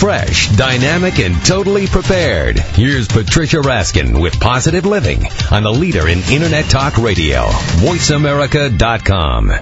Fresh, 0.00 0.48
dynamic, 0.56 1.18
and 1.18 1.36
totally 1.44 1.86
prepared. 1.86 2.58
Here's 2.58 3.06
Patricia 3.06 3.58
Raskin 3.58 4.22
with 4.22 4.40
Positive 4.40 4.86
Living 4.86 5.26
on 5.50 5.62
the 5.62 5.70
leader 5.70 6.08
in 6.08 6.20
Internet 6.20 6.70
Talk 6.70 6.96
Radio, 6.96 7.42
VoiceAmerica.com. 7.82 9.52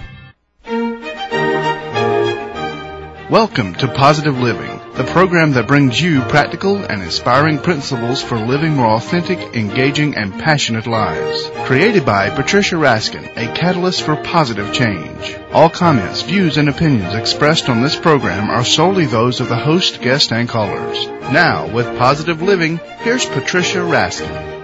Welcome 3.28 3.74
to 3.74 3.88
Positive 3.88 4.38
Living, 4.38 4.77
the 4.98 5.04
program 5.04 5.52
that 5.52 5.68
brings 5.68 6.00
you 6.00 6.20
practical 6.22 6.76
and 6.76 7.00
inspiring 7.00 7.56
principles 7.56 8.20
for 8.20 8.36
living 8.36 8.74
more 8.74 8.96
authentic, 8.96 9.38
engaging, 9.54 10.16
and 10.16 10.32
passionate 10.32 10.88
lives. 10.88 11.48
Created 11.66 12.04
by 12.04 12.30
Patricia 12.30 12.74
Raskin, 12.74 13.24
a 13.36 13.54
catalyst 13.54 14.02
for 14.02 14.16
positive 14.16 14.72
change. 14.72 15.36
All 15.52 15.70
comments, 15.70 16.22
views, 16.22 16.56
and 16.56 16.68
opinions 16.68 17.14
expressed 17.14 17.68
on 17.68 17.80
this 17.80 17.94
program 17.94 18.50
are 18.50 18.64
solely 18.64 19.06
those 19.06 19.38
of 19.38 19.48
the 19.48 19.56
host, 19.56 20.02
guest, 20.02 20.32
and 20.32 20.48
callers. 20.48 21.06
Now, 21.30 21.72
with 21.72 21.86
Positive 21.96 22.42
Living, 22.42 22.78
here's 22.98 23.24
Patricia 23.24 23.78
Raskin. 23.78 24.56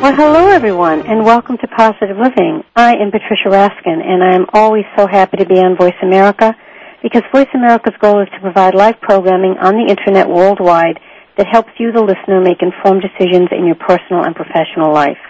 Well, 0.00 0.14
hello 0.14 0.48
everyone, 0.50 1.00
and 1.08 1.24
welcome 1.24 1.58
to 1.58 1.66
Positive 1.66 2.16
Living. 2.18 2.62
I 2.76 2.94
am 2.94 3.10
Patricia 3.10 3.48
Raskin, 3.48 4.00
and 4.00 4.22
I 4.22 4.36
am 4.36 4.46
always 4.52 4.84
so 4.96 5.08
happy 5.08 5.38
to 5.38 5.44
be 5.44 5.58
on 5.58 5.76
Voice 5.76 5.98
America 6.00 6.54
because 7.04 7.20
Voice 7.36 7.52
America's 7.52 7.92
goal 8.00 8.22
is 8.22 8.32
to 8.32 8.40
provide 8.40 8.74
live 8.74 8.98
programming 9.02 9.60
on 9.60 9.76
the 9.76 9.92
internet 9.92 10.26
worldwide 10.26 10.98
that 11.36 11.46
helps 11.52 11.68
you, 11.76 11.92
the 11.92 12.00
listener, 12.00 12.40
make 12.40 12.64
informed 12.64 13.04
decisions 13.04 13.52
in 13.52 13.68
your 13.68 13.76
personal 13.76 14.24
and 14.24 14.34
professional 14.34 14.88
life. 14.88 15.20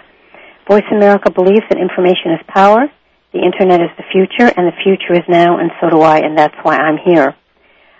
Voice 0.71 0.87
America 0.89 1.29
believes 1.29 1.67
that 1.67 1.75
information 1.77 2.31
is 2.31 2.39
power, 2.47 2.87
the 3.35 3.43
internet 3.43 3.83
is 3.83 3.91
the 3.99 4.07
future, 4.07 4.47
and 4.55 4.71
the 4.71 4.77
future 4.87 5.19
is 5.19 5.27
now, 5.27 5.59
and 5.59 5.69
so 5.81 5.91
do 5.91 5.99
I, 5.99 6.23
and 6.23 6.37
that's 6.37 6.55
why 6.63 6.77
I'm 6.79 6.95
here. 7.03 7.35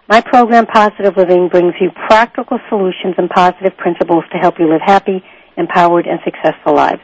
My 0.07 0.21
program, 0.21 0.67
Positive 0.67 1.17
Living, 1.17 1.49
brings 1.49 1.73
you 1.81 1.91
practical 2.07 2.59
solutions 2.69 3.15
and 3.17 3.29
positive 3.29 3.75
principles 3.75 4.23
to 4.31 4.37
help 4.37 4.55
you 4.57 4.71
live 4.71 4.85
happy, 4.85 5.19
empowered, 5.57 6.07
and 6.07 6.19
successful 6.23 6.75
lives. 6.75 7.03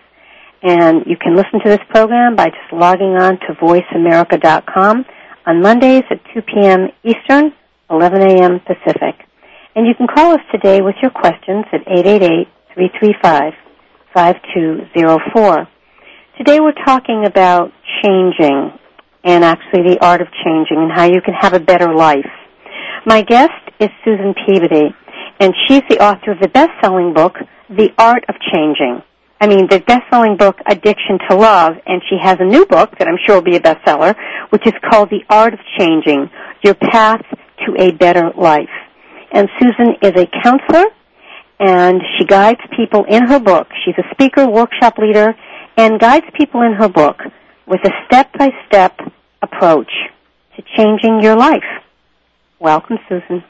And 0.63 1.03
you 1.05 1.17
can 1.17 1.35
listen 1.35 1.59
to 1.65 1.69
this 1.69 1.83
program 1.89 2.37
by 2.37 2.47
just 2.47 2.71
logging 2.71 3.19
on 3.19 3.39
to 3.43 3.59
voiceamerica.com 3.59 5.03
on 5.45 5.61
Mondays 5.61 6.03
at 6.09 6.19
2 6.33 6.41
p.m. 6.41 6.89
Eastern, 7.03 7.53
11 7.89 8.21
a.m. 8.21 8.59
Pacific. 8.59 9.15
And 9.75 9.87
you 9.87 9.95
can 9.95 10.07
call 10.07 10.33
us 10.33 10.41
today 10.51 10.81
with 10.81 10.95
your 11.01 11.11
questions 11.11 11.65
at 11.71 11.85
888-335-5204. 14.15 15.67
Today 16.37 16.59
we're 16.59 16.73
talking 16.85 17.25
about 17.25 17.71
changing 18.03 18.71
and 19.23 19.43
actually 19.43 19.83
the 19.83 19.99
art 20.01 20.21
of 20.21 20.27
changing 20.43 20.77
and 20.77 20.91
how 20.91 21.05
you 21.05 21.21
can 21.21 21.33
have 21.33 21.53
a 21.53 21.59
better 21.59 21.93
life. 21.93 22.25
My 23.05 23.21
guest 23.21 23.51
is 23.79 23.89
Susan 24.03 24.33
Peabody, 24.45 24.93
and 25.39 25.53
she's 25.67 25.83
the 25.89 25.99
author 25.99 26.31
of 26.31 26.39
the 26.39 26.47
best-selling 26.49 27.13
book, 27.13 27.35
The 27.69 27.89
Art 27.97 28.25
of 28.29 28.35
Changing. 28.53 29.01
I 29.41 29.47
mean, 29.47 29.65
the 29.67 29.79
best-selling 29.79 30.37
book, 30.37 30.57
Addiction 30.67 31.17
to 31.27 31.35
Love, 31.35 31.73
and 31.87 31.99
she 32.07 32.15
has 32.21 32.37
a 32.39 32.45
new 32.45 32.63
book 32.67 32.95
that 32.99 33.07
I'm 33.07 33.17
sure 33.25 33.37
will 33.37 33.41
be 33.41 33.55
a 33.55 33.59
bestseller, 33.59 34.15
which 34.51 34.67
is 34.67 34.73
called 34.87 35.09
The 35.09 35.23
Art 35.31 35.55
of 35.55 35.59
Changing, 35.79 36.29
Your 36.63 36.75
Path 36.75 37.23
to 37.65 37.75
a 37.79 37.91
Better 37.91 38.29
Life. 38.37 38.69
And 39.31 39.49
Susan 39.59 39.95
is 40.03 40.11
a 40.15 40.27
counselor, 40.43 40.85
and 41.59 42.01
she 42.19 42.25
guides 42.25 42.59
people 42.77 43.03
in 43.05 43.25
her 43.25 43.39
book. 43.39 43.67
She's 43.83 43.95
a 43.97 44.03
speaker, 44.13 44.47
workshop 44.47 44.99
leader, 44.99 45.33
and 45.75 45.99
guides 45.99 46.27
people 46.37 46.61
in 46.61 46.73
her 46.73 46.87
book 46.87 47.17
with 47.65 47.81
a 47.83 47.91
step-by-step 48.05 48.99
approach 49.41 49.91
to 50.55 50.63
changing 50.77 51.19
your 51.19 51.35
life. 51.35 51.63
Welcome, 52.59 52.99
Susan. 53.09 53.43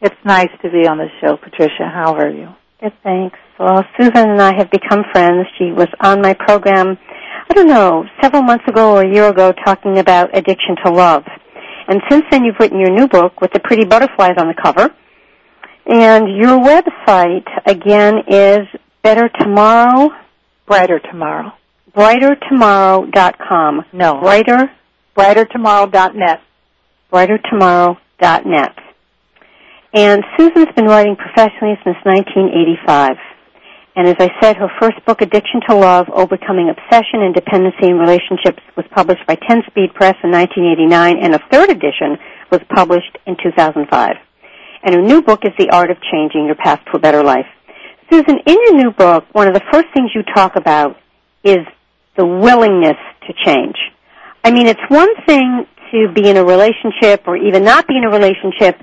It's 0.00 0.16
nice 0.24 0.50
to 0.62 0.70
be 0.70 0.88
on 0.88 0.96
the 0.96 1.08
show, 1.20 1.36
Patricia. 1.36 1.86
How 1.92 2.14
are 2.14 2.30
you? 2.30 2.54
Good, 2.82 2.92
thanks. 3.04 3.38
Well, 3.60 3.84
Susan 3.96 4.30
and 4.30 4.42
I 4.42 4.56
have 4.56 4.68
become 4.68 5.04
friends. 5.12 5.46
She 5.56 5.70
was 5.70 5.86
on 6.00 6.20
my 6.20 6.34
program, 6.34 6.98
I 7.48 7.54
don't 7.54 7.68
know, 7.68 8.04
several 8.20 8.42
months 8.42 8.64
ago 8.66 8.96
or 8.96 9.02
a 9.02 9.08
year 9.08 9.28
ago 9.28 9.52
talking 9.64 9.98
about 9.98 10.36
addiction 10.36 10.74
to 10.84 10.90
love. 10.90 11.22
And 11.86 12.00
since 12.10 12.24
then 12.32 12.42
you've 12.44 12.56
written 12.58 12.80
your 12.80 12.90
new 12.90 13.06
book 13.06 13.40
with 13.40 13.52
the 13.52 13.60
pretty 13.60 13.84
butterflies 13.84 14.34
on 14.36 14.48
the 14.48 14.54
cover. 14.60 14.90
And 15.86 16.36
your 16.36 16.58
website, 16.58 17.46
again, 17.66 18.18
is 18.26 18.66
Better 19.04 19.28
Tomorrow? 19.38 20.10
Brighter 20.66 20.98
Tomorrow. 20.98 21.52
BrighterTomorrow.com. 21.94 23.84
No. 23.92 24.20
Brighter? 24.20 24.72
BrighterTomorrow.net. 25.16 26.40
BrighterTomorrow.net. 27.12 28.78
And 29.94 30.24
Susan's 30.38 30.72
been 30.74 30.86
writing 30.86 31.16
professionally 31.16 31.76
since 31.84 31.96
1985. 32.04 33.16
And 33.94 34.08
as 34.08 34.16
I 34.18 34.30
said, 34.40 34.56
her 34.56 34.70
first 34.80 35.04
book, 35.04 35.20
Addiction 35.20 35.60
to 35.68 35.76
Love, 35.76 36.08
Overcoming 36.08 36.70
Obsession 36.70 37.20
and 37.20 37.34
Dependency 37.34 37.88
in 37.88 37.98
Relationships, 37.98 38.62
was 38.74 38.86
published 38.90 39.26
by 39.26 39.34
10 39.34 39.64
Speed 39.68 39.92
Press 39.92 40.16
in 40.24 40.30
1989, 40.30 41.18
and 41.20 41.34
a 41.34 41.40
third 41.52 41.68
edition 41.68 42.16
was 42.50 42.60
published 42.74 43.18
in 43.26 43.36
2005. 43.36 44.16
And 44.82 44.94
her 44.94 45.02
new 45.02 45.20
book 45.20 45.40
is 45.44 45.52
The 45.58 45.68
Art 45.68 45.90
of 45.90 45.98
Changing 46.10 46.46
Your 46.46 46.54
Path 46.54 46.80
to 46.86 46.96
a 46.96 46.98
Better 46.98 47.22
Life. 47.22 47.46
Susan, 48.10 48.38
in 48.46 48.56
your 48.64 48.76
new 48.76 48.90
book, 48.92 49.24
one 49.32 49.46
of 49.46 49.52
the 49.52 49.62
first 49.70 49.88
things 49.94 50.10
you 50.14 50.22
talk 50.34 50.56
about 50.56 50.96
is 51.44 51.60
the 52.16 52.24
willingness 52.24 52.96
to 53.26 53.34
change. 53.44 53.76
I 54.42 54.52
mean, 54.52 54.68
it's 54.68 54.80
one 54.88 55.14
thing 55.26 55.66
to 55.92 56.08
be 56.14 56.30
in 56.30 56.38
a 56.38 56.44
relationship 56.44 57.24
or 57.26 57.36
even 57.36 57.62
not 57.62 57.86
be 57.86 57.98
in 57.98 58.04
a 58.04 58.10
relationship 58.10 58.80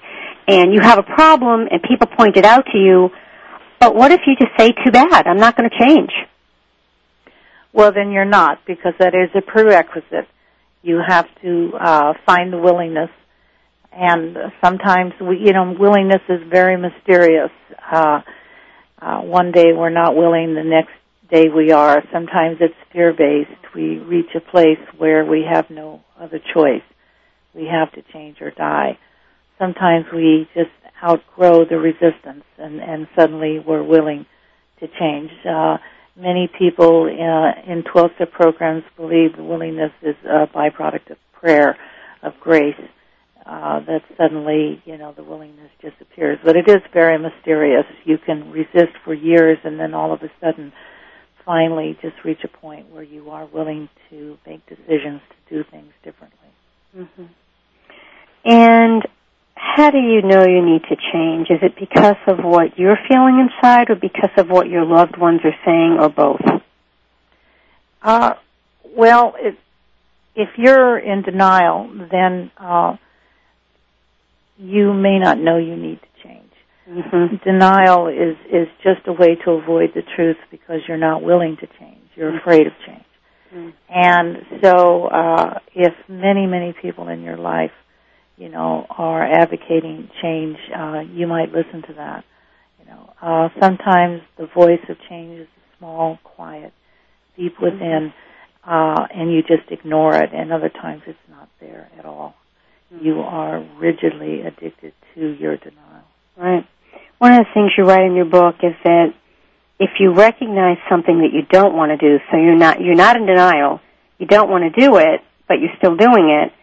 and 0.49 0.73
you 0.73 0.81
have 0.81 0.97
a 0.97 1.03
problem 1.03 1.67
and 1.69 1.81
people 1.83 2.07
point 2.07 2.35
it 2.35 2.43
out 2.43 2.65
to 2.71 2.77
you, 2.77 3.09
but 3.79 3.95
what 3.95 4.11
if 4.11 4.21
you 4.25 4.35
just 4.35 4.51
say, 4.57 4.71
too 4.83 4.91
bad, 4.91 5.27
I'm 5.27 5.37
not 5.37 5.55
going 5.55 5.69
to 5.69 5.85
change? 5.85 6.09
Well, 7.71 7.91
then 7.93 8.11
you're 8.11 8.25
not, 8.25 8.65
because 8.65 8.93
that 8.97 9.13
is 9.13 9.29
a 9.35 9.41
prerequisite. 9.41 10.27
You 10.81 11.01
have 11.07 11.27
to 11.43 11.71
uh, 11.79 12.13
find 12.25 12.51
the 12.51 12.57
willingness, 12.57 13.11
and 13.91 14.37
sometimes 14.63 15.13
we, 15.21 15.37
you 15.37 15.53
know, 15.53 15.75
willingness 15.79 16.21
is 16.27 16.41
very 16.49 16.77
mysterious. 16.77 17.51
Uh, 17.91 18.21
uh, 18.99 19.21
one 19.21 19.51
day 19.51 19.67
we're 19.73 19.91
not 19.91 20.15
willing, 20.15 20.55
the 20.55 20.63
next 20.63 20.93
day 21.29 21.47
we 21.47 21.71
are. 21.71 22.01
Sometimes 22.11 22.57
it's 22.59 22.73
fear-based. 22.91 23.75
We 23.75 23.99
reach 23.99 24.33
a 24.35 24.39
place 24.39 24.79
where 24.97 25.23
we 25.23 25.45
have 25.47 25.69
no 25.69 26.01
other 26.19 26.39
choice. 26.53 26.81
We 27.53 27.67
have 27.67 27.91
to 27.93 28.01
change 28.11 28.41
or 28.41 28.49
die 28.49 28.97
sometimes 29.59 30.05
we 30.13 30.47
just 30.55 30.71
outgrow 31.03 31.65
the 31.65 31.77
resistance 31.77 32.43
and, 32.57 32.81
and 32.81 33.07
suddenly 33.15 33.59
we're 33.59 33.83
willing 33.83 34.25
to 34.79 34.87
change. 34.99 35.29
Uh, 35.47 35.77
many 36.15 36.49
people 36.57 37.03
uh, 37.05 37.71
in 37.71 37.83
12 37.83 38.11
step 38.15 38.31
programs 38.31 38.83
believe 38.97 39.35
the 39.35 39.43
willingness 39.43 39.91
is 40.01 40.15
a 40.25 40.47
byproduct 40.47 41.11
of 41.11 41.17
prayer, 41.33 41.77
of 42.23 42.33
grace. 42.39 42.75
Uh, 43.45 43.79
that 43.79 44.01
suddenly, 44.15 44.81
you 44.85 44.95
know, 44.97 45.11
the 45.13 45.23
willingness 45.23 45.71
disappears. 45.81 46.37
But 46.43 46.55
it 46.55 46.67
is 46.67 46.83
very 46.93 47.17
mysterious. 47.17 47.85
You 48.03 48.17
can 48.23 48.51
resist 48.51 48.93
for 49.03 49.13
years 49.13 49.57
and 49.63 49.79
then 49.79 49.93
all 49.93 50.13
of 50.13 50.21
a 50.21 50.29
sudden 50.39 50.71
finally 51.45 51.97
just 52.01 52.15
reach 52.23 52.43
a 52.43 52.47
point 52.47 52.91
where 52.91 53.01
you 53.01 53.31
are 53.31 53.47
willing 53.47 53.89
to 54.09 54.37
make 54.45 54.63
decisions 54.67 55.21
to 55.29 55.55
do 55.55 55.63
things 55.71 55.91
differently. 56.03 56.37
Mm-hmm. 56.95 57.23
And 58.45 59.03
how 59.61 59.91
do 59.91 59.97
you 59.97 60.21
know 60.21 60.45
you 60.45 60.63
need 60.65 60.83
to 60.89 60.95
change? 61.11 61.47
Is 61.49 61.59
it 61.61 61.75
because 61.77 62.15
of 62.27 62.39
what 62.43 62.77
you're 62.79 62.97
feeling 63.09 63.39
inside 63.49 63.89
or 63.89 63.95
because 63.95 64.31
of 64.37 64.47
what 64.49 64.67
your 64.69 64.85
loved 64.85 65.17
ones 65.17 65.41
are 65.43 65.55
saying 65.65 65.97
or 65.99 66.09
both? 66.09 66.41
Uh, 68.01 68.33
well, 68.95 69.35
it, 69.37 69.55
if 70.35 70.49
you're 70.57 70.97
in 70.97 71.23
denial, 71.23 71.89
then 72.09 72.51
uh, 72.57 72.95
you 74.57 74.93
may 74.93 75.19
not 75.19 75.37
know 75.37 75.57
you 75.57 75.75
need 75.75 75.99
to 76.01 76.23
change. 76.27 76.51
Mm-hmm. 76.89 77.35
Denial 77.43 78.07
is 78.07 78.37
is 78.51 78.67
just 78.83 79.01
a 79.07 79.13
way 79.13 79.35
to 79.45 79.51
avoid 79.51 79.91
the 79.93 80.01
truth 80.15 80.37
because 80.49 80.81
you're 80.87 80.97
not 80.97 81.21
willing 81.21 81.57
to 81.57 81.67
change. 81.79 81.99
You're 82.15 82.31
Mm-hmm. 82.31 82.37
afraid 82.39 82.67
of 82.67 82.73
change. 82.85 83.05
Mm. 83.53 83.73
And 83.89 84.37
so, 84.63 85.05
uh, 85.07 85.59
if 85.75 85.93
many, 86.07 86.45
many 86.47 86.73
people 86.81 87.07
in 87.07 87.21
your 87.23 87.37
life, 87.37 87.71
you 88.39 88.47
know, 88.47 88.87
are 88.89 89.21
advocating 89.21 90.09
change, 90.21 90.57
uh, 90.75 91.01
you 91.01 91.27
might 91.27 91.51
listen 91.51 91.83
to 91.87 91.93
that. 91.95 92.23
You 92.79 92.85
know, 92.85 93.13
uh, 93.21 93.49
sometimes 93.59 94.21
the 94.37 94.47
voice 94.47 94.79
of 94.87 94.95
change 95.09 95.41
is 95.41 95.47
small, 95.77 96.17
quiet, 96.23 96.71
deep 97.37 97.59
within, 97.61 98.13
uh, 98.63 99.07
and 99.13 99.31
you 99.31 99.41
just 99.41 99.69
ignore 99.69 100.15
it. 100.15 100.29
And 100.33 100.53
other 100.53 100.69
times 100.69 101.03
it's 101.05 101.19
not 101.29 101.49
there 101.59 101.89
at 101.99 102.05
all. 102.05 102.33
You 102.89 103.19
are 103.19 103.59
rigidly 103.77 104.41
addicted 104.41 104.93
to 105.15 105.21
your 105.37 105.57
denial. 105.57 106.05
Right. 106.37 106.65
One 107.17 107.33
of 107.33 107.39
the 107.39 107.53
things 107.53 107.71
you 107.77 107.83
write 107.83 108.05
in 108.05 108.15
your 108.15 108.25
book 108.25 108.55
is 108.63 108.73
that 108.85 109.13
if 109.79 109.91
you 109.99 110.13
recognize 110.13 110.77
something 110.89 111.19
that 111.19 111.33
you 111.33 111.41
don't 111.49 111.75
want 111.75 111.91
to 111.91 111.97
do, 111.97 112.23
so 112.31 112.37
you're 112.37 112.55
not 112.55 112.79
you're 112.79 112.95
not 112.95 113.17
in 113.17 113.25
denial, 113.25 113.81
you 114.17 114.27
don't 114.27 114.49
want 114.49 114.63
to 114.63 114.79
do 114.79 114.95
it, 114.95 115.21
but 115.47 115.59
you're 115.59 115.75
still 115.77 115.97
doing 115.97 116.29
it. 116.29 116.53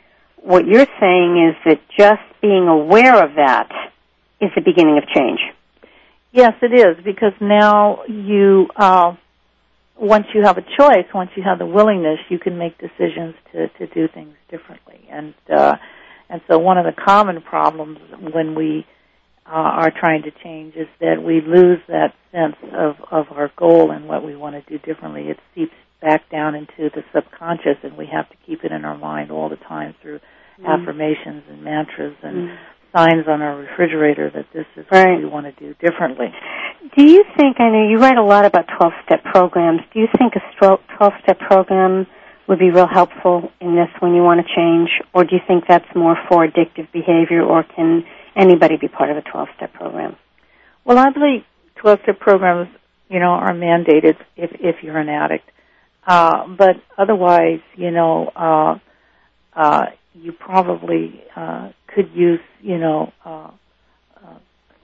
What 0.43 0.67
you're 0.67 0.87
saying 1.01 1.51
is 1.51 1.57
that 1.65 1.81
just 1.99 2.23
being 2.41 2.69
aware 2.69 3.23
of 3.25 3.35
that 3.37 3.69
is 4.41 4.51
the 4.55 4.63
beginning 4.63 4.99
of 4.99 5.05
change. 5.09 5.41
Yes, 6.33 6.53
it 6.63 6.73
is 6.73 7.03
because 7.05 7.33
now 7.41 8.05
you, 8.05 8.69
uh, 8.77 9.15
once 9.99 10.27
you 10.35 10.43
have 10.43 10.59
a 10.59 10.63
choice, 10.63 11.07
once 11.15 11.31
you 11.35 11.43
have 11.43 11.59
the 11.59 11.67
willingness, 11.67 12.19
you 12.29 12.39
can 12.39 12.59
make 12.59 12.77
decisions 12.79 13.35
to 13.53 13.69
to 13.69 13.87
do 13.87 14.09
things 14.13 14.35
differently. 14.51 15.01
And 15.11 15.35
uh, 15.51 15.77
and 16.29 16.43
so 16.49 16.59
one 16.59 16.79
of 16.79 16.85
the 16.85 16.93
common 16.93 17.41
problems 17.41 17.99
when 18.21 18.55
we 18.55 18.87
uh, 19.47 19.53
are 19.53 19.91
trying 19.91 20.23
to 20.25 20.31
change 20.43 20.75
is 20.75 20.89
that 21.01 21.23
we 21.23 21.41
lose 21.41 21.79
that 21.89 22.15
sense 22.33 22.57
of 22.75 22.97
of 23.11 23.27
our 23.31 23.51
goal 23.57 23.91
and 23.91 24.07
what 24.07 24.25
we 24.25 24.37
want 24.37 24.55
to 24.57 24.71
do 24.71 24.79
differently. 24.85 25.29
It 25.29 25.39
seeps 25.55 25.75
back 26.01 26.29
down 26.31 26.55
into 26.55 26.91
the 26.95 27.03
subconscious, 27.15 27.79
and 27.83 27.97
we 27.97 28.07
have 28.07 28.29
to 28.31 28.37
keep 28.47 28.65
it 28.65 28.73
in 28.73 28.85
our 28.85 28.97
mind 28.97 29.31
all 29.31 29.49
the 29.49 29.57
time 29.57 29.95
through 30.03 30.21
mm. 30.61 30.67
affirmations 30.67 31.43
and 31.49 31.63
mantras 31.63 32.17
and 32.23 32.49
mm. 32.49 32.57
signs 32.95 33.27
on 33.29 33.43
our 33.43 33.57
refrigerator 33.57 34.31
that 34.31 34.47
this 34.53 34.67
is 34.77 34.87
right. 34.91 35.13
what 35.13 35.19
we 35.19 35.27
want 35.27 35.47
to 35.47 35.53
do 35.53 35.75
differently. 35.75 36.27
Do 36.97 37.05
you 37.05 37.25
think, 37.37 37.57
I 37.59 37.69
know 37.71 37.89
you 37.89 37.99
write 37.99 38.19
a 38.19 38.25
lot 38.25 38.45
about 38.45 38.67
12 38.79 38.93
step 39.05 39.25
programs, 39.25 39.81
do 39.93 40.01
you 40.01 40.09
think 40.19 40.35
a 40.37 40.41
12 40.59 41.13
step 41.23 41.39
program 41.41 42.07
would 42.49 42.59
be 42.59 42.71
real 42.71 42.87
helpful 42.87 43.51
in 43.61 43.75
this 43.75 43.89
when 44.01 44.15
you 44.15 44.23
want 44.23 44.41
to 44.47 44.55
change, 44.55 44.89
or 45.13 45.25
do 45.25 45.35
you 45.35 45.41
think 45.47 45.65
that's 45.69 45.89
more 45.95 46.17
for 46.29 46.47
addictive 46.47 46.91
behavior, 46.93 47.43
or 47.43 47.65
can 47.65 48.05
anybody 48.37 48.77
be 48.77 48.89
part 48.89 49.11
of 49.11 49.17
a 49.17 49.23
12 49.23 49.49
step 49.57 49.73
program? 49.73 50.17
Well, 50.85 50.99
I 50.99 51.11
believe 51.11 51.43
12 51.77 52.01
step 52.05 52.21
programs, 52.21 52.69
you 53.09 53.19
know, 53.19 53.31
are 53.31 53.53
mandated 53.53 54.17
if, 54.37 54.51
if 54.61 54.77
you're 54.83 54.99
an 54.99 55.09
addict. 55.09 55.51
Uh, 56.07 56.47
but 56.57 56.77
otherwise, 56.97 57.61
you 57.75 57.91
know, 57.91 58.31
uh, 58.37 58.79
uh, 59.55 59.87
you 60.15 60.33
probably 60.33 61.23
uh, 61.35 61.71
could 61.89 62.11
use, 62.15 62.41
you 62.61 62.79
know, 62.79 63.13
uh, 63.25 63.51
uh, 64.17 64.39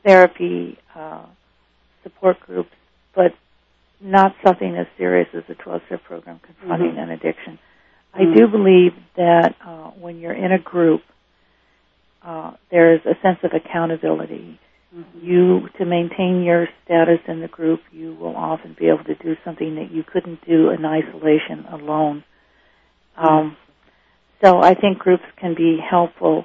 therapy, 0.04 0.78
uh, 0.94 1.24
support 2.02 2.40
groups, 2.40 2.70
but 3.14 3.32
not 4.00 4.34
something 4.44 4.76
as 4.76 4.86
serious 4.98 5.28
as 5.32 5.44
a 5.48 5.54
12-step 5.54 6.02
program 6.04 6.40
confronting 6.44 6.90
mm-hmm. 6.90 6.98
an 6.98 7.10
addiction. 7.10 7.58
I 8.12 8.20
mm-hmm. 8.20 8.36
do 8.36 8.48
believe 8.48 8.92
that 9.16 9.54
uh, 9.64 9.90
when 9.90 10.18
you're 10.18 10.34
in 10.34 10.52
a 10.52 10.58
group, 10.58 11.02
uh, 12.22 12.52
there's 12.70 13.00
a 13.06 13.14
sense 13.22 13.38
of 13.42 13.52
accountability. 13.54 14.58
You, 15.14 15.68
to 15.78 15.86
maintain 15.86 16.42
your 16.42 16.68
status 16.84 17.20
in 17.26 17.40
the 17.40 17.48
group, 17.48 17.80
you 17.92 18.14
will 18.14 18.36
often 18.36 18.76
be 18.78 18.88
able 18.88 19.04
to 19.04 19.14
do 19.14 19.36
something 19.42 19.76
that 19.76 19.90
you 19.90 20.02
couldn't 20.02 20.44
do 20.46 20.68
in 20.68 20.84
isolation 20.84 21.64
alone. 21.70 22.24
Um, 23.16 23.56
so 24.44 24.60
I 24.60 24.74
think 24.74 24.98
groups 24.98 25.24
can 25.40 25.54
be 25.54 25.78
helpful, 25.78 26.44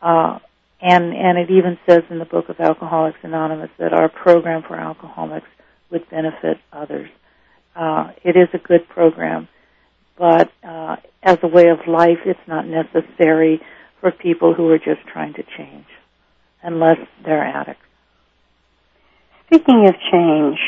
uh, 0.00 0.38
and 0.80 1.12
and 1.12 1.38
it 1.38 1.50
even 1.50 1.76
says 1.88 2.02
in 2.08 2.20
the 2.20 2.24
book 2.24 2.48
of 2.48 2.60
Alcoholics 2.60 3.18
Anonymous 3.22 3.70
that 3.78 3.92
our 3.92 4.08
program 4.08 4.62
for 4.62 4.76
alcoholics 4.76 5.48
would 5.90 6.08
benefit 6.08 6.58
others. 6.72 7.08
Uh, 7.74 8.12
it 8.22 8.36
is 8.36 8.48
a 8.52 8.58
good 8.58 8.88
program, 8.88 9.48
but 10.16 10.52
uh, 10.62 10.96
as 11.22 11.38
a 11.42 11.48
way 11.48 11.68
of 11.68 11.88
life, 11.88 12.18
it's 12.26 12.46
not 12.46 12.64
necessary 12.64 13.60
for 14.00 14.12
people 14.12 14.54
who 14.54 14.68
are 14.68 14.78
just 14.78 15.00
trying 15.12 15.34
to 15.34 15.42
change 15.56 15.86
unless 16.62 16.98
they're 17.24 17.44
addicts. 17.44 17.80
Speaking 19.46 19.86
of 19.86 19.94
change, 20.10 20.58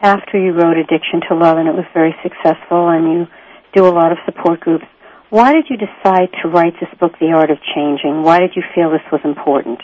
after 0.00 0.38
you 0.38 0.52
wrote 0.52 0.76
Addiction 0.76 1.20
to 1.28 1.34
Love 1.34 1.58
and 1.58 1.68
it 1.68 1.74
was 1.74 1.86
very 1.92 2.14
successful 2.22 2.88
and 2.88 3.12
you 3.12 3.26
do 3.74 3.86
a 3.86 3.90
lot 3.90 4.12
of 4.12 4.18
support 4.24 4.60
groups, 4.60 4.84
why 5.30 5.52
did 5.52 5.66
you 5.68 5.76
decide 5.76 6.28
to 6.42 6.48
write 6.48 6.74
this 6.80 6.88
book, 6.98 7.12
The 7.20 7.32
Art 7.32 7.50
of 7.50 7.58
Changing? 7.74 8.22
Why 8.22 8.38
did 8.38 8.52
you 8.56 8.62
feel 8.74 8.90
this 8.90 9.00
was 9.12 9.20
important? 9.24 9.80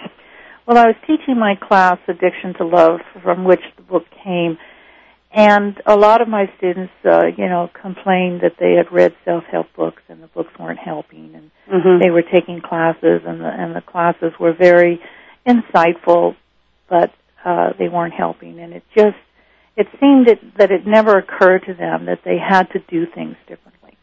Well, 0.66 0.78
I 0.78 0.86
was 0.86 0.96
teaching 1.06 1.38
my 1.38 1.56
class, 1.56 1.98
Addiction 2.08 2.54
to 2.54 2.64
Love, 2.64 3.00
from 3.22 3.44
which 3.44 3.60
the 3.76 3.82
book 3.82 4.04
came, 4.24 4.56
and 5.30 5.82
a 5.84 5.96
lot 5.96 6.22
of 6.22 6.28
my 6.28 6.46
students, 6.56 6.92
uh, 7.04 7.26
you 7.36 7.48
know, 7.48 7.68
complained 7.82 8.40
that 8.42 8.54
they 8.58 8.74
had 8.74 8.92
read 8.92 9.14
self-help 9.24 9.66
books 9.76 10.02
and 10.08 10.22
the 10.22 10.28
books 10.28 10.52
weren't 10.58 10.78
helping, 10.78 11.34
and 11.34 11.50
mm-hmm. 11.68 12.00
they 12.00 12.10
were 12.10 12.22
taking 12.22 12.60
classes, 12.60 13.22
and 13.26 13.40
the 13.40 13.48
and 13.48 13.74
the 13.74 13.82
classes 13.82 14.32
were 14.38 14.54
very 14.54 15.00
insightful, 15.46 16.36
but 16.88 17.12
uh, 17.44 17.70
they 17.78 17.88
weren't 17.88 18.14
helping. 18.14 18.58
And 18.58 18.72
it 18.72 18.82
just 18.96 19.16
it 19.76 19.88
seemed 20.00 20.28
that, 20.28 20.38
that 20.58 20.70
it 20.70 20.86
never 20.86 21.18
occurred 21.18 21.64
to 21.66 21.74
them 21.74 22.06
that 22.06 22.20
they 22.24 22.36
had 22.38 22.64
to 22.72 22.78
do 22.78 23.06
things 23.12 23.36
differently. 23.48 23.96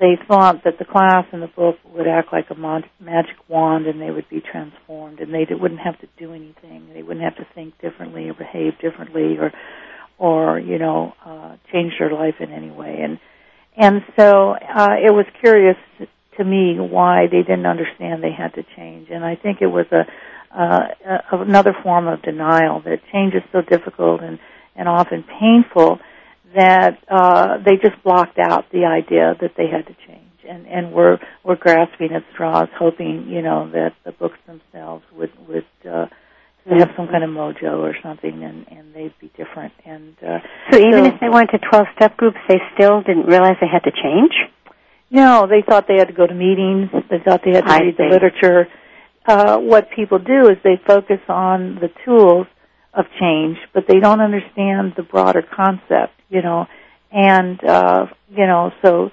They 0.00 0.18
thought 0.26 0.64
that 0.64 0.78
the 0.80 0.84
class 0.84 1.26
and 1.32 1.40
the 1.40 1.46
book 1.46 1.76
would 1.94 2.08
act 2.08 2.32
like 2.32 2.50
a 2.50 2.56
magic 2.56 3.36
wand 3.48 3.86
and 3.86 4.00
they 4.00 4.10
would 4.10 4.28
be 4.28 4.40
transformed 4.40 5.20
and 5.20 5.32
they 5.32 5.46
wouldn't 5.54 5.80
have 5.80 6.00
to 6.00 6.08
do 6.18 6.32
anything. 6.32 6.88
They 6.92 7.02
wouldn't 7.02 7.24
have 7.24 7.36
to 7.36 7.46
think 7.54 7.80
differently 7.80 8.28
or 8.28 8.34
behave 8.34 8.80
differently 8.80 9.38
or, 9.38 9.52
or, 10.18 10.58
you 10.58 10.78
know, 10.78 11.14
uh, 11.24 11.56
change 11.72 11.92
their 12.00 12.12
life 12.12 12.34
in 12.40 12.50
any 12.50 12.70
way. 12.70 12.98
And, 13.02 13.20
and 13.76 14.02
so, 14.18 14.54
uh, 14.54 14.96
it 14.98 15.12
was 15.12 15.26
curious 15.40 15.76
to 16.36 16.44
me 16.44 16.78
why 16.80 17.26
they 17.30 17.42
didn't 17.42 17.66
understand 17.66 18.24
they 18.24 18.32
had 18.32 18.54
to 18.54 18.64
change. 18.76 19.08
And 19.10 19.24
I 19.24 19.36
think 19.36 19.58
it 19.60 19.68
was 19.68 19.86
a, 19.92 20.04
another 20.54 21.74
form 21.82 22.08
of 22.08 22.22
denial 22.22 22.80
that 22.80 23.00
change 23.12 23.34
is 23.34 23.42
so 23.52 23.62
difficult 23.62 24.20
and, 24.22 24.38
and 24.76 24.88
often 24.88 25.24
painful 25.40 25.98
that 26.54 26.98
uh, 27.08 27.58
they 27.64 27.76
just 27.76 28.02
blocked 28.04 28.38
out 28.38 28.70
the 28.72 28.84
idea 28.84 29.34
that 29.40 29.52
they 29.56 29.68
had 29.68 29.86
to 29.86 29.94
change 30.06 30.22
and 30.48 30.66
and 30.66 30.92
were 30.92 31.18
were 31.44 31.56
grasping 31.56 32.12
at 32.12 32.24
straws, 32.32 32.68
hoping 32.78 33.28
you 33.28 33.42
know 33.42 33.70
that 33.72 33.94
the 34.04 34.12
books 34.12 34.38
themselves 34.46 35.04
would 35.16 35.30
would 35.48 35.66
uh, 35.88 36.06
have 36.66 36.90
some 36.96 37.08
kind 37.08 37.24
of 37.24 37.30
mojo 37.30 37.78
or 37.78 37.96
something, 38.02 38.42
and 38.42 38.66
and 38.68 38.94
they'd 38.94 39.14
be 39.20 39.30
different. 39.36 39.72
And 39.84 40.16
uh, 40.22 40.38
so 40.70 40.78
even 40.78 41.04
so, 41.04 41.14
if 41.14 41.20
they 41.20 41.28
went 41.28 41.50
to 41.50 41.58
twelve 41.58 41.86
step 41.96 42.16
groups, 42.16 42.38
they 42.48 42.58
still 42.74 43.02
didn't 43.02 43.26
realize 43.26 43.56
they 43.60 43.68
had 43.68 43.84
to 43.84 43.92
change. 43.92 44.32
No, 45.10 45.46
they 45.46 45.62
thought 45.62 45.86
they 45.88 45.98
had 45.98 46.08
to 46.08 46.14
go 46.14 46.26
to 46.26 46.34
meetings. 46.34 46.88
They 47.10 47.18
thought 47.18 47.42
they 47.44 47.52
had 47.52 47.66
to 47.66 47.72
I 47.72 47.78
read 47.78 47.96
see. 47.96 48.04
the 48.04 48.08
literature 48.08 48.68
uh, 49.26 49.58
what 49.58 49.90
people 49.94 50.18
do 50.18 50.48
is 50.48 50.56
they 50.64 50.80
focus 50.86 51.20
on 51.28 51.76
the 51.76 51.90
tools 52.04 52.46
of 52.94 53.06
change, 53.20 53.56
but 53.72 53.84
they 53.88 54.00
don't 54.00 54.20
understand 54.20 54.94
the 54.96 55.02
broader 55.02 55.42
concept, 55.42 56.12
you 56.28 56.42
know. 56.42 56.66
And 57.10 57.62
uh, 57.64 58.06
you 58.30 58.46
know, 58.46 58.72
so 58.82 59.10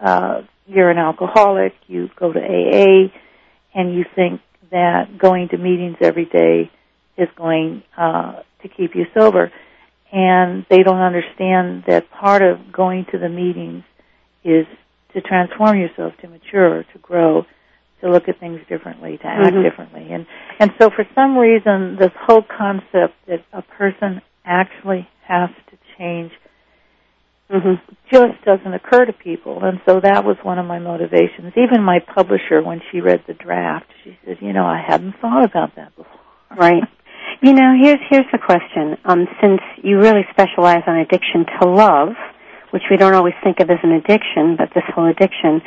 uh, 0.00 0.42
you're 0.66 0.90
an 0.90 0.98
alcoholic, 0.98 1.74
you 1.86 2.08
go 2.18 2.32
to 2.32 2.38
AA, 2.38 3.10
and 3.74 3.94
you 3.94 4.04
think 4.14 4.40
that 4.70 5.18
going 5.18 5.48
to 5.48 5.56
meetings 5.56 5.96
every 6.00 6.26
day 6.26 6.70
is 7.16 7.28
going 7.36 7.82
uh, 7.96 8.42
to 8.62 8.68
keep 8.68 8.94
you 8.94 9.06
sober, 9.14 9.50
and 10.12 10.64
they 10.70 10.82
don't 10.82 11.00
understand 11.00 11.84
that 11.86 12.10
part 12.10 12.42
of 12.42 12.70
going 12.70 13.06
to 13.12 13.18
the 13.18 13.28
meetings 13.28 13.82
is 14.44 14.66
to 15.14 15.20
transform 15.20 15.78
yourself, 15.78 16.12
to 16.20 16.28
mature, 16.28 16.84
to 16.92 16.98
grow, 17.00 17.44
to 18.00 18.10
look 18.10 18.28
at 18.28 18.38
things 18.38 18.60
differently, 18.68 19.18
to 19.18 19.26
act 19.26 19.54
mm-hmm. 19.54 19.62
differently. 19.62 20.08
And 20.12 20.26
and 20.58 20.70
so 20.80 20.90
for 20.90 21.04
some 21.14 21.36
reason 21.36 21.96
this 21.98 22.12
whole 22.26 22.42
concept 22.42 23.14
that 23.26 23.44
a 23.52 23.62
person 23.62 24.20
actually 24.44 25.08
has 25.26 25.50
to 25.70 25.78
change 25.98 26.32
mm-hmm. 27.50 27.74
just 28.10 28.44
doesn't 28.44 28.72
occur 28.72 29.04
to 29.04 29.12
people. 29.12 29.60
And 29.62 29.80
so 29.86 30.00
that 30.00 30.24
was 30.24 30.36
one 30.42 30.58
of 30.58 30.66
my 30.66 30.78
motivations. 30.78 31.52
Even 31.56 31.82
my 31.82 31.98
publisher 32.14 32.62
when 32.62 32.80
she 32.90 33.00
read 33.00 33.22
the 33.26 33.34
draft, 33.34 33.86
she 34.04 34.16
said, 34.24 34.38
"You 34.40 34.52
know, 34.52 34.64
I 34.64 34.82
hadn't 34.86 35.14
thought 35.20 35.44
about 35.44 35.76
that 35.76 35.94
before." 35.96 36.20
Right. 36.56 36.82
You 37.42 37.52
know, 37.52 37.74
here's 37.80 38.00
here's 38.08 38.30
the 38.32 38.38
question. 38.38 38.96
Um 39.04 39.26
since 39.40 39.60
you 39.82 39.98
really 39.98 40.24
specialize 40.30 40.82
on 40.86 40.96
addiction 40.96 41.46
to 41.60 41.68
love, 41.68 42.14
which 42.70 42.84
we 42.90 42.96
don't 42.96 43.14
always 43.14 43.34
think 43.42 43.60
of 43.60 43.70
as 43.70 43.78
an 43.82 43.92
addiction, 43.92 44.56
but 44.56 44.70
this 44.74 44.84
whole 44.94 45.06
addiction, 45.06 45.60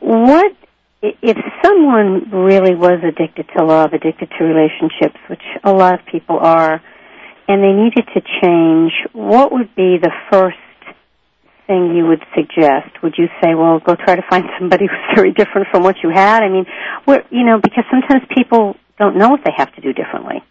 what 0.00 0.52
if 1.02 1.36
someone 1.64 2.30
really 2.30 2.74
was 2.74 3.00
addicted 3.02 3.46
to 3.56 3.64
love, 3.64 3.92
addicted 3.92 4.30
to 4.38 4.44
relationships, 4.44 5.18
which 5.28 5.42
a 5.64 5.72
lot 5.72 5.94
of 5.94 6.00
people 6.06 6.38
are, 6.38 6.82
and 7.48 7.62
they 7.62 7.72
needed 7.72 8.06
to 8.14 8.20
change, 8.42 8.92
what 9.12 9.50
would 9.52 9.74
be 9.74 9.96
the 10.00 10.12
first 10.30 10.56
thing 11.66 11.96
you 11.96 12.06
would 12.06 12.22
suggest? 12.34 13.02
Would 13.02 13.14
you 13.16 13.28
say, 13.42 13.54
well, 13.54 13.78
go 13.78 13.94
try 13.96 14.16
to 14.16 14.22
find 14.28 14.44
somebody 14.58 14.86
who's 14.86 15.16
very 15.16 15.32
different 15.32 15.68
from 15.70 15.82
what 15.82 15.96
you 16.02 16.10
had? 16.10 16.42
I 16.42 16.48
mean, 16.48 16.66
we're, 17.06 17.24
you 17.30 17.44
know, 17.44 17.58
because 17.62 17.84
sometimes 17.90 18.22
people 18.36 18.76
don't 18.98 19.16
know 19.16 19.30
what 19.30 19.40
they 19.44 19.52
have 19.56 19.74
to 19.76 19.80
do 19.80 19.92
differently. 19.92 20.42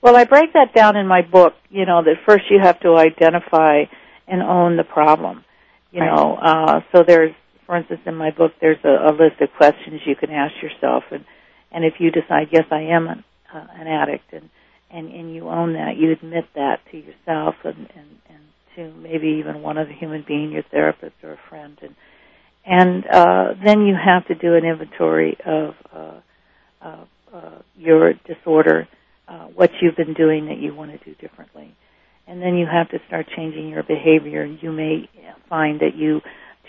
Well, 0.00 0.16
I 0.16 0.24
break 0.24 0.52
that 0.52 0.72
down 0.74 0.96
in 0.96 1.06
my 1.06 1.22
book, 1.22 1.54
you 1.68 1.84
know, 1.84 2.02
that 2.02 2.14
first 2.24 2.44
you 2.50 2.58
have 2.62 2.78
to 2.80 2.96
identify 2.96 3.84
and 4.28 4.42
own 4.42 4.76
the 4.76 4.84
problem. 4.84 5.44
You 5.90 6.00
right. 6.00 6.14
know, 6.14 6.34
uh, 6.36 6.80
so 6.92 7.02
there's 7.06 7.34
for 7.66 7.76
instance, 7.76 8.00
in 8.06 8.14
my 8.14 8.30
book, 8.30 8.52
there's 8.60 8.82
a, 8.84 9.10
a 9.10 9.12
list 9.12 9.40
of 9.40 9.48
questions 9.56 10.00
you 10.06 10.16
can 10.16 10.30
ask 10.30 10.54
yourself, 10.62 11.04
and 11.10 11.24
and 11.72 11.84
if 11.84 11.94
you 11.98 12.10
decide, 12.10 12.48
yes, 12.52 12.64
I 12.70 12.82
am 12.82 13.08
an, 13.08 13.24
uh, 13.52 13.66
an 13.74 13.86
addict, 13.88 14.32
and 14.32 14.48
and 14.90 15.12
and 15.12 15.34
you 15.34 15.48
own 15.48 15.72
that, 15.74 15.96
you 15.96 16.12
admit 16.12 16.44
that 16.54 16.78
to 16.92 16.96
yourself, 16.96 17.56
and 17.64 17.88
and 17.96 18.10
and 18.30 18.42
to 18.76 18.94
maybe 18.98 19.38
even 19.40 19.62
one 19.62 19.78
other 19.78 19.92
human 19.92 20.24
being, 20.26 20.52
your 20.52 20.62
therapist 20.70 21.16
or 21.22 21.32
a 21.32 21.40
friend, 21.48 21.76
and 21.82 21.94
and 22.64 23.04
uh, 23.06 23.54
then 23.64 23.82
you 23.82 23.94
have 23.94 24.26
to 24.28 24.34
do 24.34 24.54
an 24.54 24.64
inventory 24.64 25.36
of 25.44 25.74
uh, 25.92 26.20
uh, 26.82 27.04
uh, 27.34 27.58
your 27.76 28.14
disorder, 28.26 28.88
uh, 29.28 29.46
what 29.46 29.70
you've 29.80 29.96
been 29.96 30.14
doing 30.14 30.46
that 30.46 30.58
you 30.58 30.74
want 30.74 30.92
to 30.92 31.04
do 31.04 31.14
differently, 31.20 31.74
and 32.28 32.40
then 32.40 32.56
you 32.56 32.66
have 32.66 32.88
to 32.90 32.98
start 33.08 33.26
changing 33.36 33.68
your 33.68 33.82
behavior. 33.82 34.44
You 34.44 34.70
may 34.70 35.08
find 35.48 35.80
that 35.80 35.96
you 35.96 36.20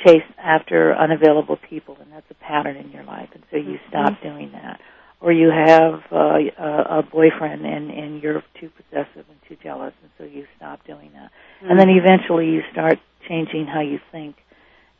chase 0.05 0.23
after 0.37 0.95
unavailable 0.95 1.57
people, 1.69 1.97
and 2.01 2.11
that's 2.11 2.29
a 2.29 2.35
pattern 2.35 2.75
in 2.77 2.91
your 2.91 3.03
life, 3.03 3.29
and 3.33 3.43
so 3.51 3.57
you 3.57 3.77
stop 3.89 4.13
Mm-hmm. 4.13 4.27
doing 4.27 4.51
that. 4.53 4.79
Or 5.19 5.31
you 5.31 5.49
have 5.49 6.01
uh, 6.11 6.37
a, 6.59 6.99
a 6.99 7.03
boyfriend, 7.03 7.65
and 7.65 7.89
and 7.89 8.21
you're 8.21 8.43
too 8.59 8.69
possessive 8.69 9.25
and 9.27 9.39
too 9.49 9.57
jealous, 9.63 9.93
and 10.03 10.11
so 10.17 10.23
you 10.25 10.45
stop 10.57 10.85
doing 10.85 11.09
that. 11.13 11.31
And 11.67 11.79
then 11.79 11.89
eventually 11.89 12.47
you 12.49 12.61
start 12.71 12.99
changing 13.27 13.65
how 13.65 13.81
you 13.81 13.99
think 14.11 14.35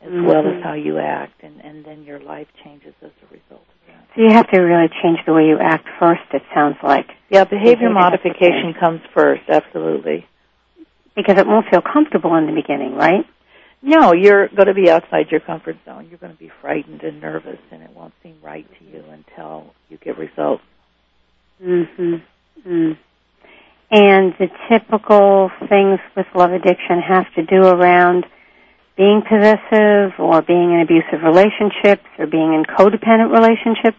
as 0.02 0.10
well 0.10 0.42
Mhm. 0.42 0.58
as 0.58 0.64
how 0.64 0.74
you 0.74 0.98
act, 0.98 1.42
and, 1.42 1.60
and 1.64 1.84
then 1.84 2.02
your 2.02 2.18
life 2.18 2.48
changes 2.64 2.94
as 3.02 3.10
a 3.22 3.26
result 3.32 3.62
of 3.62 3.80
that. 3.86 4.04
So 4.16 4.22
you 4.22 4.30
have 4.32 4.50
to 4.50 4.58
really 4.60 4.88
change 5.02 5.18
the 5.24 5.32
way 5.32 5.46
you 5.46 5.58
act 5.60 5.86
first. 6.00 6.22
It 6.32 6.42
sounds 6.52 6.76
like 6.82 7.06
Yeah, 7.30 7.44
behavior 7.44 7.88
Behavior 7.88 7.90
modification 7.90 8.74
comes 8.74 9.00
first, 9.14 9.42
absolutely. 9.48 10.26
because 11.14 11.38
it 11.38 11.46
won't 11.46 11.66
feel 11.70 11.82
comfortable 11.82 12.34
in 12.36 12.46
the 12.46 12.52
beginning, 12.52 12.94
right? 12.96 13.24
No, 13.80 14.12
you're 14.12 14.48
going 14.48 14.66
to 14.66 14.74
be 14.74 14.90
outside 14.90 15.30
your 15.30 15.40
comfort 15.40 15.76
zone. 15.84 16.08
You're 16.10 16.18
going 16.18 16.32
to 16.32 16.38
be 16.38 16.50
frightened 16.60 17.02
and 17.02 17.20
nervous, 17.20 17.60
and 17.70 17.82
it 17.82 17.90
won't 17.94 18.14
seem 18.22 18.36
right 18.42 18.66
to 18.78 18.84
you 18.84 19.04
until 19.10 19.72
you 19.88 19.98
get 19.98 20.18
results. 20.18 20.62
Mm-hmm. 21.62 22.14
Mm. 22.66 22.98
And 23.90 24.34
the 24.38 24.48
typical 24.68 25.50
things 25.68 26.00
with 26.16 26.26
love 26.34 26.52
addiction 26.52 27.00
have 27.00 27.32
to 27.36 27.42
do 27.42 27.62
around 27.62 28.26
being 28.96 29.22
possessive 29.22 30.18
or 30.18 30.42
being 30.42 30.72
in 30.72 30.80
abusive 30.80 31.22
relationships 31.22 32.04
or 32.18 32.26
being 32.26 32.52
in 32.52 32.64
codependent 32.64 33.32
relationships. 33.32 33.98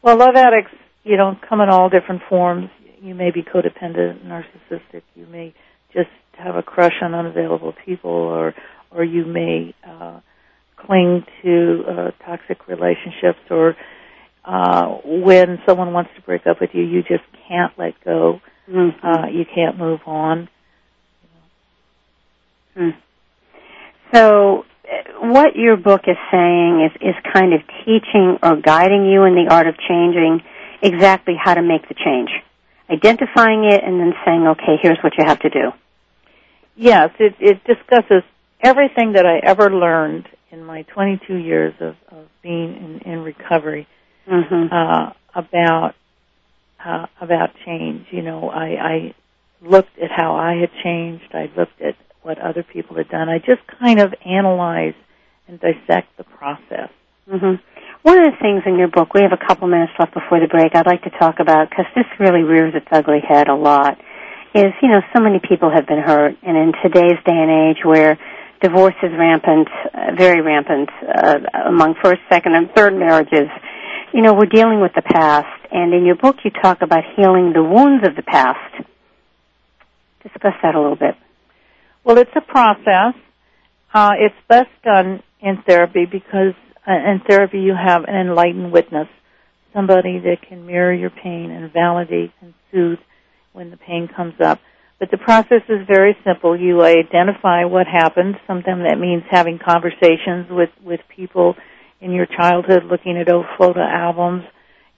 Well, 0.00 0.16
love 0.16 0.36
addicts, 0.36 0.72
you 1.02 1.16
know, 1.16 1.36
come 1.46 1.60
in 1.60 1.68
all 1.68 1.90
different 1.90 2.22
forms. 2.28 2.70
You 3.02 3.14
may 3.14 3.32
be 3.32 3.42
codependent, 3.42 4.24
narcissistic. 4.24 5.02
You 5.16 5.26
may 5.26 5.54
just 5.92 6.10
have 6.38 6.54
a 6.54 6.62
crush 6.62 6.94
on 7.02 7.14
unavailable 7.14 7.74
people, 7.84 8.10
or 8.10 8.54
or 8.90 9.04
you 9.04 9.24
may 9.24 9.74
uh, 9.86 10.20
cling 10.76 11.24
to 11.42 11.84
uh, 11.88 12.10
toxic 12.24 12.66
relationships, 12.68 13.40
or 13.50 13.76
uh, 14.44 14.86
when 15.04 15.58
someone 15.66 15.92
wants 15.92 16.10
to 16.16 16.22
break 16.22 16.46
up 16.46 16.60
with 16.60 16.70
you, 16.72 16.82
you 16.82 17.02
just 17.02 17.24
can't 17.48 17.72
let 17.78 17.94
go. 18.04 18.40
Mm-hmm. 18.68 19.06
Uh, 19.06 19.28
you 19.28 19.44
can't 19.54 19.78
move 19.78 20.00
on. 20.06 20.48
Mm. 22.76 22.94
So, 24.14 24.64
uh, 24.84 25.26
what 25.32 25.56
your 25.56 25.76
book 25.76 26.02
is 26.06 26.16
saying 26.30 26.88
is, 26.90 27.08
is 27.08 27.14
kind 27.32 27.52
of 27.52 27.60
teaching 27.84 28.38
or 28.42 28.56
guiding 28.56 29.06
you 29.06 29.24
in 29.24 29.34
the 29.34 29.48
art 29.50 29.66
of 29.66 29.74
changing 29.88 30.42
exactly 30.82 31.34
how 31.42 31.54
to 31.54 31.62
make 31.62 31.88
the 31.88 31.94
change. 31.94 32.30
Identifying 32.88 33.64
it 33.64 33.82
and 33.84 34.00
then 34.00 34.14
saying, 34.24 34.46
okay, 34.46 34.76
here's 34.80 34.98
what 35.02 35.12
you 35.18 35.24
have 35.26 35.40
to 35.40 35.50
do. 35.50 35.72
Yes, 36.76 37.10
it, 37.18 37.34
it 37.40 37.64
discusses 37.64 38.22
everything 38.62 39.12
that 39.14 39.26
I 39.26 39.38
ever 39.42 39.70
learned 39.70 40.26
in 40.50 40.64
my 40.64 40.82
22 40.82 41.34
years 41.34 41.74
of, 41.80 41.94
of 42.10 42.26
being 42.42 43.00
in, 43.04 43.12
in 43.12 43.18
recovery 43.20 43.86
Mm-hmm. 44.30 44.66
uh, 44.70 45.12
about 45.34 45.94
uh, 46.84 47.06
about 47.20 47.48
change. 47.64 48.06
You 48.10 48.20
know, 48.20 48.50
I, 48.50 48.66
I 48.76 49.14
looked 49.62 49.98
at 49.98 50.10
how 50.14 50.34
I 50.36 50.56
had 50.60 50.68
changed. 50.84 51.24
I 51.32 51.50
looked 51.56 51.80
at 51.80 51.94
what 52.22 52.38
other 52.38 52.62
people 52.62 52.96
had 52.96 53.08
done. 53.08 53.30
I 53.30 53.38
just 53.38 53.62
kind 53.80 54.00
of 54.00 54.12
analyze 54.26 54.92
and 55.48 55.58
dissect 55.58 56.14
the 56.18 56.24
process. 56.24 56.90
hmm 57.26 57.54
One 58.02 58.18
of 58.18 58.24
the 58.30 58.36
things 58.40 58.64
in 58.66 58.76
your 58.76 58.88
book, 58.88 59.14
we 59.14 59.22
have 59.22 59.32
a 59.32 59.40
couple 59.46 59.66
minutes 59.66 59.92
left 59.98 60.12
before 60.12 60.40
the 60.40 60.46
break, 60.46 60.74
I'd 60.74 60.86
like 60.86 61.02
to 61.04 61.10
talk 61.18 61.40
about, 61.40 61.70
because 61.70 61.86
this 61.96 62.06
really 62.20 62.42
rears 62.42 62.74
its 62.76 62.86
ugly 62.92 63.20
head 63.26 63.48
a 63.48 63.54
lot, 63.56 63.98
is, 64.54 64.72
you 64.82 64.88
know, 64.88 65.00
so 65.16 65.22
many 65.22 65.40
people 65.40 65.70
have 65.74 65.86
been 65.86 66.02
hurt, 66.04 66.36
and 66.42 66.56
in 66.56 66.72
today's 66.82 67.18
day 67.24 67.32
and 67.32 67.50
age 67.50 67.82
where 67.82 68.18
divorce 68.60 68.94
is 69.02 69.10
rampant, 69.16 69.68
uh, 69.94 70.14
very 70.16 70.40
rampant, 70.40 70.88
uh, 71.02 71.38
among 71.66 71.94
first, 72.02 72.20
second, 72.28 72.54
and 72.54 72.70
third 72.74 72.94
marriages, 72.94 73.48
you 74.12 74.22
know, 74.22 74.34
we're 74.34 74.46
dealing 74.46 74.80
with 74.80 74.92
the 74.94 75.02
past, 75.02 75.46
and 75.70 75.92
in 75.92 76.04
your 76.04 76.16
book 76.16 76.36
you 76.44 76.50
talk 76.50 76.80
about 76.80 77.04
healing 77.16 77.52
the 77.52 77.62
wounds 77.62 78.06
of 78.06 78.16
the 78.16 78.22
past. 78.22 78.84
Discuss 80.22 80.54
that 80.62 80.74
a 80.74 80.80
little 80.80 80.96
bit. 80.96 81.14
Well, 82.04 82.18
it's 82.18 82.30
a 82.34 82.40
process. 82.40 83.14
Uh, 83.92 84.12
it's 84.18 84.34
best 84.48 84.70
done 84.82 85.22
in 85.40 85.62
therapy 85.66 86.06
because 86.10 86.54
uh, 86.86 86.92
in 86.92 87.20
therapy 87.28 87.60
you 87.60 87.74
have 87.74 88.04
an 88.04 88.28
enlightened 88.28 88.72
witness, 88.72 89.08
somebody 89.74 90.18
that 90.20 90.38
can 90.48 90.66
mirror 90.66 90.92
your 90.92 91.10
pain 91.10 91.50
and 91.50 91.72
validate 91.72 92.32
and 92.40 92.54
soothe 92.72 92.98
when 93.52 93.70
the 93.70 93.76
pain 93.76 94.08
comes 94.14 94.40
up. 94.40 94.58
But 94.98 95.10
the 95.10 95.18
process 95.18 95.62
is 95.68 95.86
very 95.86 96.16
simple. 96.24 96.58
You 96.58 96.82
identify 96.82 97.64
what 97.64 97.86
happened. 97.86 98.36
Sometimes 98.46 98.82
that 98.88 98.98
means 98.98 99.22
having 99.30 99.58
conversations 99.64 100.46
with, 100.50 100.70
with 100.84 101.00
people 101.14 101.54
in 102.00 102.12
your 102.12 102.26
childhood, 102.26 102.84
looking 102.90 103.16
at 103.16 103.30
old 103.32 103.46
photo 103.56 103.80
albums. 103.80 104.42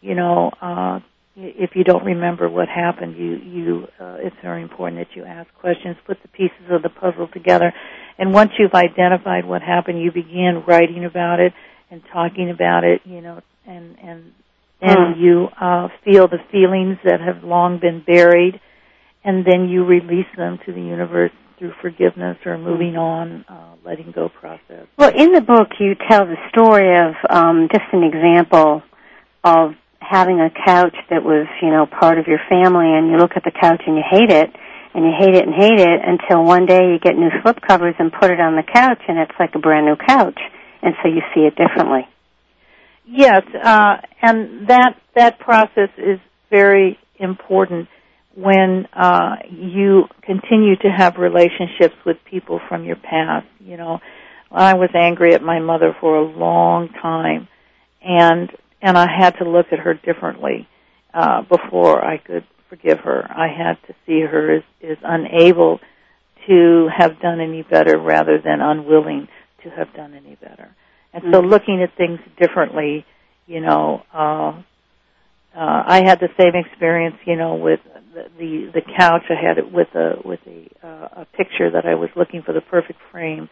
You 0.01 0.15
know, 0.15 0.51
uh, 0.61 1.01
if 1.37 1.71
you 1.75 1.85
don't 1.85 2.05
remember 2.05 2.49
what 2.49 2.69
happened, 2.69 3.17
you, 3.17 3.37
you, 3.37 3.87
uh, 4.01 4.17
it's 4.21 4.37
very 4.43 4.63
important 4.63 5.01
that 5.01 5.15
you 5.17 5.25
ask 5.25 5.49
questions, 5.61 5.97
put 6.07 6.19
the 6.23 6.29
pieces 6.29 6.71
of 6.71 6.83
the 6.83 6.89
puzzle 6.89 7.29
together, 7.33 7.73
and 8.19 8.33
once 8.33 8.51
you've 8.59 8.75
identified 8.75 9.45
what 9.47 9.63
happened, 9.63 10.01
you 10.03 10.11
begin 10.13 10.63
writing 10.67 11.05
about 11.05 11.41
it 11.41 11.53
and 11.91 12.03
talking 12.13 12.51
about 12.51 12.85
it, 12.85 13.01
you 13.05 13.21
know, 13.21 13.41
and, 13.67 13.97
and 14.03 14.33
and 14.83 15.15
Hmm. 15.17 15.21
you, 15.23 15.49
uh, 15.61 15.89
feel 16.05 16.27
the 16.27 16.39
feelings 16.51 16.97
that 17.05 17.21
have 17.21 17.45
long 17.45 17.79
been 17.81 18.01
buried, 18.01 18.61
and 19.25 19.45
then 19.45 19.69
you 19.69 19.85
release 19.85 20.27
them 20.37 20.59
to 20.67 20.73
the 20.73 20.81
universe 20.81 21.33
through 21.59 21.73
forgiveness 21.83 22.39
or 22.47 22.57
moving 22.57 22.97
on, 22.97 23.45
uh, 23.49 23.75
letting 23.85 24.13
go 24.13 24.31
process. 24.31 24.87
Well, 24.97 25.13
in 25.15 25.33
the 25.33 25.43
book, 25.43 25.69
you 25.79 25.95
tell 26.09 26.25
the 26.25 26.37
story 26.49 26.97
of 26.99 27.15
um, 27.29 27.69
just 27.71 27.85
an 27.93 28.03
example 28.03 28.83
of 29.45 29.73
having 30.01 30.41
a 30.41 30.49
couch 30.51 30.97
that 31.11 31.23
was, 31.23 31.47
you 31.61 31.71
know, 31.71 31.87
part 31.87 32.19
of 32.19 32.27
your 32.27 32.41
family, 32.49 32.87
and 32.87 33.11
you 33.11 33.19
look 33.19 33.33
at 33.37 33.45
the 33.45 33.53
couch 33.53 33.83
and 33.87 33.97
you 33.97 34.03
hate 34.11 34.31
it, 34.31 34.51
and 34.95 35.05
you 35.05 35.13
hate 35.17 35.35
it 35.35 35.47
and 35.47 35.55
hate 35.55 35.79
it 35.79 36.01
until 36.03 36.43
one 36.45 36.65
day 36.67 36.93
you 36.93 36.99
get 36.99 37.15
new 37.15 37.31
slip 37.43 37.61
covers 37.61 37.95
and 37.99 38.11
put 38.11 38.31
it 38.31 38.41
on 38.41 38.57
the 38.57 38.65
couch, 38.65 39.01
and 39.07 39.19
it's 39.19 39.39
like 39.39 39.55
a 39.55 39.59
brand 39.59 39.85
new 39.85 39.97
couch, 39.97 40.41
and 40.83 40.95
so 41.03 41.09
you 41.09 41.21
see 41.35 41.43
it 41.43 41.55
differently. 41.57 42.09
Yes, 43.07 43.43
uh, 43.55 43.97
and 44.23 44.69
that 44.69 44.95
that 45.15 45.39
process 45.41 45.91
is 45.99 46.19
very 46.51 46.99
important 47.19 47.89
when 48.35 48.87
uh, 48.93 49.37
you 49.51 50.05
continue 50.23 50.77
to 50.77 50.89
have 50.89 51.17
relationships 51.17 51.95
with 52.07 52.17
people 52.29 52.61
from 52.69 52.85
your 52.85 52.97
past. 52.97 53.47
You 53.59 53.77
know, 53.77 54.01
I 54.51 54.75
was 54.75 54.91
angry 54.95 55.35
at 55.35 55.43
my 55.43 55.59
mother 55.59 55.95
for 56.01 56.17
a 56.17 56.23
long 56.25 56.89
time, 57.03 57.49
and 58.03 58.51
and 58.83 58.97
I 58.97 59.07
had 59.19 59.31
to 59.39 59.49
look 59.49 59.67
at 59.73 59.81
her 59.81 59.95
differently 59.95 60.67
uh, 61.13 61.43
before 61.43 62.05
I 62.05 62.19
could 62.19 62.45
forgive 62.69 63.01
her. 63.01 63.27
I 63.29 63.49
had 63.49 63.75
to 63.89 63.95
see 64.07 64.21
her 64.21 64.57
as, 64.57 64.63
as 64.83 64.97
unable 65.03 65.81
to 66.47 66.89
have 66.97 67.21
done 67.21 67.41
any 67.41 67.63
better 67.63 67.99
rather 67.99 68.41
than 68.43 68.61
unwilling 68.61 69.29
to 69.65 69.71
have 69.71 69.93
done 69.95 70.15
any 70.15 70.37
better. 70.37 70.71
And 71.13 71.23
so 71.31 71.43
Mhm. 71.43 71.51
looking 71.51 71.83
at 71.83 71.93
things 71.95 72.21
differently, 72.39 73.05
you 73.47 73.61
know, 73.61 74.03
uh, 74.15 74.53
uh, 75.55 75.83
I 75.87 76.03
had 76.05 76.21
the 76.21 76.31
same 76.41 76.55
experience, 76.55 77.17
you 77.25 77.37
know, 77.37 77.57
with 77.57 77.81
the, 78.13 78.25
the 78.39 78.71
the 78.75 78.83
couch. 78.97 79.23
I 79.31 79.35
had 79.41 79.59
it 79.59 79.73
with 79.73 79.89
a 79.95 80.17
with 80.25 80.41
a 80.47 80.69
uh, 80.87 81.23
a 81.23 81.27
picture 81.37 81.71
that 81.71 81.87
I 81.87 81.95
was 81.95 82.11
looking 82.17 82.43
for 82.43 82.53
the 82.53 82.61
perfect 82.61 82.99
frame, 83.11 83.49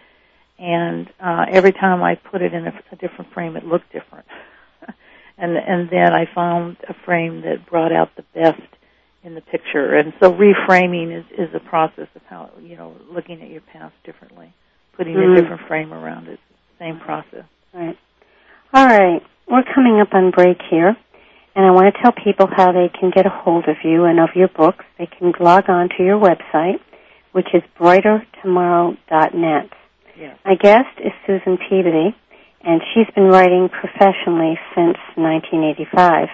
and 0.58 1.08
uh, 1.20 1.46
every 1.50 1.72
time 1.72 2.02
I 2.02 2.16
put 2.16 2.42
it 2.42 2.52
in 2.52 2.66
a, 2.66 2.72
a 2.92 2.96
different 2.96 3.32
frame, 3.32 3.56
it 3.56 3.64
looked 3.64 3.92
different. 3.92 4.26
and 5.38 5.56
and 5.56 5.88
then 5.90 6.12
I 6.12 6.26
found 6.34 6.76
a 6.88 6.94
frame 7.04 7.42
that 7.42 7.66
brought 7.68 7.92
out 7.92 8.10
the 8.16 8.24
best 8.34 8.60
in 9.24 9.34
the 9.34 9.40
picture. 9.40 9.94
And 9.96 10.12
so 10.20 10.32
reframing 10.32 11.16
is 11.16 11.24
is 11.32 11.54
a 11.54 11.60
process 11.60 12.08
of 12.14 12.22
how 12.28 12.50
you 12.60 12.76
know 12.76 12.94
looking 13.10 13.42
at 13.42 13.50
your 13.50 13.62
past 13.72 13.94
differently, 14.04 14.52
putting 14.96 15.14
Mhm. 15.14 15.32
a 15.38 15.40
different 15.40 15.62
frame 15.68 15.92
around 15.92 16.28
it. 16.28 16.40
Same 16.78 16.98
process. 17.00 17.44
Right. 17.72 17.96
All 18.72 18.86
right. 18.86 19.22
We're 19.48 19.64
coming 19.74 20.00
up 20.00 20.12
on 20.14 20.30
break 20.30 20.60
here, 20.70 20.96
and 21.58 21.66
I 21.66 21.72
want 21.72 21.92
to 21.92 22.00
tell 22.00 22.12
people 22.12 22.46
how 22.46 22.70
they 22.70 22.88
can 22.88 23.10
get 23.10 23.26
a 23.26 23.34
hold 23.34 23.66
of 23.66 23.82
you 23.82 24.04
and 24.04 24.20
of 24.20 24.28
your 24.36 24.46
books. 24.46 24.84
They 24.96 25.06
can 25.06 25.32
log 25.40 25.68
on 25.68 25.88
to 25.98 26.04
your 26.04 26.16
website, 26.16 26.78
which 27.32 27.48
is 27.52 27.64
brightertomorrow.net. 27.76 29.66
Yes. 30.16 30.38
My 30.44 30.54
guest 30.54 31.02
is 31.02 31.10
Susan 31.26 31.58
Peabody, 31.58 32.14
and 32.62 32.80
she's 32.94 33.12
been 33.12 33.26
writing 33.26 33.68
professionally 33.74 34.54
since 34.76 34.98
1985. 35.18 36.28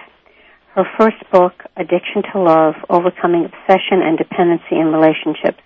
Her 0.75 0.85
first 0.95 1.17
book, 1.31 1.53
Addiction 1.75 2.21
to 2.31 2.39
Love, 2.39 2.75
Overcoming 2.87 3.45
Obsession 3.49 4.05
and 4.05 4.19
Dependency 4.19 4.77
in 4.77 4.93
Relationships, 4.93 5.57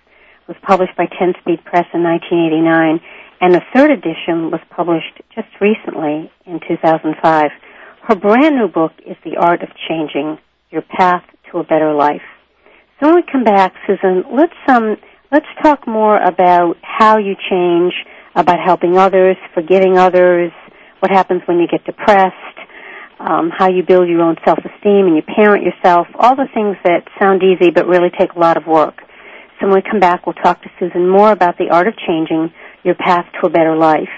was 0.48 0.56
published 0.66 0.96
by 0.96 1.04
10 1.04 1.34
Speed 1.42 1.62
Press 1.68 1.84
in 1.92 2.02
1989, 2.02 2.98
and 3.42 3.52
the 3.52 3.60
third 3.76 3.90
edition 3.90 4.50
was 4.50 4.60
published 4.70 5.20
just 5.36 5.52
recently 5.60 6.32
in 6.46 6.60
2005. 6.66 7.50
Her 8.10 8.16
brand 8.16 8.56
new 8.56 8.66
book 8.66 8.90
is 9.06 9.16
The 9.24 9.36
Art 9.36 9.62
of 9.62 9.68
Changing 9.88 10.36
Your 10.72 10.82
Path 10.82 11.22
to 11.48 11.58
a 11.58 11.62
Better 11.62 11.94
Life. 11.94 12.26
So 12.98 13.06
when 13.06 13.14
we 13.14 13.22
come 13.22 13.44
back, 13.44 13.72
Susan, 13.86 14.24
let's 14.34 14.52
um 14.66 14.96
let's 15.30 15.46
talk 15.62 15.86
more 15.86 16.20
about 16.20 16.74
how 16.82 17.18
you 17.18 17.36
change, 17.48 17.92
about 18.34 18.58
helping 18.58 18.98
others, 18.98 19.36
forgiving 19.54 19.96
others, 19.96 20.50
what 20.98 21.12
happens 21.12 21.42
when 21.46 21.60
you 21.60 21.68
get 21.68 21.84
depressed, 21.84 22.34
um, 23.20 23.52
how 23.56 23.70
you 23.70 23.84
build 23.84 24.08
your 24.08 24.22
own 24.22 24.34
self-esteem 24.44 25.06
and 25.06 25.14
you 25.14 25.22
parent 25.22 25.62
yourself, 25.62 26.08
all 26.16 26.34
the 26.34 26.48
things 26.52 26.76
that 26.82 27.04
sound 27.20 27.44
easy 27.44 27.70
but 27.70 27.86
really 27.86 28.10
take 28.18 28.32
a 28.32 28.40
lot 28.40 28.56
of 28.56 28.66
work. 28.66 29.02
So 29.60 29.68
when 29.68 29.76
we 29.76 29.82
come 29.88 30.00
back, 30.00 30.26
we'll 30.26 30.34
talk 30.34 30.60
to 30.62 30.68
Susan 30.80 31.08
more 31.08 31.30
about 31.30 31.58
the 31.58 31.70
art 31.70 31.86
of 31.86 31.94
changing 32.08 32.52
your 32.82 32.96
path 32.96 33.26
to 33.40 33.46
a 33.46 33.50
better 33.50 33.76
life. 33.76 34.10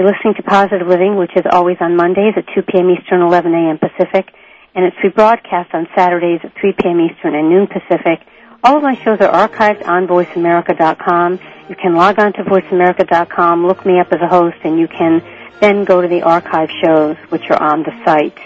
You're 0.00 0.10
listening 0.10 0.32
to 0.36 0.42
Positive 0.42 0.88
Living, 0.88 1.18
which 1.18 1.36
is 1.36 1.44
always 1.52 1.76
on 1.78 1.94
Mondays 1.94 2.32
at 2.34 2.46
2 2.54 2.62
p.m. 2.62 2.88
Eastern, 2.88 3.20
11 3.20 3.52
a.m. 3.52 3.76
Pacific, 3.76 4.32
and 4.74 4.86
it's 4.86 4.96
rebroadcast 5.04 5.74
on 5.74 5.86
Saturdays 5.94 6.40
at 6.42 6.54
3 6.58 6.72
p.m. 6.72 7.00
Eastern 7.02 7.34
and 7.34 7.50
noon 7.50 7.66
Pacific. 7.66 8.18
All 8.64 8.78
of 8.78 8.82
my 8.82 8.94
shows 9.04 9.20
are 9.20 9.30
archived 9.30 9.86
on 9.86 10.06
VoiceAmerica.com. 10.06 11.38
You 11.68 11.76
can 11.76 11.96
log 11.96 12.18
on 12.18 12.32
to 12.32 12.44
VoiceAmerica.com, 12.44 13.66
look 13.66 13.84
me 13.84 14.00
up 14.00 14.10
as 14.10 14.22
a 14.22 14.26
host, 14.26 14.56
and 14.64 14.78
you 14.80 14.88
can 14.88 15.22
then 15.60 15.84
go 15.84 16.00
to 16.00 16.08
the 16.08 16.22
archive 16.22 16.70
shows, 16.82 17.18
which 17.28 17.50
are 17.50 17.62
on 17.62 17.82
the 17.82 17.92
site. 18.02 18.38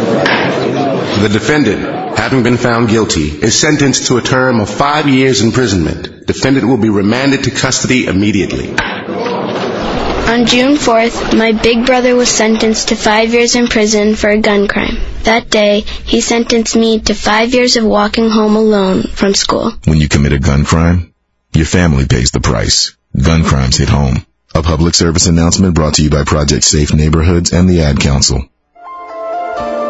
The 1.21 1.29
defendant, 1.29 1.81
having 2.17 2.43
been 2.43 2.57
found 2.57 2.89
guilty, 2.89 3.29
is 3.29 3.59
sentenced 3.59 4.07
to 4.07 4.17
a 4.17 4.21
term 4.21 4.59
of 4.59 4.69
five 4.69 5.09
years 5.09 5.41
imprisonment. 5.41 6.27
Defendant 6.27 6.67
will 6.67 6.77
be 6.77 6.89
remanded 6.89 7.45
to 7.45 7.51
custody 7.51 8.05
immediately. 8.05 8.69
On 8.69 10.45
June 10.45 10.75
4th, 10.75 11.35
my 11.35 11.53
big 11.53 11.87
brother 11.87 12.15
was 12.15 12.29
sentenced 12.29 12.89
to 12.89 12.95
five 12.95 13.33
years 13.33 13.55
in 13.55 13.67
prison 13.67 14.15
for 14.15 14.29
a 14.29 14.37
gun 14.37 14.67
crime. 14.67 14.97
That 15.23 15.49
day, 15.49 15.81
he 15.81 16.21
sentenced 16.21 16.75
me 16.75 16.99
to 16.99 17.15
five 17.15 17.53
years 17.53 17.77
of 17.77 17.83
walking 17.83 18.29
home 18.29 18.55
alone 18.55 19.03
from 19.03 19.33
school. 19.33 19.71
When 19.85 19.97
you 19.97 20.07
commit 20.07 20.33
a 20.33 20.39
gun 20.39 20.65
crime, 20.65 21.13
your 21.53 21.65
family 21.65 22.05
pays 22.05 22.29
the 22.29 22.41
price. 22.41 22.95
Gun 23.19 23.43
crimes 23.43 23.77
hit 23.77 23.89
home. 23.89 24.23
A 24.53 24.61
public 24.61 24.93
service 24.93 25.25
announcement 25.25 25.73
brought 25.73 25.95
to 25.95 26.03
you 26.03 26.11
by 26.11 26.25
Project 26.25 26.63
Safe 26.63 26.93
Neighborhoods 26.93 27.53
and 27.53 27.67
the 27.67 27.81
Ad 27.81 27.99
Council. 27.99 28.47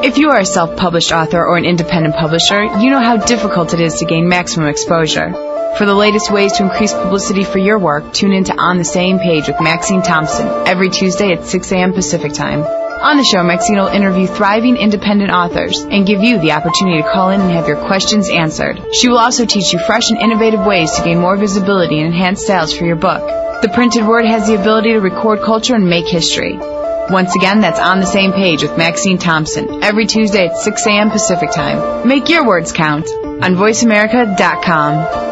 If 0.03 0.19
you 0.19 0.29
are 0.29 0.39
a 0.39 0.45
self-published 0.45 1.11
author 1.11 1.43
or 1.43 1.57
an 1.57 1.65
independent 1.65 2.15
publisher, 2.15 2.63
you 2.63 2.91
know 2.91 2.99
how 2.99 3.17
difficult 3.17 3.73
it 3.73 3.79
is 3.79 3.95
to 3.95 4.05
gain 4.05 4.29
maximum 4.29 4.69
exposure. 4.69 5.31
For 5.77 5.85
the 5.85 5.95
latest 5.95 6.31
ways 6.31 6.53
to 6.53 6.63
increase 6.63 6.93
publicity 6.93 7.43
for 7.43 7.57
your 7.57 7.79
work, 7.79 8.13
tune 8.13 8.31
in 8.31 8.43
to 8.45 8.55
On 8.55 8.77
the 8.77 8.85
Same 8.85 9.17
Page 9.17 9.47
with 9.47 9.59
Maxine 9.59 10.03
Thompson 10.03 10.47
every 10.67 10.89
Tuesday 10.89 11.33
at 11.33 11.45
6 11.45 11.71
a.m. 11.71 11.93
Pacific 11.93 12.33
Time. 12.33 12.61
On 12.61 13.17
the 13.17 13.23
show, 13.23 13.43
Maxine 13.43 13.77
will 13.77 13.87
interview 13.87 14.27
thriving 14.27 14.77
independent 14.77 15.31
authors 15.31 15.79
and 15.79 16.05
give 16.05 16.21
you 16.21 16.39
the 16.39 16.51
opportunity 16.51 17.01
to 17.01 17.09
call 17.09 17.31
in 17.31 17.41
and 17.41 17.51
have 17.51 17.67
your 17.67 17.77
questions 17.77 18.29
answered. 18.29 18.79
She 18.93 19.09
will 19.09 19.19
also 19.19 19.45
teach 19.45 19.73
you 19.73 19.79
fresh 19.79 20.11
and 20.11 20.19
innovative 20.19 20.63
ways 20.63 20.91
to 20.93 21.03
gain 21.03 21.19
more 21.19 21.37
visibility 21.37 21.99
and 21.99 22.13
enhance 22.13 22.45
sales 22.45 22.71
for 22.71 22.85
your 22.85 22.95
book. 22.95 23.21
The 23.63 23.71
printed 23.73 24.05
word 24.05 24.25
has 24.25 24.47
the 24.47 24.59
ability 24.59 24.93
to 24.93 24.99
record 24.99 25.41
culture 25.41 25.73
and 25.73 25.89
make 25.89 26.07
history. 26.07 26.76
Once 27.09 27.35
again, 27.35 27.61
that's 27.61 27.79
on 27.79 27.99
the 27.99 28.05
same 28.05 28.33
page 28.33 28.61
with 28.63 28.77
Maxine 28.77 29.17
Thompson 29.17 29.83
every 29.83 30.05
Tuesday 30.05 30.47
at 30.47 30.57
6 30.57 30.87
a.m. 30.87 31.09
Pacific 31.09 31.51
Time. 31.51 32.07
Make 32.07 32.29
your 32.29 32.45
words 32.45 32.71
count 32.71 33.07
on 33.07 33.55
VoiceAmerica.com. 33.55 35.25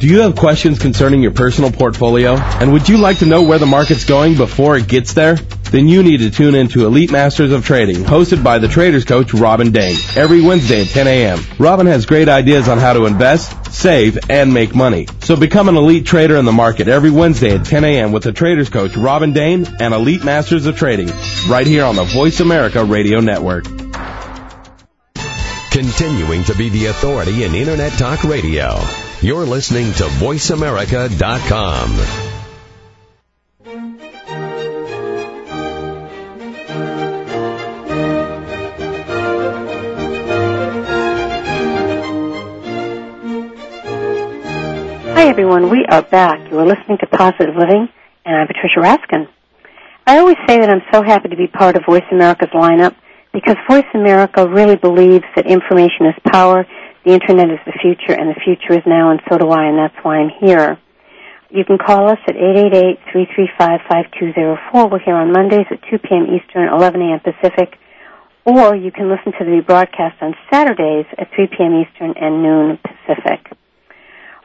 Do 0.00 0.06
you 0.08 0.20
have 0.20 0.36
questions 0.36 0.78
concerning 0.78 1.22
your 1.22 1.30
personal 1.30 1.70
portfolio? 1.70 2.34
And 2.34 2.72
would 2.72 2.88
you 2.88 2.98
like 2.98 3.18
to 3.18 3.26
know 3.26 3.42
where 3.42 3.58
the 3.58 3.66
market's 3.66 4.04
going 4.04 4.36
before 4.36 4.76
it 4.76 4.86
gets 4.88 5.14
there? 5.14 5.36
Then 5.74 5.88
you 5.88 6.04
need 6.04 6.18
to 6.18 6.30
tune 6.30 6.54
in 6.54 6.68
to 6.68 6.86
Elite 6.86 7.10
Masters 7.10 7.50
of 7.50 7.66
Trading, 7.66 8.04
hosted 8.04 8.44
by 8.44 8.60
the 8.60 8.68
traders 8.68 9.04
coach 9.04 9.34
Robin 9.34 9.72
Dane, 9.72 9.96
every 10.14 10.40
Wednesday 10.40 10.82
at 10.82 10.86
10 10.86 11.08
a.m. 11.08 11.40
Robin 11.58 11.88
has 11.88 12.06
great 12.06 12.28
ideas 12.28 12.68
on 12.68 12.78
how 12.78 12.92
to 12.92 13.06
invest, 13.06 13.74
save, 13.74 14.30
and 14.30 14.54
make 14.54 14.72
money. 14.72 15.08
So 15.22 15.34
become 15.34 15.68
an 15.68 15.74
elite 15.74 16.06
trader 16.06 16.36
in 16.36 16.44
the 16.44 16.52
market 16.52 16.86
every 16.86 17.10
Wednesday 17.10 17.56
at 17.56 17.66
10 17.66 17.82
a.m. 17.82 18.12
with 18.12 18.22
the 18.22 18.30
traders 18.30 18.70
coach 18.70 18.96
Robin 18.96 19.32
Dane 19.32 19.66
and 19.80 19.92
Elite 19.92 20.22
Masters 20.22 20.66
of 20.66 20.78
Trading, 20.78 21.10
right 21.48 21.66
here 21.66 21.82
on 21.82 21.96
the 21.96 22.04
Voice 22.04 22.38
America 22.38 22.84
Radio 22.84 23.18
Network. 23.18 23.64
Continuing 25.72 26.44
to 26.44 26.54
be 26.54 26.68
the 26.68 26.86
authority 26.86 27.42
in 27.42 27.52
Internet 27.52 27.98
Talk 27.98 28.22
Radio. 28.22 28.78
You're 29.22 29.44
listening 29.44 29.92
to 29.94 30.04
VoiceAmerica.com. 30.04 32.33
everyone. 45.34 45.68
We 45.68 45.84
are 45.90 46.00
back. 46.00 46.38
You 46.48 46.60
are 46.60 46.64
listening 46.64 46.96
to 46.98 47.08
Positive 47.08 47.56
Living, 47.58 47.88
and 48.24 48.36
I'm 48.36 48.46
Patricia 48.46 48.78
Raskin. 48.78 49.26
I 50.06 50.18
always 50.18 50.36
say 50.46 50.60
that 50.60 50.70
I'm 50.70 50.82
so 50.92 51.02
happy 51.02 51.28
to 51.28 51.34
be 51.34 51.48
part 51.48 51.74
of 51.74 51.82
Voice 51.84 52.06
America's 52.12 52.50
lineup 52.54 52.94
because 53.32 53.56
Voice 53.68 53.90
America 53.94 54.46
really 54.46 54.76
believes 54.76 55.24
that 55.34 55.50
information 55.50 56.06
is 56.06 56.14
power, 56.30 56.64
the 57.04 57.14
Internet 57.14 57.50
is 57.50 57.58
the 57.66 57.72
future, 57.82 58.14
and 58.14 58.30
the 58.30 58.38
future 58.44 58.78
is 58.78 58.86
now, 58.86 59.10
and 59.10 59.20
so 59.28 59.36
do 59.36 59.50
I, 59.50 59.66
and 59.66 59.76
that's 59.76 59.96
why 60.04 60.18
I'm 60.18 60.30
here. 60.38 60.78
You 61.50 61.64
can 61.64 61.78
call 61.78 62.08
us 62.08 62.20
at 62.28 62.36
888-335-5204. 63.10 64.86
We're 64.88 65.00
here 65.00 65.16
on 65.16 65.32
Mondays 65.32 65.66
at 65.68 65.82
2 65.90 65.98
p.m. 65.98 66.28
Eastern, 66.30 66.68
11 66.68 67.02
a.m. 67.02 67.18
Pacific, 67.18 67.76
or 68.44 68.76
you 68.76 68.92
can 68.92 69.10
listen 69.10 69.32
to 69.32 69.44
the 69.44 69.62
broadcast 69.66 70.22
on 70.22 70.36
Saturdays 70.48 71.06
at 71.18 71.26
3 71.34 71.48
p.m. 71.48 71.74
Eastern 71.82 72.14
and 72.22 72.40
noon 72.40 72.78
Pacific. 72.78 73.50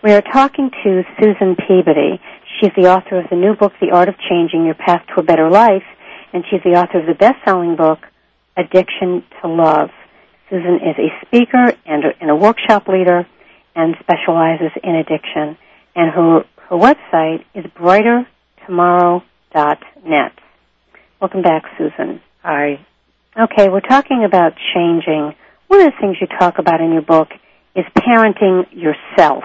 We 0.02 0.14
are 0.14 0.22
talking 0.22 0.72
to 0.72 1.04
Susan 1.20 1.58
Peabody. 1.58 2.22
She's 2.58 2.72
the 2.78 2.88
author 2.88 3.20
of 3.20 3.30
the 3.30 3.36
new 3.36 3.54
book, 3.54 3.74
The 3.82 3.92
Art 3.92 4.08
of 4.08 4.16
Changing 4.30 4.64
Your 4.64 4.76
Path 4.76 5.06
to 5.08 5.16
a 5.20 5.24
Better 5.24 5.50
Life, 5.50 5.84
and 6.32 6.46
she's 6.50 6.64
the 6.64 6.80
author 6.80 7.02
of 7.02 7.06
the 7.06 7.16
best-selling 7.16 7.76
book, 7.76 8.00
Addiction 8.56 9.26
to 9.42 9.50
Love. 9.50 9.90
Susan 10.50 10.76
is 10.76 10.96
a 10.98 11.10
speaker 11.26 11.74
and 11.86 12.06
a, 12.06 12.14
and 12.22 12.30
a 12.30 12.36
workshop 12.36 12.88
leader 12.88 13.28
and 13.76 13.98
specializes 14.00 14.72
in 14.82 14.96
addiction. 14.96 15.58
And 15.98 16.14
her, 16.14 16.46
her 16.70 16.78
website 16.78 17.44
is 17.54 17.66
brightertomorrow.net. 17.66 20.32
Welcome 21.20 21.42
back, 21.42 21.66
Susan. 21.78 22.22
Hi. 22.42 22.80
Okay, 23.38 23.68
we're 23.68 23.82
talking 23.82 24.24
about 24.26 24.54
changing. 24.74 25.36
One 25.68 25.82
of 25.82 25.88
the 25.88 25.94
things 26.00 26.16
you 26.22 26.28
talk 26.40 26.58
about 26.58 26.80
in 26.80 26.94
your 26.94 27.02
book 27.02 27.28
is 27.76 27.84
parenting 27.98 28.66
yourself. 28.72 29.44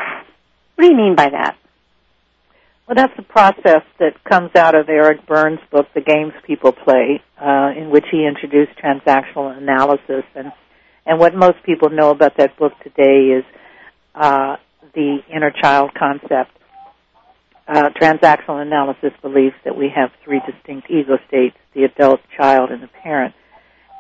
What 0.75 0.85
do 0.85 0.91
you 0.91 0.97
mean 0.97 1.15
by 1.15 1.31
that? 1.31 1.57
Well, 2.87 2.97
that's 2.97 3.17
the 3.17 3.23
process 3.23 3.83
that 3.99 4.23
comes 4.25 4.51
out 4.57 4.75
of 4.75 4.89
Eric 4.89 5.27
Berne's 5.27 5.61
book, 5.71 5.87
The 5.95 6.03
Games 6.03 6.35
People 6.47 6.73
Play, 6.73 7.23
uh, 7.41 7.71
in 7.77 7.91
which 7.91 8.05
he 8.11 8.27
introduced 8.27 8.73
transactional 8.79 9.57
analysis. 9.57 10.25
And, 10.35 10.53
and 11.07 11.19
what 11.19 11.35
most 11.35 11.63
people 11.65 11.89
know 11.89 12.11
about 12.11 12.37
that 12.37 12.59
book 12.59 12.73
today 12.83 13.39
is 13.39 13.45
uh, 14.15 14.57
the 14.95 15.19
inner 15.35 15.51
child 15.51 15.93
concept. 15.99 16.51
Uh, 17.67 17.89
transactional 17.99 18.61
analysis 18.61 19.13
believes 19.23 19.55
that 19.65 19.75
we 19.75 19.89
have 19.95 20.11
three 20.23 20.43
distinct 20.45 20.91
ego 20.91 21.17
states, 21.27 21.57
the 21.73 21.85
adult, 21.85 22.21
child, 22.37 22.71
and 22.71 22.83
the 22.83 22.91
parent. 23.03 23.35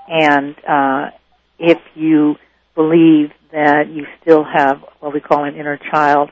And 0.08 0.54
uh, 0.68 1.10
if 1.58 1.78
you 1.94 2.34
believe 2.74 3.30
that 3.52 3.88
you 3.88 4.06
still 4.20 4.44
have 4.44 4.84
what 5.00 5.14
we 5.14 5.20
call 5.20 5.44
an 5.44 5.56
inner 5.56 5.78
child 5.78 6.30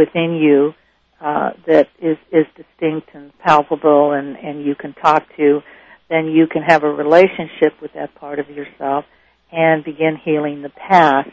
within 0.00 0.34
you 0.34 0.72
uh, 1.20 1.50
that 1.66 1.88
is, 2.00 2.16
is 2.32 2.46
distinct 2.56 3.10
and 3.12 3.36
palpable 3.40 4.12
and, 4.12 4.36
and 4.36 4.64
you 4.64 4.74
can 4.74 4.94
talk 4.94 5.22
to, 5.36 5.60
then 6.08 6.26
you 6.26 6.46
can 6.46 6.62
have 6.62 6.82
a 6.82 6.88
relationship 6.88 7.74
with 7.82 7.92
that 7.92 8.14
part 8.14 8.38
of 8.38 8.48
yourself 8.48 9.04
and 9.52 9.84
begin 9.84 10.16
healing 10.24 10.62
the 10.62 10.70
past 10.70 11.30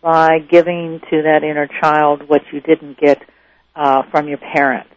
by 0.00 0.38
giving 0.38 1.00
to 1.10 1.22
that 1.22 1.42
inner 1.42 1.68
child 1.80 2.22
what 2.28 2.42
you 2.52 2.60
didn't 2.60 2.98
get 2.98 3.18
uh, 3.74 4.02
from 4.12 4.28
your 4.28 4.38
parents. 4.38 4.90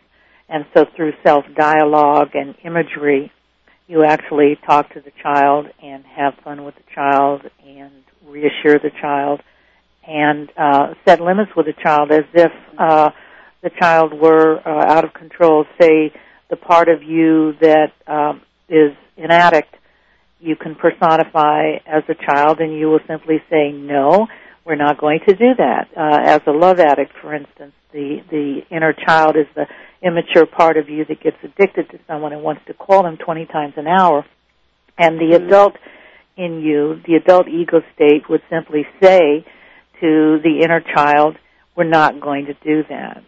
And 0.48 0.65
so 0.76 0.86
through 0.95 1.13
self-dialogue 1.26 2.30
and 2.36 2.56
imagery, 2.63 3.32
you 3.88 4.04
actually 4.04 4.58
talk 4.67 4.93
to 4.93 5.02
the 5.02 5.12
child 5.24 5.65
and 5.82 6.06
have 6.06 6.34
fun 6.43 6.63
with 6.63 6.76
the 6.76 6.84
child 6.93 7.41
and 7.65 7.91
reassure 8.28 8.78
the 8.78 8.91
child 9.02 9.41
and 10.10 10.52
uh, 10.58 10.93
set 11.06 11.22
limits 11.22 11.52
with 11.56 11.67
the 11.67 11.74
child 11.84 12.12
as 12.12 12.24
if 12.34 12.52
uh, 12.78 13.12
the 13.62 13.69
child 13.80 14.12
were 14.13 14.58
uh, 14.58 14.93
out 14.93 15.06
of 15.06 15.13
control. 15.13 15.65
Say 15.80 16.12
the 16.50 16.56
part 16.56 16.89
of 16.89 17.04
you 17.04 17.54
that 17.62 17.91
um, 18.08 18.41
is 18.67 18.93
an 19.17 19.32
addict, 19.32 19.76
you 20.39 20.56
can 20.56 20.74
personify 20.74 21.76
as 21.86 22.04
a 22.10 22.15
child, 22.15 22.60
and 22.60 22.74
you 22.74 22.88
will 22.88 23.02
simply 23.08 23.41
say, 23.50 23.72
"No, 23.72 24.28
we're 24.65 24.76
not 24.76 24.98
going 24.98 25.19
to 25.28 25.36
do 25.36 25.54
that." 25.58 25.89
Uh, 25.95 26.17
as 26.24 26.41
a 26.48 26.52
love 26.52 26.80
addict, 26.80 27.12
for 27.22 27.36
instance, 27.36 27.74
the 27.91 28.24
the 28.32 28.62
inner 28.72 28.93
child 28.93 29.36
is 29.36 29.45
the 29.54 29.67
immature 30.02 30.48
part 30.48 30.78
of 30.78 30.89
you 30.89 31.06
that 31.06 31.22
gets 31.22 31.38
addicted 31.43 31.89
to 31.91 32.00
someone 32.08 32.34
and 32.34 32.41
wants 32.41 32.62
to 32.67 32.74
call 32.74 33.04
them 33.04 33.17
20 33.17 33.45
times 33.48 33.74
an 33.76 33.86
hour, 33.86 34.26
and 34.98 35.19
the 35.19 35.36
adult 35.36 35.76
in 36.38 36.62
you, 36.62 37.02
the 37.06 37.15
adult 37.15 37.48
ego 37.50 37.82
state, 37.93 38.30
would 38.30 38.41
simply 38.50 38.88
say 39.04 39.45
to 40.01 40.39
the 40.43 40.62
inner 40.63 40.81
child, 40.81 41.38
"We're 41.75 41.83
not 41.85 42.19
going 42.19 42.47
to 42.47 42.53
do 42.53 42.83
that." 42.89 43.23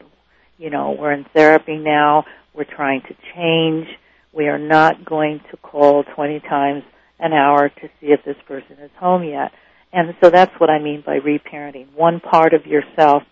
You 0.57 0.69
know, 0.69 0.91
we're 0.91 1.12
in 1.12 1.25
therapy 1.34 1.77
now. 1.77 2.25
We're 2.53 2.65
trying 2.65 3.01
to 3.01 3.15
change. 3.36 3.88
We 4.34 4.47
are 4.47 4.60
not 4.60 5.03
going 5.03 5.41
to 5.51 5.57
call 5.57 6.03
20 6.03 6.39
times 6.41 6.84
an 7.19 7.34
hour 7.34 7.69
to 7.69 7.88
see 7.99 8.07
if 8.07 8.23
this 8.23 8.38
person 8.47 8.77
is 8.81 8.91
home 8.97 9.23
yet. 9.23 9.51
And 9.93 10.15
so 10.21 10.29
that's 10.29 10.53
what 10.60 10.69
I 10.69 10.79
mean 10.79 11.03
by 11.05 11.19
reparenting. 11.19 11.88
One 11.95 12.19
part 12.19 12.53
of 12.53 12.65
yourself, 12.65 13.23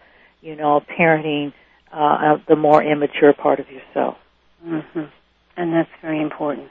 you 0.41 0.55
know, 0.55 0.81
parenting 0.99 1.53
uh, 1.91 2.37
the 2.47 2.55
more 2.55 2.83
immature 2.83 3.33
part 3.33 3.59
of 3.59 3.67
yourself. 3.69 4.17
Mm-hmm. 4.65 5.03
And 5.57 5.73
that's 5.73 5.89
very 6.01 6.21
important. 6.21 6.69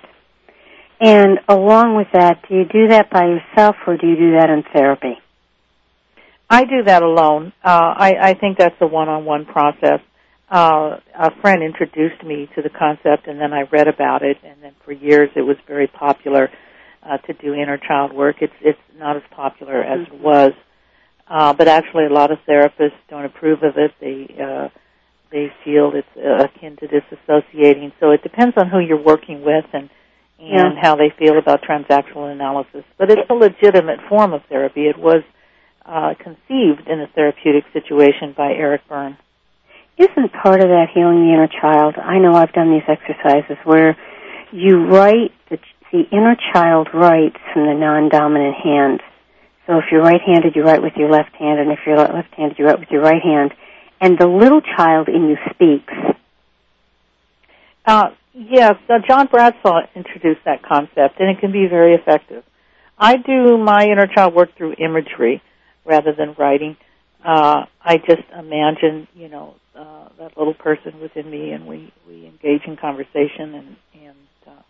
And 1.01 1.39
along 1.49 1.97
with 1.97 2.09
that, 2.13 2.43
do 2.49 2.55
you 2.57 2.65
do 2.65 2.89
that 2.89 3.11
by 3.11 3.25
yourself 3.27 3.77
or 3.87 3.97
do 3.97 4.07
you 4.07 4.17
do 4.17 4.33
that 4.39 4.51
in 4.51 4.65
therapy? 4.73 5.19
I 6.51 6.65
do 6.65 6.83
that 6.87 7.03
alone. 7.03 7.53
Uh, 7.63 7.95
I, 7.97 8.31
I 8.31 8.35
think 8.35 8.59
that's 8.59 8.77
a 8.81 8.87
one-on-one 8.87 9.47
process 9.47 10.01
uh, 10.51 10.97
a 11.19 11.31
friend 11.41 11.63
introduced 11.63 12.23
me 12.25 12.49
to 12.55 12.63
the 12.63 12.71
concept, 12.71 13.27
and 13.27 13.41
then 13.41 13.53
I 13.53 13.63
read 13.71 13.87
about 13.87 14.23
it, 14.23 14.39
and 14.43 14.63
then 14.63 14.73
for 14.85 14.93
years 14.93 15.29
it 15.37 15.43
was 15.43 15.57
very 15.67 15.87
popular 15.87 16.51
uh, 17.03 17.19
to 17.19 17.35
do 17.35 17.53
inner 17.55 17.77
child 17.77 18.13
work. 18.13 18.37
It's 18.41 18.55
it's 18.61 18.79
not 18.97 19.17
as 19.17 19.23
popular 19.31 19.83
as 19.83 20.07
mm-hmm. 20.07 20.15
it 20.15 20.21
was, 20.21 20.53
uh, 21.29 21.53
but 21.53 21.69
actually 21.69 22.07
a 22.07 22.13
lot 22.13 22.31
of 22.31 22.39
therapists 22.49 22.97
don't 23.11 23.27
approve 23.27 23.63
of 23.63 23.77
it. 23.77 23.93
They 24.01 24.35
uh, 24.43 24.69
they 25.31 25.53
feel 25.65 25.93
it's 25.95 26.09
uh, 26.17 26.45
akin 26.45 26.77
to 26.77 26.89
disassociating. 26.89 27.93
So 28.01 28.11
it 28.13 28.23
depends 28.23 28.57
on 28.57 28.71
who 28.71 28.79
you're 28.79 29.03
working 29.03 29.45
with 29.45 29.67
and 29.75 29.91
and 30.39 30.77
yeah. 30.77 30.81
how 30.81 30.97
they 30.97 31.13
feel 31.19 31.37
about 31.37 31.61
transactional 31.63 32.33
analysis. 32.33 32.85
But 32.97 33.11
it's 33.11 33.29
a 33.29 33.35
legitimate 33.35 33.99
form 34.09 34.33
of 34.33 34.43
therapy. 34.49 34.87
It 34.87 34.97
was 34.97 35.23
uh, 35.89 36.15
conceived 36.15 36.87
in 36.87 37.01
a 37.01 37.09
therapeutic 37.15 37.65
situation 37.73 38.35
by 38.37 38.53
Eric 38.53 38.83
Berne 38.89 39.17
isn't 39.99 40.33
part 40.33 40.61
of 40.61 40.69
that 40.69 40.87
healing 40.95 41.27
the 41.27 41.35
inner 41.35 41.49
child? 41.49 41.97
I 41.97 42.19
know 42.19 42.33
I've 42.35 42.53
done 42.53 42.71
these 42.71 42.87
exercises 42.87 43.59
where 43.65 43.97
you 44.53 44.87
write 44.87 45.33
the, 45.51 45.59
the 45.93 46.05
inner 46.13 46.37
child 46.53 46.89
writes 46.95 47.37
from 47.53 47.67
the 47.67 47.75
non-dominant 47.75 48.55
hand. 48.55 49.03
So 49.67 49.79
if 49.79 49.87
you're 49.91 50.03
right-handed, 50.03 50.55
you 50.55 50.63
write 50.63 50.83
with 50.83 50.95
your 50.97 51.11
left 51.11 51.35
hand, 51.35 51.61
and 51.61 51.71
if 51.73 51.81
you're 51.85 51.97
left-handed, 51.97 52.59
you 52.59 52.65
write 52.65 52.79
with 52.79 52.91
your 52.91 53.03
right 53.03 53.21
hand. 53.21 53.53
And 54.01 54.17
the 54.17 54.29
little 54.29 54.61
child 54.61 55.09
in 55.09 55.29
you 55.29 55.37
speaks. 55.51 55.93
Uh, 57.85 58.11
yes, 58.33 58.75
uh, 58.89 59.01
John 59.07 59.27
Bradshaw 59.27 59.81
introduced 59.97 60.41
that 60.45 60.63
concept, 60.63 61.19
and 61.19 61.29
it 61.29 61.41
can 61.41 61.51
be 61.51 61.67
very 61.67 61.95
effective. 61.95 62.45
I 62.97 63.17
do 63.17 63.59
my 63.59 63.85
inner 63.85 64.07
child 64.07 64.33
work 64.35 64.57
through 64.57 64.75
imagery 64.79 65.43
rather 65.89 66.13
than 66.13 66.35
writing. 66.39 66.77
Uh, 67.25 67.65
I 67.83 67.97
just 67.97 68.23
imagine, 68.39 69.09
you 69.15 69.29
know, 69.29 69.55
uh, 69.75 70.09
that 70.19 70.37
little 70.37 70.55
person 70.55 71.01
within 71.01 71.29
me, 71.31 71.51
and 71.51 71.67
we 71.67 71.93
we 72.07 72.27
engage 72.27 72.63
in 72.67 72.77
conversation. 72.77 73.55
And 73.55 73.77
and 73.95 74.19
uh, 74.47 74.63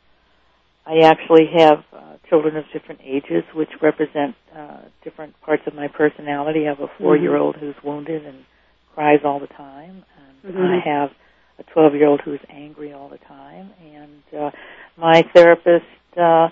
I 0.86 1.00
actually 1.00 1.50
have 1.58 1.84
uh, 1.92 2.16
children 2.30 2.56
of 2.56 2.64
different 2.72 3.00
ages, 3.04 3.44
which 3.54 3.68
represent 3.82 4.34
uh, 4.56 4.82
different 5.04 5.38
parts 5.42 5.64
of 5.66 5.74
my 5.74 5.88
personality. 5.88 6.66
I 6.66 6.68
have 6.70 6.80
a 6.80 6.88
four-year-old 6.98 7.56
mm-hmm. 7.56 7.66
who's 7.66 7.84
wounded 7.84 8.24
and 8.24 8.44
cries 8.94 9.20
all 9.24 9.40
the 9.40 9.48
time, 9.48 10.04
and 10.44 10.54
mm-hmm. 10.54 10.62
I 10.62 10.80
have 10.84 11.10
a 11.58 11.64
12-year-old 11.78 12.20
who's 12.24 12.40
angry 12.48 12.92
all 12.92 13.08
the 13.08 13.18
time. 13.18 13.70
And 13.82 14.40
uh, 14.40 14.50
my 14.96 15.22
therapist 15.34 15.86
uh, 16.16 16.48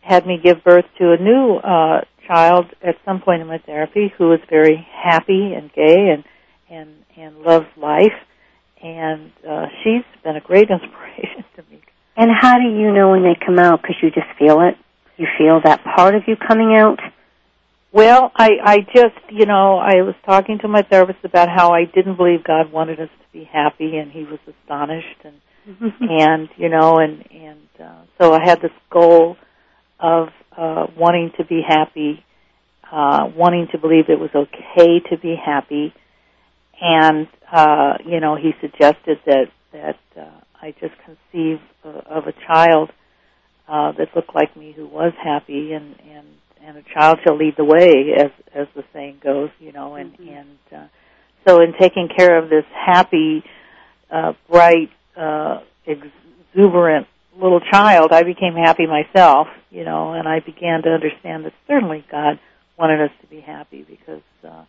had 0.00 0.26
me 0.26 0.38
give 0.42 0.64
birth 0.64 0.84
to 0.98 1.12
a 1.12 1.16
new 1.16 1.56
uh, 1.56 2.00
child 2.32 2.66
at 2.82 2.96
some 3.04 3.20
point 3.20 3.42
in 3.42 3.48
my 3.48 3.58
therapy 3.58 4.12
who 4.16 4.28
was 4.28 4.40
very 4.48 4.86
happy 4.92 5.52
and 5.54 5.72
gay 5.72 6.08
and 6.12 6.24
and 6.70 6.90
and 7.16 7.42
loves 7.42 7.66
life, 7.76 8.16
and 8.82 9.30
uh, 9.48 9.66
she's 9.82 10.04
been 10.24 10.36
a 10.36 10.40
great 10.40 10.70
inspiration 10.76 11.44
to 11.56 11.62
me. 11.70 11.82
And 12.16 12.30
how 12.38 12.58
do 12.58 12.64
you 12.64 12.92
know 12.92 13.10
when 13.10 13.22
they 13.22 13.36
come 13.44 13.58
out? 13.58 13.82
Because 13.82 13.96
you 14.02 14.10
just 14.10 14.26
feel 14.38 14.60
it. 14.60 14.76
You 15.16 15.26
feel 15.38 15.60
that 15.64 15.84
part 15.84 16.14
of 16.14 16.22
you 16.26 16.36
coming 16.36 16.74
out. 16.74 16.98
Well, 17.92 18.32
I 18.34 18.50
I 18.64 18.76
just 18.94 19.20
you 19.30 19.44
know 19.44 19.76
I 19.76 20.02
was 20.02 20.14
talking 20.24 20.58
to 20.60 20.68
my 20.68 20.82
therapist 20.82 21.24
about 21.24 21.48
how 21.48 21.72
I 21.72 21.84
didn't 21.84 22.16
believe 22.16 22.44
God 22.44 22.72
wanted 22.72 22.98
us 23.00 23.10
to 23.10 23.38
be 23.38 23.44
happy, 23.44 23.98
and 23.98 24.10
he 24.10 24.24
was 24.24 24.38
astonished, 24.46 25.20
and 25.24 25.92
and 26.00 26.48
you 26.56 26.70
know 26.70 26.96
and 26.98 27.24
and 27.30 27.68
uh, 27.78 28.02
so 28.18 28.32
I 28.32 28.42
had 28.42 28.62
this 28.62 28.72
goal 28.90 29.36
of 30.02 30.28
uh, 30.56 30.86
wanting 30.96 31.30
to 31.38 31.44
be 31.44 31.62
happy, 31.66 32.22
uh, 32.90 33.30
wanting 33.34 33.68
to 33.72 33.78
believe 33.78 34.06
it 34.08 34.18
was 34.18 34.30
okay 34.34 35.00
to 35.10 35.16
be 35.16 35.34
happy, 35.34 35.94
and 36.80 37.28
uh, 37.50 37.94
you 38.04 38.20
know 38.20 38.36
he 38.36 38.50
suggested 38.60 39.18
that 39.24 39.46
that 39.72 39.98
uh, 40.20 40.28
I 40.60 40.72
just 40.80 40.94
conceive 41.06 41.60
of 41.84 42.26
a 42.26 42.32
child 42.46 42.90
uh, 43.68 43.92
that 43.92 44.08
looked 44.14 44.34
like 44.34 44.56
me 44.56 44.72
who 44.72 44.86
was 44.86 45.12
happy, 45.22 45.72
and 45.72 45.94
and 46.10 46.26
and 46.64 46.76
a 46.76 46.82
child 46.94 47.18
shall 47.24 47.36
lead 47.36 47.54
the 47.56 47.64
way, 47.64 48.12
as 48.18 48.30
as 48.54 48.66
the 48.74 48.84
saying 48.92 49.20
goes, 49.22 49.50
you 49.60 49.72
know, 49.72 49.94
and 49.94 50.12
mm-hmm. 50.12 50.28
and 50.28 50.58
uh, 50.74 50.86
so 51.46 51.60
in 51.62 51.72
taking 51.80 52.08
care 52.14 52.42
of 52.42 52.50
this 52.50 52.64
happy, 52.74 53.42
uh, 54.10 54.32
bright, 54.50 54.90
uh, 55.16 55.60
exuberant 55.86 57.06
little 57.40 57.60
child, 57.60 58.12
I 58.12 58.22
became 58.22 58.54
happy 58.54 58.86
myself, 58.86 59.48
you 59.70 59.84
know, 59.84 60.12
and 60.12 60.28
I 60.28 60.40
began 60.40 60.82
to 60.82 60.90
understand 60.90 61.44
that 61.44 61.52
certainly 61.66 62.04
God 62.10 62.38
wanted 62.78 63.00
us 63.00 63.10
to 63.20 63.26
be 63.26 63.40
happy 63.40 63.82
because. 63.82 64.22
Uh, 64.44 64.64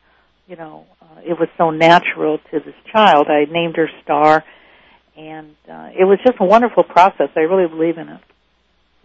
you 0.48 0.56
know, 0.56 0.86
uh, 1.02 1.22
it 1.24 1.40
was 1.40 1.48
so 1.58 1.70
natural 1.70 2.38
to 2.52 2.60
this 2.60 2.76
child. 2.92 3.28
I 3.30 3.46
named 3.52 3.78
her 3.78 3.90
Star, 4.04 4.44
and 5.16 5.56
uh, 5.70 5.90
it 5.98 6.06
was 6.06 6.20
just 6.26 6.38
a 6.40 6.46
wonderful 6.46 6.84
process. 6.84 7.30
I 7.36 7.42
really 7.42 7.68
believe 7.68 7.98
in 7.98 8.10
it. 8.10 8.22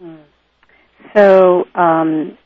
Mm. 0.03 0.23
So, 1.15 1.65
um, 1.79 2.37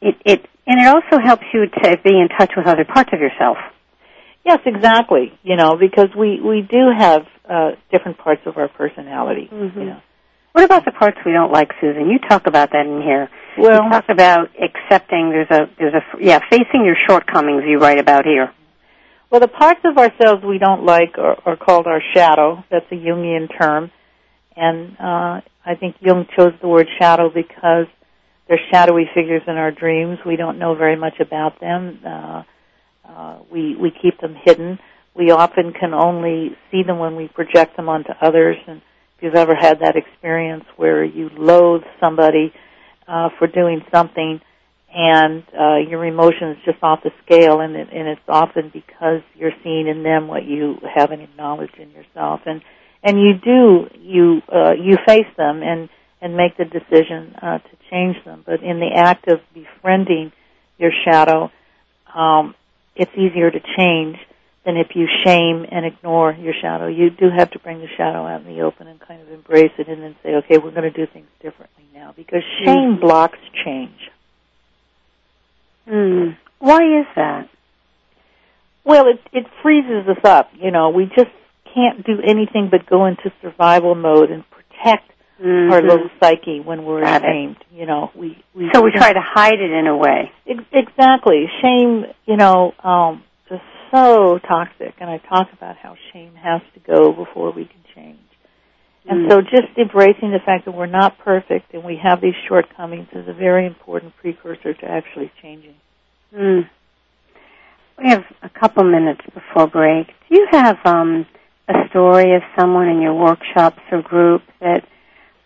it, 0.00 0.14
it 0.24 0.46
and 0.66 0.80
it 0.80 0.86
also 0.86 1.22
helps 1.22 1.44
you 1.52 1.66
to 1.66 1.96
be 2.04 2.10
in 2.10 2.28
touch 2.28 2.52
with 2.56 2.66
other 2.66 2.84
parts 2.84 3.10
of 3.12 3.20
yourself. 3.20 3.56
Yes, 4.44 4.60
exactly. 4.64 5.36
You 5.42 5.56
know, 5.56 5.76
because 5.76 6.08
we 6.16 6.40
we 6.40 6.62
do 6.62 6.90
have 6.96 7.26
uh, 7.48 7.70
different 7.90 8.18
parts 8.18 8.42
of 8.46 8.56
our 8.56 8.68
personality. 8.68 9.48
Mm-hmm. 9.52 9.78
You 9.78 9.86
know. 9.86 10.00
What 10.52 10.64
about 10.64 10.84
the 10.84 10.92
parts 10.92 11.18
we 11.24 11.32
don't 11.32 11.52
like, 11.52 11.70
Susan? 11.80 12.08
You 12.08 12.18
talk 12.28 12.46
about 12.46 12.70
that 12.72 12.86
in 12.86 13.02
here. 13.02 13.28
Well, 13.58 13.84
you 13.84 13.90
talk 13.90 14.06
about 14.08 14.48
accepting. 14.60 15.30
There's 15.30 15.50
a 15.50 15.70
there's 15.78 15.94
a 15.94 16.02
yeah 16.20 16.40
facing 16.50 16.84
your 16.84 16.96
shortcomings. 17.08 17.64
You 17.66 17.78
write 17.78 17.98
about 17.98 18.24
here. 18.24 18.52
Well, 19.30 19.40
the 19.40 19.48
parts 19.48 19.80
of 19.84 19.98
ourselves 19.98 20.42
we 20.44 20.58
don't 20.58 20.84
like 20.84 21.18
are, 21.18 21.36
are 21.44 21.56
called 21.56 21.86
our 21.86 22.00
shadow. 22.14 22.64
That's 22.70 22.86
a 22.90 22.94
Jungian 22.94 23.48
term, 23.60 23.90
and 24.56 24.96
uh, 24.98 25.40
I 25.66 25.74
think 25.78 25.96
Jung 26.00 26.26
chose 26.36 26.54
the 26.62 26.68
word 26.68 26.88
shadow 26.98 27.28
because 27.28 27.86
they're 28.48 28.60
shadowy 28.72 29.08
figures 29.14 29.42
in 29.46 29.56
our 29.56 29.70
dreams. 29.70 30.18
We 30.24 30.36
don't 30.36 30.58
know 30.58 30.74
very 30.74 30.96
much 30.96 31.20
about 31.20 31.60
them. 31.60 32.00
Uh, 32.06 32.42
uh, 33.06 33.38
we 33.52 33.76
we 33.76 33.90
keep 33.90 34.20
them 34.20 34.34
hidden. 34.44 34.78
We 35.14 35.30
often 35.30 35.72
can 35.72 35.94
only 35.94 36.56
see 36.70 36.82
them 36.84 36.98
when 36.98 37.16
we 37.16 37.28
project 37.28 37.76
them 37.76 37.88
onto 37.88 38.10
others. 38.22 38.56
And 38.66 38.80
if 39.18 39.24
you've 39.24 39.34
ever 39.34 39.54
had 39.54 39.80
that 39.80 39.96
experience 39.96 40.64
where 40.76 41.04
you 41.04 41.28
loathe 41.36 41.82
somebody 41.98 42.52
uh, 43.08 43.30
for 43.36 43.48
doing 43.48 43.82
something 43.92 44.40
and 44.94 45.42
uh, 45.58 45.76
your 45.76 46.04
emotion 46.04 46.50
is 46.50 46.56
just 46.64 46.78
off 46.82 47.00
the 47.02 47.10
scale 47.26 47.60
and, 47.60 47.74
it, 47.74 47.88
and 47.92 48.06
it's 48.06 48.20
often 48.28 48.70
because 48.72 49.20
you're 49.34 49.52
seeing 49.64 49.88
in 49.88 50.04
them 50.04 50.28
what 50.28 50.44
you 50.44 50.76
haven't 50.94 51.20
acknowledged 51.20 51.76
in 51.78 51.90
yourself. 51.90 52.40
And 52.46 52.62
and 53.02 53.20
you 53.20 53.34
do 53.34 53.88
you 54.00 54.40
uh, 54.52 54.72
you 54.72 54.96
face 55.06 55.26
them 55.36 55.62
and 55.62 55.88
and 56.20 56.36
make 56.36 56.56
the 56.56 56.64
decision 56.64 57.34
uh, 57.42 57.58
to 57.58 57.76
change 57.90 58.16
them. 58.24 58.44
But 58.46 58.62
in 58.62 58.78
the 58.80 58.90
act 58.94 59.28
of 59.28 59.40
befriending 59.52 60.32
your 60.78 60.92
shadow 61.04 61.50
um, 62.14 62.54
it's 62.96 63.12
easier 63.16 63.50
to 63.50 63.60
change 63.76 64.16
than 64.68 64.76
if 64.76 64.88
you 64.94 65.06
shame 65.24 65.64
and 65.72 65.86
ignore 65.86 66.32
your 66.32 66.52
shadow. 66.60 66.88
You 66.88 67.08
do 67.08 67.30
have 67.34 67.50
to 67.52 67.58
bring 67.58 67.78
the 67.80 67.86
shadow 67.96 68.26
out 68.26 68.42
in 68.42 68.54
the 68.54 68.60
open 68.60 68.86
and 68.86 69.00
kind 69.00 69.22
of 69.22 69.30
embrace 69.32 69.72
it 69.78 69.88
and 69.88 70.02
then 70.02 70.14
say, 70.22 70.34
okay, 70.44 70.58
we're 70.58 70.72
going 70.72 70.82
to 70.82 70.90
do 70.90 71.06
things 71.10 71.26
differently 71.40 71.84
now 71.94 72.12
because 72.14 72.42
shame 72.66 72.98
Mm. 72.98 73.00
blocks 73.00 73.38
change. 73.64 74.10
Mm. 75.88 76.36
Why 76.58 77.00
is 77.00 77.06
that? 77.16 77.48
Well, 78.84 79.06
it 79.08 79.20
it 79.32 79.46
freezes 79.62 80.06
us 80.06 80.22
up. 80.24 80.50
You 80.54 80.70
know, 80.70 80.90
we 80.90 81.06
just 81.06 81.30
can't 81.74 82.04
do 82.04 82.18
anything 82.26 82.68
but 82.70 82.84
go 82.86 83.06
into 83.06 83.32
survival 83.40 83.94
mode 83.94 84.30
and 84.30 84.44
protect 84.50 85.10
our 85.40 85.46
Mhm. 85.80 85.88
little 85.88 86.10
psyche 86.20 86.60
when 86.60 86.84
we're 86.84 87.00
Got 87.02 87.22
it. 87.22 87.28
ashamed. 87.28 87.56
You 87.72 87.86
know, 87.86 88.10
we, 88.14 88.36
we 88.54 88.70
So 88.74 88.82
we 88.82 88.90
try 88.90 89.12
to 89.12 89.20
hide 89.20 89.60
it 89.60 89.70
in 89.70 89.86
a 89.86 89.96
way. 89.96 90.30
Ex- 90.46 90.64
Exactly. 90.72 91.48
Shame, 91.62 92.06
you 92.26 92.36
know, 92.36 92.74
um, 92.82 93.22
is 93.50 93.60
so 93.90 94.38
toxic, 94.38 94.94
and 95.00 95.10
I 95.10 95.18
talk 95.18 95.48
about 95.52 95.76
how 95.76 95.94
shame 96.12 96.34
has 96.34 96.60
to 96.74 96.80
go 96.80 97.12
before 97.12 97.52
we 97.52 97.64
can 97.64 97.80
change. 97.94 98.18
And 99.08 99.26
Mm. 99.26 99.30
so 99.30 99.40
just 99.40 99.68
embracing 99.76 100.32
the 100.32 100.38
fact 100.40 100.66
that 100.66 100.72
we're 100.72 100.86
not 100.86 101.18
perfect 101.18 101.72
and 101.72 101.82
we 101.82 101.96
have 101.96 102.20
these 102.20 102.34
shortcomings 102.46 103.08
is 103.12 103.26
a 103.26 103.32
very 103.32 103.66
important 103.66 104.14
precursor 104.16 104.74
to 104.74 104.90
actually 104.90 105.30
changing. 105.40 105.74
Mm. 106.34 106.68
We 107.96 108.10
have 108.10 108.24
a 108.42 108.48
couple 108.50 108.84
minutes 108.84 109.22
before 109.32 109.66
break. 109.66 110.08
Do 110.28 110.38
you 110.38 110.46
have 110.52 110.78
um, 110.84 111.26
a 111.68 111.88
story 111.88 112.34
of 112.34 112.42
someone 112.58 112.88
in 112.88 113.00
your 113.00 113.14
workshops 113.14 113.80
or 113.90 114.02
group 114.02 114.42
that 114.60 114.84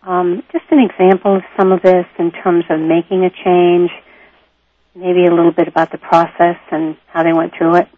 um, 0.02 0.42
just 0.50 0.64
an 0.70 0.80
example 0.80 1.36
of 1.36 1.42
some 1.56 1.70
of 1.70 1.82
this 1.82 2.06
in 2.18 2.32
terms 2.32 2.64
of 2.68 2.80
making 2.80 3.24
a 3.24 3.30
change? 3.30 3.90
Maybe 4.94 5.24
a 5.24 5.30
little 5.30 5.52
bit 5.52 5.68
about 5.68 5.92
the 5.92 5.98
process 5.98 6.56
and 6.70 6.96
how 7.06 7.22
they 7.22 7.32
went 7.32 7.54
through 7.56 7.76
it. 7.76 7.88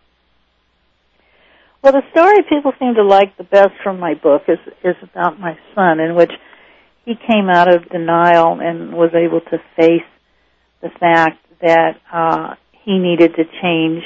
Well, 1.85 1.93
the 1.93 2.11
story 2.13 2.43
people 2.49 2.73
seem 2.79 2.95
to 2.95 3.05
like 3.05 3.37
the 3.37 3.45
best 3.45 3.73
from 3.83 4.01
my 4.01 4.15
book 4.15 4.45
is 4.49 4.59
is 4.83 4.97
about 5.03 5.39
my 5.39 5.59
son, 5.75 6.01
in 6.01 6.15
which 6.15 6.33
he 7.05 7.13
came 7.15 7.51
out 7.51 7.69
of 7.69 7.91
denial 7.91 8.59
and 8.59 8.95
was 8.95 9.11
able 9.15 9.43
to 9.43 9.59
face 9.77 10.09
the 10.81 10.89
fact 10.99 11.45
that 11.61 12.01
uh, 12.11 12.55
he 12.85 12.97
needed 12.97 13.35
to 13.37 13.45
change. 13.61 14.03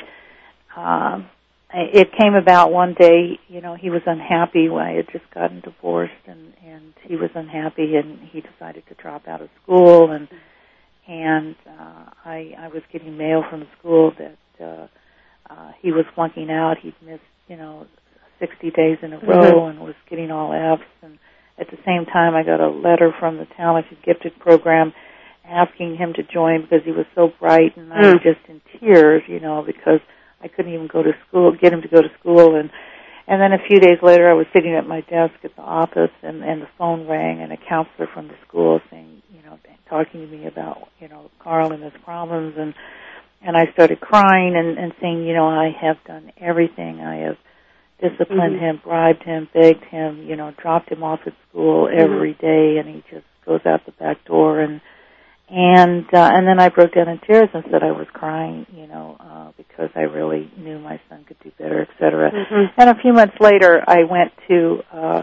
Um, 0.77 1.31
it 1.73 2.09
came 2.19 2.35
about 2.35 2.73
one 2.73 2.95
day, 2.99 3.39
you 3.47 3.61
know, 3.61 3.77
he 3.77 3.91
was 3.91 4.03
unhappy 4.07 4.69
I 4.69 4.97
had 4.97 5.07
just 5.13 5.31
gotten 5.33 5.61
divorced, 5.61 6.25
and 6.27 6.55
and 6.67 6.95
he 7.05 7.15
was 7.15 7.31
unhappy, 7.37 7.95
and 7.95 8.19
he 8.33 8.41
decided 8.41 8.89
to 8.89 8.95
drop 8.95 9.29
out 9.29 9.41
of 9.41 9.51
school, 9.63 10.11
and 10.11 10.27
and 11.07 11.55
uh, 11.65 12.11
I 12.25 12.55
I 12.59 12.69
was 12.75 12.83
getting 12.93 13.17
mail 13.17 13.45
from 13.49 13.69
school 13.79 14.15
that 14.19 14.37
uh, 14.61 14.89
uh, 15.49 15.73
he 15.81 15.93
was 15.93 16.07
flunking 16.17 16.51
out. 16.51 16.79
He'd 16.83 16.95
missed, 17.07 17.23
you 17.49 17.57
know, 17.57 17.87
60 18.39 18.71
days 18.71 18.99
in 19.03 19.13
a 19.13 19.19
row 19.19 19.63
Mhm. 19.63 19.71
and 19.71 19.81
was 19.81 19.95
getting 20.09 20.31
all 20.31 20.53
Fs. 20.53 20.85
And 21.03 21.19
at 21.59 21.69
the 21.69 21.79
same 21.85 22.07
time, 22.07 22.35
I 22.35 22.43
got 22.43 22.61
a 22.61 22.69
letter 22.69 23.13
from 23.13 23.39
the 23.39 23.47
Talented 23.47 24.01
Gifted 24.03 24.39
program 24.39 24.93
asking 25.45 25.97
him 25.97 26.13
to 26.13 26.23
join 26.23 26.63
because 26.63 26.85
he 26.85 26.93
was 26.93 27.07
so 27.15 27.29
bright, 27.41 27.77
and 27.77 27.93
I 27.93 28.01
was 28.01 28.15
Mm. 28.17 28.23
just 28.23 28.41
in 28.49 28.61
tears, 28.79 29.23
you 29.27 29.41
know, 29.41 29.63
because 29.63 30.01
I 30.43 30.49
couldn't 30.49 30.73
even 30.73 30.87
go 30.87 31.03
to 31.03 31.15
school, 31.27 31.53
get 31.53 31.73
him 31.73 31.83
to 31.83 31.89
go 31.89 32.03
to 32.03 32.11
school, 32.21 32.55
and 32.55 32.71
and 33.31 33.43
then 33.43 33.53
a 33.53 33.59
few 33.59 33.79
days 33.79 34.01
later, 34.03 34.31
I 34.31 34.33
was 34.33 34.47
sitting 34.55 34.75
at 34.75 34.87
my 34.87 35.03
desk 35.03 35.35
at 35.45 35.55
the 35.55 35.63
office, 35.63 36.11
and 36.23 36.43
and 36.43 36.63
the 36.63 36.67
phone 36.79 37.07
rang, 37.07 37.43
and 37.43 37.53
a 37.53 37.59
counselor 37.59 38.07
from 38.07 38.29
the 38.29 38.35
school 38.47 38.81
saying, 38.91 39.23
you 39.31 39.43
know, 39.43 39.59
talking 39.89 40.21
to 40.21 40.27
me 40.27 40.47
about, 40.47 40.89
you 41.01 41.09
know, 41.09 41.31
Carl 41.39 41.73
and 41.73 41.83
his 41.83 41.93
problems, 42.05 42.57
and 42.57 42.75
and 43.43 43.57
I 43.57 43.71
started 43.73 44.01
crying 44.01 44.57
and 44.57 44.79
and 44.79 44.93
saying, 45.01 45.27
you 45.27 45.35
know, 45.35 45.47
I 45.49 45.71
have 45.81 45.97
done 46.07 46.33
everything. 46.41 47.01
I 47.01 47.17
have 47.27 47.37
disciplined 48.01 48.57
Mhm. 48.57 48.61
him, 48.61 48.81
bribed 48.85 49.23
him, 49.25 49.49
begged 49.53 49.85
him, 49.85 50.23
you 50.25 50.37
know, 50.37 50.53
dropped 50.57 50.91
him 50.91 51.03
off 51.03 51.21
at 51.27 51.33
school 51.49 51.89
every 51.93 52.35
day, 52.35 52.79
and 52.79 52.89
he 52.89 53.03
just 53.11 53.27
goes 53.45 53.65
out 53.67 53.85
the 53.87 53.93
back 53.93 54.25
door 54.25 54.61
and 54.61 54.81
and 55.51 56.05
uh, 56.13 56.31
and 56.35 56.47
then 56.47 56.61
I 56.61 56.69
broke 56.69 56.93
down 56.93 57.09
in 57.09 57.19
tears 57.19 57.49
and 57.55 57.65
said 57.71 57.83
I 57.83 57.93
was 57.93 58.07
crying, 58.13 58.67
you 58.71 58.87
know, 58.87 59.17
uh, 59.19 59.53
because 59.57 59.89
I 59.97 60.03
really 60.03 60.51
knew 60.59 60.79
my 60.79 61.01
son 61.09 61.25
could 61.27 61.39
do 61.43 61.51
better, 61.59 61.81
et 61.81 61.89
cetera. 61.99 62.31
Mhm. 62.31 62.71
And 62.77 62.91
a 62.91 62.95
few 62.97 63.15
months 63.15 63.37
later, 63.41 63.83
I 63.87 64.05
went 64.05 64.33
to 64.49 64.83
uh, 64.93 65.23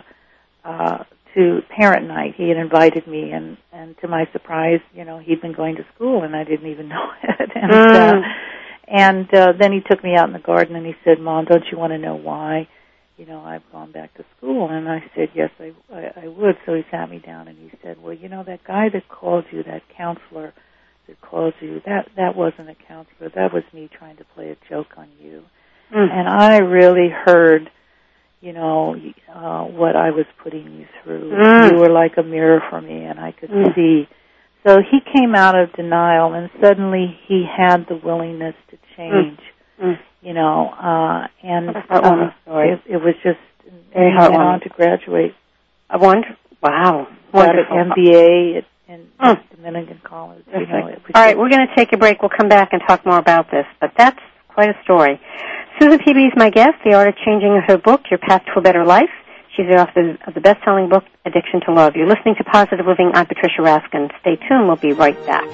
uh, 0.63 1.04
to 1.36 1.62
parent 1.69 2.08
night. 2.08 2.34
He 2.38 2.50
had 2.50 2.58
invited 2.58 3.08
me, 3.08 3.32
and 3.32 3.58
and 3.71 3.95
to 4.00 4.08
my 4.08 4.26
surprise, 4.32 4.80
you 4.93 5.06
know, 5.06 5.19
he'd 5.19 5.41
been 5.41 5.54
going 5.54 5.76
to 5.76 5.86
school, 5.95 6.24
and 6.24 6.36
I 6.36 6.43
didn't 6.43 6.69
even 6.71 6.88
know 6.93 7.08
it. 7.24 7.50
and 7.56 7.71
uh, 7.71 8.13
Mm. 8.13 8.21
and 8.88 9.34
uh, 9.34 9.54
then 9.60 9.71
he 9.71 9.82
took 9.89 10.04
me 10.04 10.15
out 10.15 10.28
in 10.28 10.34
the 10.34 10.39
garden, 10.39 10.76
and 10.76 10.86
he 10.86 10.93
said, 11.04 11.19
"Mom, 11.19 11.45
don't 11.45 11.65
you 11.71 11.78
want 11.78 11.91
to 11.91 11.98
know 11.98 12.15
why?" 12.15 12.67
You 13.17 13.26
know, 13.26 13.39
I've 13.41 13.63
gone 13.71 13.91
back 13.93 14.13
to 14.15 14.26
school, 14.38 14.69
and 14.69 14.88
I 14.89 15.00
said, 15.15 15.30
"Yes, 15.34 15.50
I, 15.60 15.71
I, 15.93 16.24
I 16.26 16.28
would." 16.28 16.56
So 16.65 16.74
he 16.74 16.84
sat 16.91 17.10
me 17.10 17.19
down, 17.19 17.48
and 17.48 17.58
he 17.58 17.71
said, 17.84 18.02
"Well, 18.02 18.13
you 18.13 18.30
know, 18.30 18.43
that 18.43 18.63
guy 18.65 18.89
that 18.89 19.08
called 19.10 19.45
you, 19.52 19.63
that 19.63 19.82
counselor 19.98 20.54
that 21.08 21.21
called 21.21 21.54
you, 21.62 21.82
that 21.86 22.10
that 22.17 22.36
wasn't 22.36 22.69
a 22.69 22.76
counselor. 22.88 23.30
That 23.36 23.54
was 23.54 23.63
me 23.74 23.89
trying 23.98 24.17
to 24.17 24.26
play 24.36 24.50
a 24.50 24.58
joke 24.69 24.98
on 24.98 25.10
you." 25.21 25.43
Mm. 25.93 26.10
and 26.12 26.28
I 26.28 26.58
really 26.58 27.10
heard, 27.10 27.69
you 28.46 28.54
know, 28.54 28.96
uh, 29.34 29.64
what 29.64 29.96
I 29.96 30.12
was 30.12 30.26
putting 30.44 30.66
you 30.80 30.86
through. 31.04 31.32
Mm. 31.32 31.72
You 31.72 31.78
were 31.80 31.90
like 31.90 32.14
a 32.18 32.24
mirror 32.24 32.62
for 32.70 32.80
me, 32.80 33.04
and 33.04 33.20
I 33.20 33.32
could 33.32 33.50
Mm. 33.50 33.74
see. 33.74 34.08
So 34.66 34.82
he 34.82 35.00
came 35.02 35.34
out 35.34 35.56
of 35.58 35.74
denial, 35.74 36.34
and 36.34 36.50
suddenly 36.62 37.18
he 37.28 37.44
had 37.46 37.88
the 37.88 37.96
willingness 37.96 38.54
to 38.70 38.78
change. 38.96 39.40
Mm. 39.82 39.98
You 40.22 40.34
know, 40.34 40.70
uh, 40.70 41.28
and 41.44 41.70
uh, 41.76 42.32
story. 42.44 42.72
it, 42.74 42.82
it 42.88 42.98
was 43.04 43.16
just 43.24 43.40
Very 43.94 44.12
he 44.12 44.18
went 44.18 44.36
on 44.36 44.60
to 44.62 44.70
graduate. 44.70 45.34
I 45.90 45.98
wonder. 45.98 46.38
Wow. 46.62 47.08
Got 47.34 47.50
an 47.50 47.66
Wonderful. 47.70 47.94
MBA 48.04 48.58
at 48.60 48.66
in 48.88 49.08
Mm. 49.20 49.40
Dominican 49.56 50.00
College. 50.04 50.44
You 50.54 50.68
know, 50.68 50.96
All 51.16 51.24
right, 51.26 51.36
we're 51.38 51.50
going 51.50 51.68
to 51.68 51.76
take 51.76 51.92
a 51.94 51.98
break. 51.98 52.22
We'll 52.22 52.30
come 52.30 52.48
back 52.50 52.70
and 52.74 52.82
talk 52.88 53.06
more 53.06 53.18
about 53.18 53.50
this, 53.50 53.66
but 53.82 53.92
that's 53.98 54.20
quite 54.50 54.70
a 54.70 54.78
story. 54.84 55.20
Susan 55.80 56.00
Peabody 56.00 56.26
is 56.26 56.34
my 56.36 56.50
guest. 56.50 56.76
The 56.86 56.94
Art 56.94 57.10
of 57.10 57.16
Changing 57.26 57.62
her 57.68 57.78
book, 57.78 58.02
Your 58.10 58.18
Path 58.20 58.44
to 58.46 58.60
a 58.60 58.62
Better 58.62 58.86
Life. 58.86 59.10
She's 59.56 59.68
the 59.68 59.82
author 59.82 60.18
of 60.26 60.34
the 60.34 60.42
best-selling 60.42 60.90
book, 60.90 61.04
Addiction 61.26 61.62
to 61.66 61.74
Love. 61.74 61.96
You're 61.96 62.08
listening 62.08 62.36
to 62.38 62.44
Positive 62.44 62.86
Living. 62.86 63.12
I'm 63.14 63.26
Patricia 63.26 63.60
Raskin. 63.60 64.10
Stay 64.22 64.36
tuned. 64.48 64.68
We'll 64.68 64.76
be 64.78 64.94
right 64.94 65.18
back. 65.26 65.46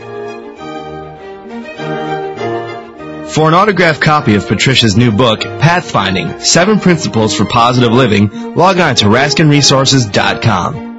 For 3.32 3.48
an 3.48 3.54
autographed 3.54 4.02
copy 4.02 4.36
of 4.36 4.48
Patricia's 4.48 4.98
new 4.98 5.12
book, 5.12 5.40
Pathfinding, 5.40 6.42
Seven 6.42 6.80
Principles 6.80 7.36
for 7.36 7.46
Positive 7.46 7.92
Living, 7.92 8.56
log 8.56 8.78
on 8.80 8.96
to 8.96 9.06
RaskinResources.com. 9.06 10.92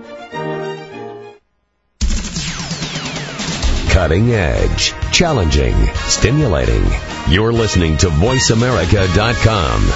Cutting 3.90 4.32
edge, 4.32 4.94
challenging, 5.12 5.74
stimulating. 5.94 7.11
You're 7.28 7.52
listening 7.52 7.96
to 7.98 8.08
VoiceAmerica.com. 8.08 9.92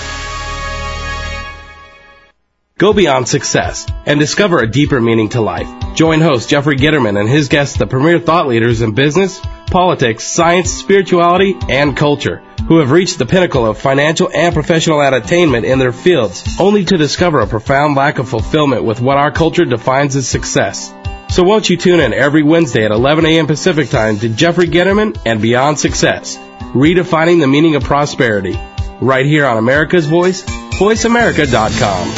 Go 2.79 2.93
beyond 2.93 3.27
success 3.27 3.87
and 4.05 4.21
discover 4.21 4.59
a 4.59 4.71
deeper 4.71 5.01
meaning 5.01 5.31
to 5.31 5.41
life. 5.41 5.69
Join 5.95 6.21
host 6.21 6.51
Jeffrey 6.51 6.77
Gitterman 6.77 7.19
and 7.19 7.29
his 7.29 7.49
guests, 7.49 7.79
the 7.79 7.87
premier 7.87 8.19
thought 8.21 8.47
leaders 8.47 8.83
in 8.83 8.93
business, 8.93 9.41
politics, 9.71 10.25
science, 10.25 10.71
spirituality, 10.73 11.57
and 11.69 11.97
culture, 11.97 12.43
who 12.69 12.79
have 12.79 12.91
reached 12.91 13.19
the 13.19 13.27
pinnacle 13.27 13.67
of 13.67 13.79
financial 13.79 14.31
and 14.33 14.53
professional 14.55 15.01
attainment 15.01 15.65
in 15.65 15.79
their 15.79 15.93
fields, 15.93 16.45
only 16.61 16.85
to 16.85 16.99
discover 16.99 17.41
a 17.41 17.47
profound 17.47 17.97
lack 17.97 18.19
of 18.19 18.29
fulfillment 18.29 18.85
with 18.85 19.01
what 19.01 19.17
our 19.17 19.33
culture 19.33 19.65
defines 19.65 20.15
as 20.15 20.29
success. 20.29 20.93
So 21.31 21.43
won't 21.43 21.69
you 21.69 21.77
tune 21.77 22.01
in 22.01 22.13
every 22.13 22.43
Wednesday 22.43 22.85
at 22.85 22.93
11 22.93 23.27
a.m. 23.27 23.47
Pacific 23.47 23.89
Time 23.89 24.19
to 24.19 24.29
Jeffrey 24.29 24.69
Gitterman 24.69 25.19
and 25.25 25.41
Beyond 25.41 25.79
Success, 25.79 26.39
redefining 26.77 27.41
the 27.41 27.47
meaning 27.47 27.75
of 27.75 27.83
prosperity, 27.85 28.59
right 29.01 29.27
here 29.27 29.47
on 29.47 29.57
America's 29.57 30.07
Voice, 30.07 30.43
VoiceAmerica.com. 30.43 32.13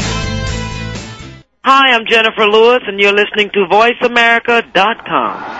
Hi, 1.64 1.92
I'm 1.92 2.06
Jennifer 2.06 2.46
Lewis, 2.46 2.82
and 2.86 2.98
you're 2.98 3.12
listening 3.12 3.50
to 3.50 3.66
VoiceAmerica.com. 3.70 5.58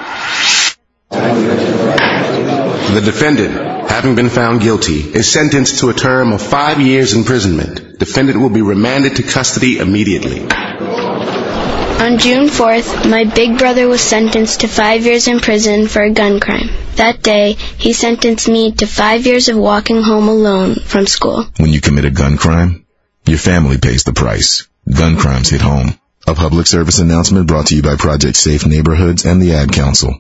The 2.95 3.03
defendant, 3.05 3.91
having 3.91 4.15
been 4.15 4.31
found 4.31 4.63
guilty, 4.63 5.01
is 5.01 5.31
sentenced 5.31 5.81
to 5.81 5.91
a 5.91 5.95
term 5.95 6.33
of 6.33 6.43
five 6.43 6.81
years 6.81 7.15
imprisonment. 7.15 7.99
Defendant 7.99 8.41
will 8.41 8.51
be 8.51 8.63
remanded 8.63 9.17
to 9.17 9.23
custody 9.23 9.79
immediately. 9.79 10.49
On 12.09 12.17
June 12.17 12.49
4th, 12.49 13.11
my 13.11 13.25
big 13.25 13.59
brother 13.59 13.87
was 13.87 14.01
sentenced 14.01 14.61
to 14.61 14.67
five 14.67 15.05
years 15.05 15.29
in 15.29 15.41
prison 15.41 15.89
for 15.89 16.01
a 16.01 16.09
gun 16.09 16.41
crime. 16.41 16.71
That 16.97 17.23
day, 17.23 17.53
he 17.53 17.93
sentenced 17.93 18.49
me 18.49 18.73
to 18.73 18.87
five 18.87 19.27
years 19.27 19.51
of 19.51 19.59
walking 19.59 20.01
home 20.01 20.27
alone 20.27 20.77
from 20.77 21.07
school. 21.07 21.45
When 21.59 21.69
you 21.69 21.83
commit 21.83 22.07
a 22.07 22.11
gun 22.11 22.39
crime, 22.39 22.87
your 23.27 23.37
family 23.37 23.77
pays 23.77 24.05
the 24.05 24.15
price. 24.15 24.67
Gun 24.91 25.19
crimes 25.19 25.51
hit 25.51 25.61
home. 25.61 26.01
A 26.27 26.35
public 26.35 26.67
service 26.67 26.99
announcement 26.99 27.47
brought 27.47 27.67
to 27.67 27.77
you 27.77 27.83
by 27.83 27.97
Project 27.97 28.37
Safe 28.37 28.65
Neighborhoods 28.65 29.27
and 29.27 29.43
the 29.43 29.53
Ad 29.53 29.71
Council. 29.71 30.19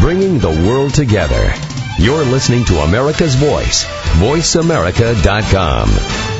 Bringing 0.00 0.38
the 0.38 0.66
world 0.66 0.94
together. 0.94 1.52
You're 1.98 2.24
listening 2.24 2.64
to 2.64 2.78
America's 2.78 3.34
Voice, 3.34 3.84
voiceamerica.com. 4.16 6.37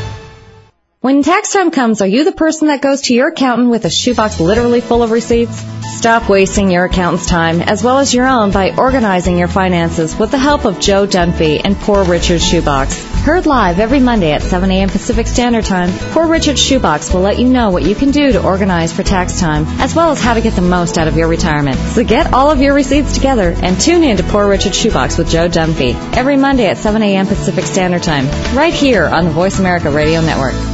When 1.00 1.22
tax 1.22 1.52
time 1.52 1.70
comes, 1.70 2.02
are 2.02 2.08
you 2.08 2.24
the 2.24 2.32
person 2.32 2.66
that 2.66 2.82
goes 2.82 3.02
to 3.02 3.14
your 3.14 3.28
accountant 3.28 3.70
with 3.70 3.84
a 3.84 3.90
shoebox 3.90 4.40
literally 4.40 4.80
full 4.80 5.04
of 5.04 5.12
receipts? 5.12 5.64
Stop 5.96 6.28
wasting 6.28 6.72
your 6.72 6.86
accountant's 6.86 7.28
time 7.28 7.60
as 7.62 7.84
well 7.84 8.00
as 8.00 8.12
your 8.12 8.26
own 8.26 8.50
by 8.50 8.74
organizing 8.76 9.38
your 9.38 9.46
finances 9.46 10.16
with 10.16 10.32
the 10.32 10.38
help 10.38 10.64
of 10.64 10.80
Joe 10.80 11.06
Dunphy 11.06 11.60
and 11.64 11.76
Poor 11.76 12.02
Richard's 12.02 12.44
Shoebox. 12.44 13.00
Heard 13.22 13.46
live 13.46 13.78
every 13.78 14.00
Monday 14.00 14.32
at 14.32 14.42
7 14.42 14.68
a.m. 14.72 14.88
Pacific 14.88 15.28
Standard 15.28 15.66
Time, 15.66 15.90
Poor 16.10 16.26
Richard's 16.26 16.60
Shoebox 16.60 17.14
will 17.14 17.20
let 17.20 17.38
you 17.38 17.48
know 17.48 17.70
what 17.70 17.84
you 17.84 17.94
can 17.94 18.10
do 18.10 18.32
to 18.32 18.42
organize 18.42 18.92
for 18.92 19.04
tax 19.04 19.38
time, 19.38 19.66
as 19.80 19.94
well 19.94 20.10
as 20.10 20.20
how 20.20 20.34
to 20.34 20.40
get 20.40 20.54
the 20.54 20.62
most 20.62 20.98
out 20.98 21.06
of 21.06 21.16
your 21.16 21.28
retirement. 21.28 21.76
So 21.76 22.02
get 22.02 22.32
all 22.32 22.50
of 22.50 22.60
your 22.60 22.74
receipts 22.74 23.14
together 23.14 23.54
and 23.56 23.80
tune 23.80 24.02
in 24.02 24.16
to 24.16 24.24
Poor 24.24 24.48
Richard's 24.48 24.78
Shoebox 24.78 25.16
with 25.16 25.30
Joe 25.30 25.48
Dunphy 25.48 25.94
every 26.16 26.36
Monday 26.36 26.66
at 26.66 26.78
7 26.78 27.00
a.m. 27.02 27.28
Pacific 27.28 27.66
Standard 27.66 28.02
Time, 28.02 28.26
right 28.56 28.74
here 28.74 29.06
on 29.06 29.26
the 29.26 29.30
Voice 29.30 29.60
America 29.60 29.90
Radio 29.90 30.20
Network. 30.22 30.67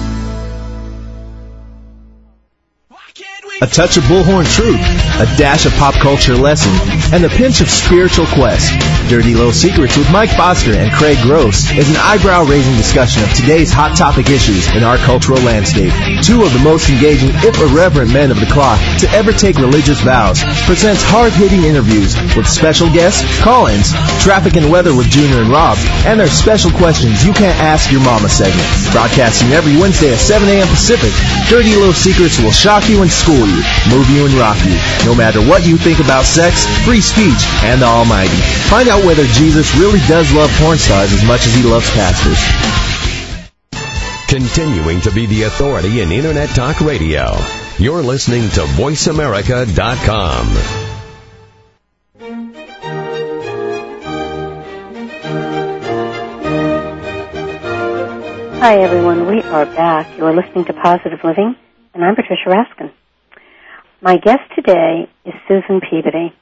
A 3.62 3.66
touch 3.68 3.96
of 3.96 4.02
bullhorn 4.04 4.42
truth, 4.50 4.82
a 5.22 5.30
dash 5.38 5.64
of 5.64 5.72
pop 5.74 5.94
culture 5.94 6.34
lesson, 6.34 6.74
and 7.14 7.24
a 7.24 7.28
pinch 7.28 7.60
of 7.60 7.70
spiritual 7.70 8.26
quest. 8.26 8.66
Dirty 9.08 9.34
Little 9.34 9.52
Secrets 9.52 9.96
with 9.96 10.10
Mike 10.10 10.30
Foster 10.30 10.74
and 10.74 10.90
Craig 10.90 11.18
Gross 11.22 11.70
is 11.70 11.88
an 11.88 11.96
eyebrow-raising 11.96 12.74
discussion 12.74 13.22
of 13.22 13.32
today's 13.34 13.70
hot 13.70 13.96
topic 13.96 14.28
issues 14.28 14.66
in 14.74 14.82
our 14.82 14.96
cultural 14.98 15.38
landscape. 15.46 15.92
Two 16.24 16.42
of 16.42 16.52
the 16.52 16.64
most 16.64 16.90
engaging, 16.90 17.30
if 17.46 17.54
irreverent 17.60 18.10
men 18.10 18.32
of 18.32 18.40
the 18.40 18.50
cloth 18.50 18.80
to 18.98 19.08
ever 19.10 19.30
take 19.30 19.56
religious 19.56 20.00
vows 20.00 20.42
presents 20.66 21.04
hard-hitting 21.06 21.62
interviews 21.62 22.16
with 22.34 22.48
special 22.48 22.90
guests, 22.90 23.22
call-ins, 23.38 23.94
traffic 24.18 24.56
and 24.56 24.66
weather 24.70 24.96
with 24.96 25.06
Junior 25.06 25.46
and 25.46 25.50
Rob, 25.50 25.78
and 26.10 26.18
their 26.18 26.26
special 26.26 26.72
questions 26.72 27.24
you 27.24 27.32
can't 27.32 27.58
ask 27.62 27.92
your 27.92 28.02
mama 28.02 28.28
segment. 28.28 28.66
Broadcasting 28.90 29.52
every 29.52 29.76
Wednesday 29.78 30.12
at 30.12 30.18
7 30.18 30.48
a.m. 30.48 30.66
Pacific, 30.66 31.14
Dirty 31.46 31.76
Little 31.76 31.94
Secrets 31.94 32.40
will 32.42 32.50
shock 32.50 32.88
you 32.88 33.02
and 33.02 33.10
school 33.10 33.43
you, 33.46 33.62
move 33.90 34.08
you 34.10 34.26
and 34.26 34.34
rock 34.34 34.58
you. 34.64 34.76
No 35.04 35.14
matter 35.14 35.40
what 35.40 35.66
you 35.66 35.76
think 35.76 36.00
about 36.00 36.24
sex, 36.24 36.66
free 36.84 37.00
speech, 37.00 37.42
and 37.62 37.82
the 37.82 37.86
Almighty. 37.86 38.36
Find 38.68 38.88
out 38.88 39.04
whether 39.04 39.24
Jesus 39.24 39.74
really 39.76 40.00
does 40.08 40.32
love 40.32 40.50
porn 40.60 40.78
stars 40.78 41.12
as 41.12 41.24
much 41.24 41.46
as 41.46 41.54
he 41.54 41.62
loves 41.62 41.90
pastors. 41.90 42.40
Continuing 44.28 45.00
to 45.02 45.12
be 45.12 45.26
the 45.26 45.44
authority 45.44 46.00
in 46.00 46.10
Internet 46.10 46.50
Talk 46.50 46.80
Radio. 46.80 47.36
You're 47.78 48.02
listening 48.02 48.48
to 48.50 48.62
VoiceAmerica.com. 48.62 50.46
Hi, 58.64 58.78
everyone. 58.78 59.26
We 59.26 59.42
are 59.42 59.66
back. 59.66 60.16
You 60.16 60.24
are 60.24 60.34
listening 60.34 60.64
to 60.64 60.72
Positive 60.72 61.22
Living, 61.22 61.54
and 61.92 62.02
I'm 62.02 62.14
Patricia 62.14 62.48
Raskin. 62.48 62.90
My 64.04 64.18
guest 64.18 64.42
today 64.54 65.08
is 65.24 65.32
Susan 65.48 65.80
Peabody. 65.80 66.34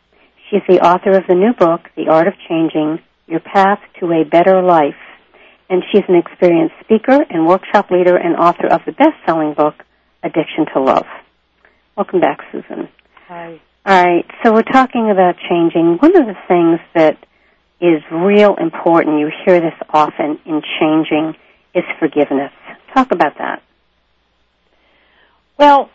She's 0.50 0.62
the 0.68 0.80
author 0.84 1.12
of 1.16 1.28
the 1.28 1.36
new 1.36 1.52
book, 1.52 1.82
The 1.96 2.08
Art 2.08 2.26
of 2.26 2.34
Changing 2.48 2.98
Your 3.28 3.38
Path 3.38 3.78
to 4.00 4.10
a 4.10 4.24
Better 4.24 4.60
Life. 4.60 4.98
And 5.70 5.84
she's 5.92 6.02
an 6.08 6.16
experienced 6.16 6.74
speaker 6.82 7.24
and 7.30 7.46
workshop 7.46 7.92
leader 7.92 8.16
and 8.16 8.34
author 8.34 8.66
of 8.66 8.80
the 8.84 8.90
best-selling 8.90 9.54
book, 9.54 9.76
Addiction 10.24 10.66
to 10.74 10.80
Love. 10.80 11.06
Welcome 11.96 12.18
back, 12.18 12.40
Susan. 12.50 12.88
Hi. 13.28 13.60
All 13.86 14.04
right, 14.04 14.26
so 14.42 14.52
we're 14.52 14.62
talking 14.62 15.12
about 15.12 15.36
changing. 15.48 15.98
One 15.98 16.16
of 16.16 16.26
the 16.26 16.34
things 16.48 16.80
that 16.96 17.16
is 17.80 18.02
real 18.10 18.56
important, 18.56 19.20
you 19.20 19.30
hear 19.46 19.60
this 19.60 19.78
often 19.88 20.40
in 20.46 20.62
changing, 20.80 21.36
is 21.76 21.84
forgiveness. 22.00 22.50
Talk 22.92 23.12
about 23.12 23.38
that. 23.38 23.62
Well, 25.56 25.90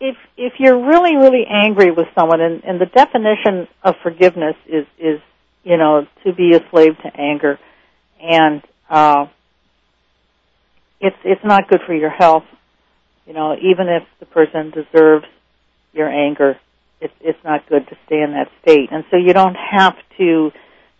if 0.00 0.16
if 0.36 0.54
you're 0.58 0.86
really 0.86 1.16
really 1.16 1.44
angry 1.48 1.90
with 1.90 2.06
someone, 2.14 2.40
and, 2.40 2.62
and 2.64 2.80
the 2.80 2.86
definition 2.86 3.68
of 3.82 3.94
forgiveness 4.02 4.56
is 4.66 4.86
is 4.98 5.20
you 5.64 5.76
know 5.76 6.06
to 6.24 6.32
be 6.32 6.54
a 6.54 6.60
slave 6.70 6.96
to 6.98 7.20
anger, 7.20 7.58
and 8.22 8.62
uh, 8.88 9.26
it's 11.00 11.16
it's 11.24 11.44
not 11.44 11.68
good 11.68 11.80
for 11.86 11.94
your 11.94 12.10
health. 12.10 12.44
You 13.26 13.34
know, 13.34 13.54
even 13.54 13.88
if 13.88 14.04
the 14.20 14.26
person 14.26 14.70
deserves 14.70 15.26
your 15.92 16.08
anger, 16.08 16.58
it's 17.00 17.14
it's 17.20 17.42
not 17.44 17.68
good 17.68 17.86
to 17.88 17.96
stay 18.06 18.22
in 18.22 18.32
that 18.32 18.48
state. 18.62 18.90
And 18.90 19.04
so 19.10 19.16
you 19.16 19.32
don't 19.32 19.56
have 19.56 19.96
to 20.18 20.50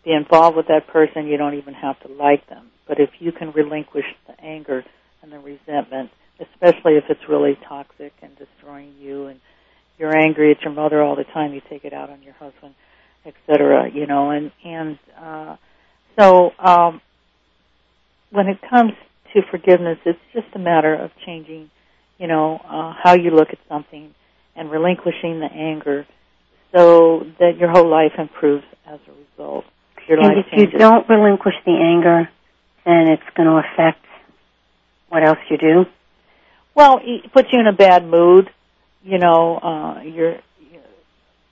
be 0.04 0.12
involved 0.12 0.56
with 0.56 0.68
that 0.68 0.86
person. 0.88 1.26
You 1.26 1.36
don't 1.36 1.54
even 1.54 1.74
have 1.74 1.98
to 2.00 2.08
like 2.08 2.48
them. 2.48 2.70
But 2.86 3.00
if 3.00 3.10
you 3.18 3.32
can 3.32 3.52
relinquish 3.52 4.06
the 4.26 4.40
anger 4.42 4.84
and 5.22 5.30
the 5.30 5.38
resentment, 5.38 6.10
especially 6.40 6.94
if 6.96 7.04
it's 7.08 7.28
really 7.28 7.58
toxic 7.68 8.12
and 8.22 8.32
destroying 8.36 8.94
you 9.00 9.26
and 9.26 9.40
you're 9.98 10.16
angry 10.16 10.52
at 10.52 10.62
your 10.62 10.72
mother 10.72 11.02
all 11.02 11.16
the 11.16 11.24
time, 11.24 11.52
you 11.52 11.60
take 11.68 11.84
it 11.84 11.92
out 11.92 12.10
on 12.10 12.22
your 12.22 12.34
husband, 12.34 12.74
etc. 13.26 13.90
You 13.92 14.06
know, 14.06 14.30
and 14.30 14.52
and 14.64 14.98
uh, 15.20 15.56
so 16.18 16.50
um, 16.58 17.00
when 18.30 18.46
it 18.46 18.58
comes 18.68 18.92
to 19.34 19.42
forgiveness, 19.50 19.98
it's 20.06 20.18
just 20.32 20.46
a 20.54 20.58
matter 20.58 20.94
of 20.94 21.10
changing, 21.26 21.70
you 22.18 22.26
know, 22.26 22.60
uh, 22.64 22.94
how 23.02 23.14
you 23.14 23.30
look 23.30 23.48
at 23.50 23.58
something 23.68 24.14
and 24.54 24.70
relinquishing 24.70 25.40
the 25.40 25.48
anger, 25.52 26.06
so 26.72 27.24
that 27.38 27.56
your 27.58 27.70
whole 27.70 27.88
life 27.88 28.12
improves 28.18 28.64
as 28.86 29.00
a 29.06 29.12
result. 29.12 29.64
Your 30.08 30.18
and 30.18 30.28
life 30.28 30.46
if 30.46 30.50
changes. 30.50 30.72
you 30.72 30.78
don't 30.78 31.08
relinquish 31.08 31.54
the 31.66 31.72
anger, 31.72 32.28
then 32.84 33.08
it's 33.12 33.36
going 33.36 33.48
to 33.48 33.60
affect 33.60 34.04
what 35.08 35.26
else 35.26 35.38
you 35.50 35.58
do. 35.58 35.84
Well, 36.78 37.00
it 37.02 37.32
puts 37.32 37.48
you 37.52 37.58
in 37.58 37.66
a 37.66 37.72
bad 37.72 38.06
mood. 38.06 38.48
You 39.02 39.18
know, 39.18 39.56
uh, 39.58 40.02
you're. 40.02 40.36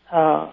Uh, 0.08 0.52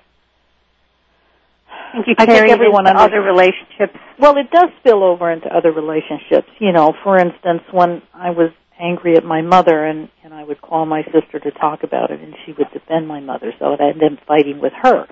you 2.08 2.16
I 2.18 2.26
think 2.26 2.50
everyone 2.50 2.88
under- 2.88 3.00
other 3.04 3.22
relationships. 3.22 3.96
Well, 4.18 4.36
it 4.38 4.50
does 4.50 4.70
spill 4.80 5.04
over 5.04 5.30
into 5.30 5.48
other 5.56 5.72
relationships. 5.72 6.50
You 6.58 6.72
know, 6.72 6.96
for 7.04 7.20
instance, 7.20 7.62
when 7.72 8.02
I 8.16 8.32
was 8.32 8.50
angry 8.80 9.16
at 9.16 9.24
my 9.24 9.42
mother 9.44 9.86
and 9.86 10.10
and 10.24 10.34
I 10.34 10.44
would 10.44 10.60
call 10.60 10.88
my 10.88 11.04
sister 11.04 11.38
to 11.40 11.52
talk 11.52 11.84
about 11.84 12.10
it 12.10 12.20
and 12.20 12.34
she 12.44 12.54
would 12.54 12.72
defend 12.74 13.08
my 13.08 13.20
mother, 13.20 13.54
so 13.60 13.78
I 13.80 13.90
ended 13.90 14.14
up 14.14 14.26
fighting 14.26 14.60
with 14.60 14.74
her. 14.82 15.06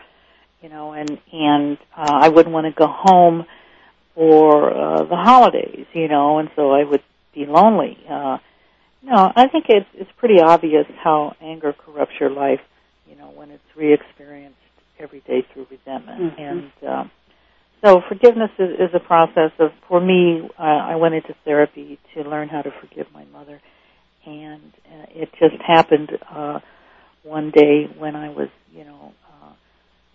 You 0.63 0.69
know, 0.69 0.93
and 0.93 1.19
and 1.31 1.77
uh, 1.95 2.17
I 2.25 2.29
wouldn't 2.29 2.51
want 2.51 2.65
to 2.65 2.71
go 2.71 2.87
home 2.87 3.45
for 4.15 4.73
uh, 4.73 5.03
the 5.03 5.15
holidays, 5.17 5.85
you 5.93 6.07
know, 6.07 6.39
and 6.39 6.49
so 6.55 6.71
I 6.71 6.83
would 6.83 7.03
be 7.35 7.45
lonely. 7.45 7.99
Uh 8.09 8.39
no, 9.03 9.31
I 9.35 9.47
think 9.47 9.65
it's 9.69 9.87
it's 9.93 10.11
pretty 10.17 10.39
obvious 10.41 10.85
how 11.03 11.35
anger 11.41 11.73
corrupts 11.73 12.13
your 12.19 12.29
life, 12.29 12.61
you 13.09 13.15
know, 13.15 13.29
when 13.31 13.51
it's 13.51 13.63
re-experienced 13.75 14.57
every 14.99 15.21
day 15.21 15.45
through 15.53 15.67
resentment. 15.71 16.37
Mhm. 16.37 16.39
And 16.39 16.89
um, 16.89 17.11
so 17.83 18.01
forgiveness 18.07 18.51
is, 18.59 18.79
is 18.79 18.89
a 18.93 18.99
process 18.99 19.51
of, 19.59 19.71
for 19.87 19.99
me, 19.99 20.47
uh, 20.57 20.61
I 20.61 20.95
went 20.95 21.15
into 21.15 21.33
therapy 21.43 21.97
to 22.13 22.21
learn 22.23 22.47
how 22.47 22.61
to 22.61 22.71
forgive 22.79 23.07
my 23.13 23.25
mother. 23.25 23.59
And 24.25 24.71
uh, 24.85 25.05
it 25.09 25.29
just 25.39 25.59
happened 25.65 26.11
uh, 26.29 26.59
one 27.23 27.49
day 27.51 27.85
when 27.97 28.15
I 28.15 28.29
was, 28.29 28.49
you 28.71 28.83
know, 28.83 29.13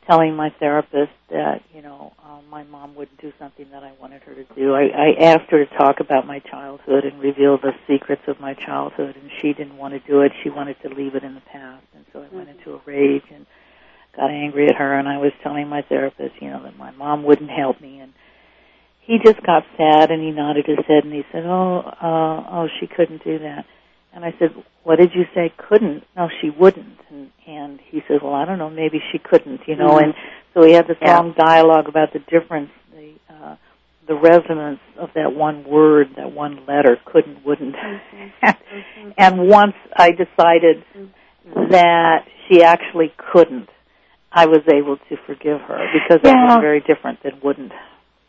telling 0.06 0.36
my 0.36 0.50
therapist 0.58 1.12
that, 1.30 1.62
you 1.74 1.82
know, 1.82 2.12
uh, 2.24 2.40
my 2.50 2.62
mom 2.64 2.94
wouldn't 2.94 3.20
do 3.20 3.32
something 3.38 3.66
that 3.72 3.82
I 3.82 3.92
wanted 4.00 4.22
her 4.22 4.34
to 4.34 4.44
do. 4.54 4.74
I, 4.74 4.84
I 4.84 5.24
asked 5.24 5.50
her 5.50 5.64
to 5.64 5.76
talk 5.76 6.00
about 6.00 6.26
my 6.26 6.38
childhood 6.38 7.04
and 7.04 7.20
reveal 7.20 7.58
the 7.58 7.72
secrets 7.88 8.22
of 8.28 8.40
my 8.40 8.54
childhood, 8.54 9.16
and 9.16 9.30
she 9.40 9.52
didn't 9.52 9.76
want 9.76 9.94
to 9.94 10.00
do 10.08 10.20
it. 10.20 10.32
She 10.42 10.50
wanted 10.50 10.76
to 10.82 10.88
leave 10.88 11.14
it 11.14 11.24
in 11.24 11.34
the 11.34 11.42
past. 11.52 11.84
And 11.94 12.04
so 12.12 12.22
I 12.22 12.34
went 12.34 12.48
into 12.48 12.74
a 12.74 12.80
rage 12.86 13.24
and 13.32 13.46
got 14.16 14.30
angry 14.30 14.68
at 14.68 14.76
her 14.76 14.98
and 14.98 15.08
I 15.08 15.18
was 15.18 15.32
telling 15.42 15.68
my 15.68 15.82
therapist, 15.82 16.40
you 16.40 16.48
know, 16.48 16.62
that 16.62 16.76
my 16.76 16.90
mom 16.90 17.22
wouldn't 17.24 17.50
help 17.50 17.80
me 17.80 18.00
and 18.00 18.12
he 19.06 19.18
just 19.24 19.40
got 19.46 19.62
sad 19.76 20.10
and 20.10 20.22
he 20.22 20.32
nodded 20.32 20.66
his 20.66 20.84
head 20.86 21.04
and 21.04 21.12
he 21.12 21.22
said, 21.30 21.44
"Oh, 21.46 21.78
uh 21.78 22.44
oh, 22.50 22.68
she 22.80 22.88
couldn't 22.88 23.22
do 23.22 23.38
that." 23.38 23.64
And 24.16 24.24
I 24.24 24.34
said, 24.38 24.50
"What 24.82 24.98
did 24.98 25.10
you 25.14 25.26
say 25.34 25.52
couldn't?" 25.68 26.02
"No, 26.16 26.28
she 26.40 26.48
wouldn't." 26.48 26.98
And 27.10 27.30
and 27.46 27.78
he 27.90 28.02
said, 28.08 28.22
"Well, 28.22 28.32
I 28.32 28.46
don't 28.46 28.58
know, 28.58 28.70
maybe 28.70 29.00
she 29.12 29.18
couldn't, 29.18 29.60
you 29.68 29.76
know." 29.76 29.90
Mhm. 29.90 30.02
And 30.02 30.14
so 30.54 30.62
we 30.62 30.72
had 30.72 30.86
this 30.86 30.96
Yeah. 31.02 31.18
long 31.18 31.32
dialogue 31.32 31.86
about 31.86 32.12
the 32.14 32.18
difference 32.20 32.70
the 32.94 33.12
uh 33.30 33.56
the 34.06 34.14
resonance 34.14 34.80
of 34.96 35.12
that 35.14 35.34
one 35.34 35.64
word, 35.64 36.14
that 36.16 36.32
one 36.32 36.60
letter, 36.66 36.96
couldn't, 37.04 37.44
wouldn't. 37.44 37.76
and 39.18 39.48
once 39.48 39.74
I 39.94 40.12
decided 40.12 40.82
that 41.70 42.24
she 42.48 42.62
actually 42.62 43.12
couldn't, 43.32 43.68
I 44.32 44.46
was 44.46 44.62
able 44.72 44.96
to 44.96 45.16
forgive 45.26 45.60
her 45.60 45.90
because 45.92 46.22
that 46.22 46.36
was 46.36 46.58
very 46.60 46.80
different 46.80 47.22
than 47.22 47.38
wouldn't. 47.42 47.72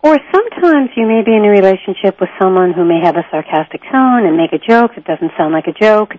Or 0.04 0.18
sometimes 0.32 0.89
you 0.95 1.08
may 1.08 1.24
be 1.26 1.36
in 1.36 1.43
a 1.43 1.50
relationship 1.50 2.22
with 2.22 2.30
someone 2.39 2.74
who 2.74 2.86
may 2.86 3.00
have 3.04 3.16
a 3.16 3.26
sarcastic 3.32 3.82
tone 3.91 4.26
and 4.26 4.38
make 4.38 4.54
a 4.54 4.60
joke 4.60 4.91
that 4.95 5.06
doesn't 5.06 5.32
sound 5.38 5.54
like 5.54 5.68
a 5.68 5.74
joke, 5.74 6.12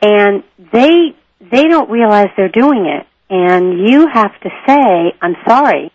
and 0.00 0.42
they 0.72 1.14
they 1.40 1.68
don't 1.68 1.90
realize 1.90 2.28
they're 2.36 2.48
doing 2.48 2.86
it, 2.86 3.06
and 3.28 3.86
you 3.86 4.08
have 4.12 4.32
to 4.40 4.50
say, 4.66 5.12
"I'm 5.20 5.36
sorry." 5.46 5.92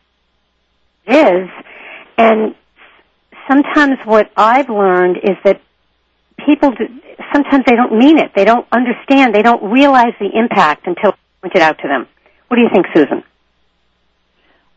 It 1.07 1.15
is, 1.15 1.49
And 2.17 2.55
sometimes 3.47 3.97
what 4.05 4.29
I've 4.35 4.69
learned 4.69 5.17
is 5.17 5.37
that 5.45 5.61
people 6.45 6.71
do, 6.71 6.85
sometimes 7.33 7.63
they 7.65 7.75
don't 7.75 7.97
mean 7.97 8.17
it. 8.17 8.31
They 8.35 8.43
don't 8.43 8.67
understand. 8.71 9.33
They 9.33 9.43
don't 9.43 9.71
realize 9.71 10.13
the 10.19 10.29
impact 10.33 10.87
until 10.87 11.13
pointed 11.41 11.61
out 11.61 11.77
to 11.79 11.87
them. 11.87 12.07
What 12.47 12.57
do 12.57 12.63
you 12.63 12.69
think, 12.73 12.87
Susan? 12.93 13.23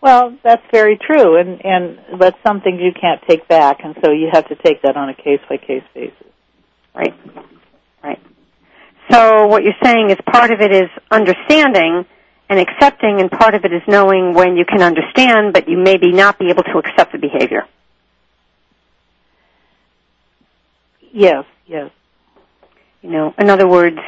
Well, 0.03 0.34
that's 0.42 0.62
very 0.72 0.98
true, 0.98 1.36
and 1.38 1.61
and 1.64 2.20
that's 2.20 2.36
something 2.46 2.78
you 2.78 2.92
can't 2.98 3.20
take 3.28 3.46
back, 3.48 3.80
and 3.84 3.94
so 4.03 4.12
you 4.12 4.30
have 4.32 4.48
to 4.48 4.55
take 4.55 4.82
that 4.82 4.96
on 4.96 5.11
a 5.11 5.14
case 5.14 5.40
by 5.48 5.59
case 5.59 5.82
basis. 5.94 6.16
Right. 6.94 7.14
Right. 8.03 8.18
So 9.11 9.46
what 9.46 9.62
you're 9.62 9.74
saying 9.82 10.11
is 10.11 10.16
part 10.32 10.53
of 10.53 10.61
it 10.61 10.72
is 10.72 10.88
understanding 11.11 12.07
and 12.48 12.59
accepting, 12.59 13.20
and 13.20 13.30
part 13.30 13.55
of 13.55 13.64
it 13.64 13.72
is 13.72 13.82
knowing 13.86 14.32
when 14.32 14.57
you 14.57 14.64
can 14.64 14.82
understand, 14.82 15.53
but 15.53 15.68
you 15.68 15.76
maybe 15.76 16.12
not 16.12 16.38
be 16.38 16.48
able 16.48 16.62
to 16.64 16.78
accept 16.78 17.12
the 17.12 17.18
behavior. 17.18 17.66
Yes. 21.12 21.44
Yes. 21.66 21.90
You 23.03 23.11
know, 23.11 23.34
in 23.38 23.51
other 23.51 23.68
words, 23.68 23.98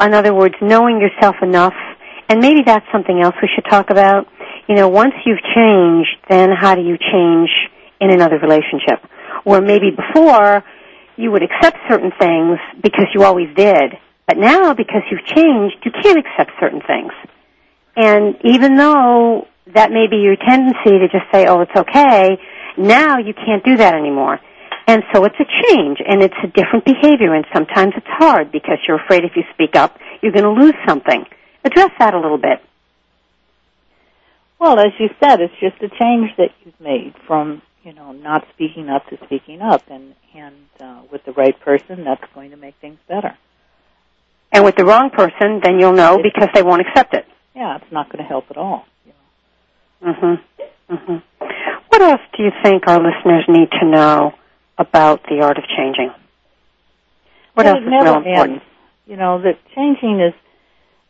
in 0.00 0.14
other 0.14 0.34
words, 0.34 0.54
knowing 0.60 1.00
yourself 1.00 1.36
enough, 1.42 1.74
and 2.28 2.40
maybe 2.40 2.62
that's 2.64 2.86
something 2.92 3.20
else 3.20 3.34
we 3.40 3.48
should 3.54 3.64
talk 3.70 3.90
about. 3.90 4.26
You 4.72 4.78
know, 4.78 4.88
once 4.88 5.12
you've 5.26 5.44
changed, 5.54 6.16
then 6.30 6.48
how 6.58 6.74
do 6.74 6.80
you 6.80 6.96
change 6.96 7.50
in 8.00 8.10
another 8.10 8.38
relationship? 8.38 9.04
Or 9.44 9.60
maybe 9.60 9.90
before, 9.90 10.64
you 11.18 11.30
would 11.30 11.42
accept 11.42 11.76
certain 11.90 12.10
things 12.18 12.58
because 12.82 13.04
you 13.14 13.22
always 13.22 13.54
did, 13.54 13.92
but 14.26 14.38
now 14.38 14.72
because 14.72 15.02
you've 15.10 15.26
changed, 15.26 15.76
you 15.84 15.90
can't 16.02 16.16
accept 16.16 16.52
certain 16.58 16.80
things. 16.80 17.12
And 17.96 18.36
even 18.44 18.76
though 18.76 19.46
that 19.74 19.90
may 19.90 20.06
be 20.10 20.24
your 20.24 20.36
tendency 20.36 21.04
to 21.04 21.08
just 21.12 21.26
say, 21.30 21.44
oh, 21.46 21.60
it's 21.60 21.76
okay, 21.76 22.38
now 22.78 23.18
you 23.18 23.34
can't 23.34 23.62
do 23.62 23.76
that 23.76 23.92
anymore. 23.92 24.40
And 24.86 25.02
so 25.12 25.26
it's 25.26 25.36
a 25.38 25.44
change, 25.68 25.98
and 26.00 26.22
it's 26.22 26.40
a 26.42 26.46
different 26.46 26.86
behavior, 26.86 27.34
and 27.34 27.44
sometimes 27.52 27.92
it's 27.94 28.08
hard 28.08 28.50
because 28.50 28.78
you're 28.88 29.04
afraid 29.04 29.24
if 29.24 29.32
you 29.36 29.42
speak 29.52 29.76
up, 29.76 29.98
you're 30.22 30.32
going 30.32 30.44
to 30.44 30.64
lose 30.64 30.76
something. 30.88 31.26
Address 31.62 31.90
that 31.98 32.14
a 32.14 32.18
little 32.18 32.38
bit. 32.38 32.62
Well, 34.62 34.78
as 34.78 34.92
you 35.00 35.08
said, 35.18 35.40
it's 35.40 35.52
just 35.58 35.82
a 35.82 35.88
change 35.88 36.30
that 36.38 36.50
you've 36.64 36.80
made 36.80 37.14
from 37.26 37.62
you 37.82 37.92
know 37.92 38.12
not 38.12 38.46
speaking 38.54 38.88
up 38.88 39.04
to 39.08 39.18
speaking 39.24 39.60
up, 39.60 39.82
and 39.90 40.14
and 40.36 40.54
uh, 40.80 41.02
with 41.10 41.24
the 41.24 41.32
right 41.32 41.58
person, 41.58 42.04
that's 42.04 42.22
going 42.32 42.52
to 42.52 42.56
make 42.56 42.76
things 42.80 42.98
better. 43.08 43.36
And 44.52 44.64
with 44.64 44.76
the 44.76 44.84
wrong 44.84 45.10
person, 45.10 45.60
then 45.64 45.80
you'll 45.80 45.94
know 45.94 46.16
because 46.22 46.48
they 46.54 46.62
won't 46.62 46.80
accept 46.80 47.12
it. 47.12 47.26
Yeah, 47.56 47.74
it's 47.74 47.90
not 47.90 48.06
going 48.06 48.22
to 48.22 48.28
help 48.28 48.44
at 48.50 48.56
all. 48.56 48.86
You 49.04 49.12
know. 50.00 50.12
Mhm. 50.12 50.40
Mhm. 50.92 51.22
What 51.88 52.00
else 52.00 52.20
do 52.36 52.44
you 52.44 52.52
think 52.62 52.86
our 52.86 53.02
listeners 53.02 53.44
need 53.48 53.68
to 53.80 53.84
know 53.84 54.32
about 54.78 55.24
the 55.24 55.42
art 55.42 55.58
of 55.58 55.64
changing? 55.76 56.14
What 57.54 57.66
well, 57.66 57.74
else 57.74 57.84
is 57.84 57.90
real 57.90 58.16
important? 58.18 58.52
Ends. 58.52 58.64
You 59.06 59.16
know 59.16 59.42
that 59.42 59.58
changing 59.74 60.20
is 60.20 60.34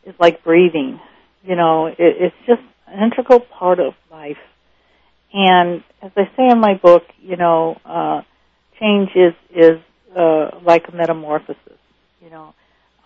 is 0.07 0.15
like 0.19 0.43
breathing. 0.43 0.99
You 1.45 1.57
know, 1.57 1.87
it, 1.87 1.97
it's 1.99 2.37
just 2.47 2.63
an 2.93 3.03
integral 3.03 3.41
part 3.41 3.79
of 3.81 3.95
life. 4.11 4.37
And 5.33 5.83
as 6.03 6.13
I 6.17 6.25
say 6.37 6.49
in 6.51 6.61
my 6.61 6.75
book, 6.75 7.03
you 7.21 7.37
know, 7.37 7.77
uh, 7.85 8.23
change 8.79 9.11
is 9.15 9.35
is 9.55 9.79
uh, 10.17 10.51
like 10.65 10.85
a 10.89 10.97
metamorphosis. 10.97 11.79
You 12.23 12.31
know, 12.31 12.55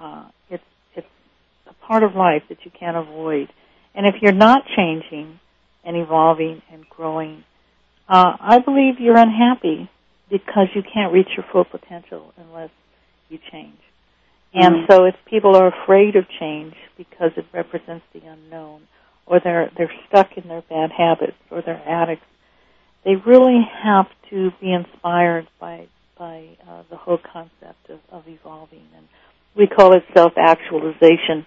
uh, 0.00 0.28
it's 0.50 0.64
it's 0.96 1.06
a 1.68 1.86
part 1.86 2.02
of 2.02 2.14
life 2.14 2.42
that 2.48 2.58
you 2.64 2.70
can't 2.78 2.96
avoid. 2.96 3.48
And 3.94 4.06
if 4.06 4.16
you're 4.20 4.32
not 4.32 4.62
changing 4.76 5.38
and 5.84 5.96
evolving 5.96 6.62
and 6.72 6.88
growing, 6.88 7.44
uh, 8.08 8.36
I 8.40 8.58
believe 8.58 8.94
you're 8.98 9.16
unhappy 9.16 9.88
because 10.30 10.68
you 10.74 10.82
can't 10.82 11.12
reach 11.12 11.28
your 11.36 11.46
full 11.52 11.64
potential 11.64 12.32
unless 12.36 12.70
you 13.28 13.38
change. 13.52 13.78
And 14.54 14.74
Mm-hmm. 14.74 14.92
so 14.92 15.04
if 15.04 15.14
people 15.28 15.56
are 15.56 15.68
afraid 15.68 16.16
of 16.16 16.24
change 16.40 16.74
because 16.96 17.32
it 17.36 17.44
represents 17.52 18.04
the 18.12 18.20
unknown, 18.26 18.82
or 19.26 19.40
they're 19.42 19.70
they're 19.76 19.92
stuck 20.08 20.36
in 20.36 20.48
their 20.48 20.62
bad 20.62 20.90
habits, 20.96 21.36
or 21.50 21.62
they're 21.62 21.82
addicts, 21.88 22.24
they 23.04 23.14
really 23.14 23.60
have 23.82 24.06
to 24.30 24.50
be 24.60 24.72
inspired 24.72 25.48
by 25.60 25.88
by 26.18 26.56
uh, 26.68 26.82
the 26.90 26.96
whole 26.96 27.18
concept 27.18 27.90
of, 27.90 28.00
of 28.10 28.24
evolving. 28.26 28.84
And 28.96 29.06
we 29.56 29.66
call 29.66 29.94
it 29.94 30.02
self-actualization. 30.14 31.46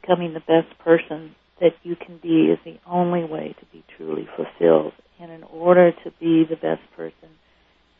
Becoming 0.00 0.34
the 0.34 0.40
best 0.40 0.78
person 0.84 1.34
that 1.60 1.72
you 1.82 1.96
can 1.96 2.18
be 2.22 2.46
is 2.46 2.58
the 2.64 2.78
only 2.86 3.24
way 3.24 3.54
to 3.58 3.66
be 3.72 3.84
truly 3.96 4.28
fulfilled. 4.36 4.92
And 5.20 5.32
in 5.32 5.42
order 5.42 5.92
to 5.92 6.10
be 6.20 6.44
the 6.48 6.56
best 6.56 6.82
person 6.96 7.30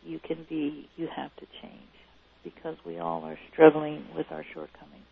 you 0.04 0.20
can 0.20 0.46
be, 0.48 0.88
you 0.96 1.08
have 1.14 1.34
to 1.36 1.46
change 1.60 1.72
because 2.44 2.76
we 2.86 2.98
all 2.98 3.24
are 3.24 3.38
struggling 3.52 4.04
with 4.14 4.26
our 4.30 4.44
shortcomings. 4.54 5.04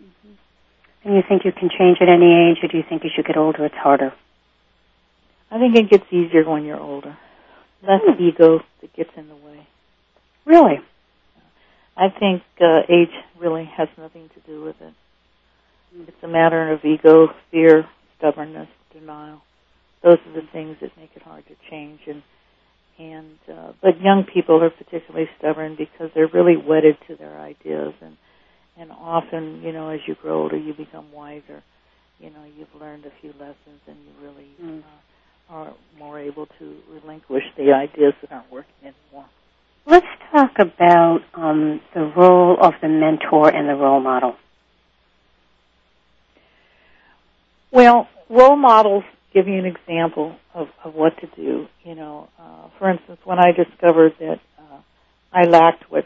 Mm-hmm. 0.00 0.32
And 1.04 1.14
you 1.14 1.22
think 1.26 1.44
you 1.44 1.52
can 1.52 1.70
change 1.70 1.98
at 2.00 2.08
any 2.08 2.50
age, 2.50 2.58
or 2.62 2.68
do 2.68 2.76
you 2.76 2.84
think 2.88 3.04
as 3.04 3.10
you 3.16 3.22
get 3.22 3.36
older 3.36 3.64
it's 3.64 3.74
harder? 3.74 4.12
I 5.50 5.58
think 5.58 5.74
it 5.76 5.90
gets 5.90 6.04
easier 6.12 6.48
when 6.48 6.64
you're 6.64 6.80
older. 6.80 7.16
Less 7.82 8.02
Hmm. 8.04 8.22
ego 8.22 8.62
that 8.80 8.92
gets 8.92 9.10
in 9.16 9.28
the 9.28 9.34
way. 9.34 9.66
Really? 10.44 10.80
I 11.96 12.08
think 12.08 12.42
uh, 12.60 12.82
age 12.88 13.12
really 13.38 13.64
has 13.64 13.88
nothing 13.98 14.28
to 14.34 14.40
do 14.40 14.62
with 14.62 14.80
it. 14.80 14.94
It's 16.08 16.22
a 16.22 16.28
matter 16.28 16.72
of 16.72 16.84
ego, 16.84 17.28
fear, 17.50 17.86
stubbornness, 18.16 18.68
denial. 18.92 19.42
Those 20.02 20.18
are 20.26 20.40
the 20.40 20.46
things 20.52 20.76
that 20.80 20.96
make 20.96 21.10
it 21.16 21.22
hard 21.22 21.44
to 21.48 21.54
change. 21.70 22.00
And 22.06 22.22
and 22.98 23.38
uh, 23.50 23.72
but 23.82 24.00
young 24.00 24.24
people 24.24 24.62
are 24.62 24.70
particularly 24.70 25.28
stubborn 25.38 25.74
because 25.76 26.10
they're 26.14 26.28
really 26.28 26.56
wedded 26.56 26.96
to 27.08 27.16
their 27.16 27.38
ideas 27.40 27.94
and 28.02 28.16
and 28.78 28.90
often 28.92 29.62
you 29.62 29.72
know 29.72 29.88
as 29.90 30.00
you 30.06 30.14
grow 30.22 30.42
older 30.42 30.56
you 30.56 30.72
become 30.74 31.10
wiser 31.12 31.62
you 32.20 32.30
know 32.30 32.44
you've 32.56 32.74
learned 32.80 33.04
a 33.06 33.12
few 33.20 33.30
lessons 33.32 33.80
and 33.86 33.96
you 34.06 34.12
really 34.26 34.46
Mm. 34.62 34.80
uh, 34.80 35.54
are 35.54 35.72
more 35.98 36.18
able 36.20 36.46
to 36.58 36.76
relinquish 36.88 37.42
the 37.56 37.72
ideas 37.72 38.14
that 38.20 38.30
aren't 38.32 38.50
working 38.52 38.74
anymore 38.82 39.26
Let's 39.86 40.06
talk 40.30 40.52
about 40.58 41.20
um, 41.34 41.80
the 41.94 42.02
role 42.16 42.56
of 42.60 42.74
the 42.82 42.88
mentor 42.88 43.48
and 43.48 43.68
the 43.68 43.74
role 43.74 43.98
model. 44.00 44.36
Well, 47.72 48.08
role 48.28 48.56
models 48.56 49.04
give 49.32 49.48
you 49.48 49.54
an 49.58 49.64
example 49.66 50.36
of, 50.54 50.68
of 50.84 50.94
what 50.94 51.16
to 51.20 51.26
do. 51.34 51.66
You 51.84 51.94
know, 51.94 52.28
uh, 52.38 52.68
for 52.78 52.90
instance, 52.90 53.18
when 53.24 53.38
I 53.38 53.52
discovered 53.52 54.12
that 54.20 54.40
uh, 54.58 54.78
I 55.32 55.44
lacked 55.46 55.90
what 55.90 56.04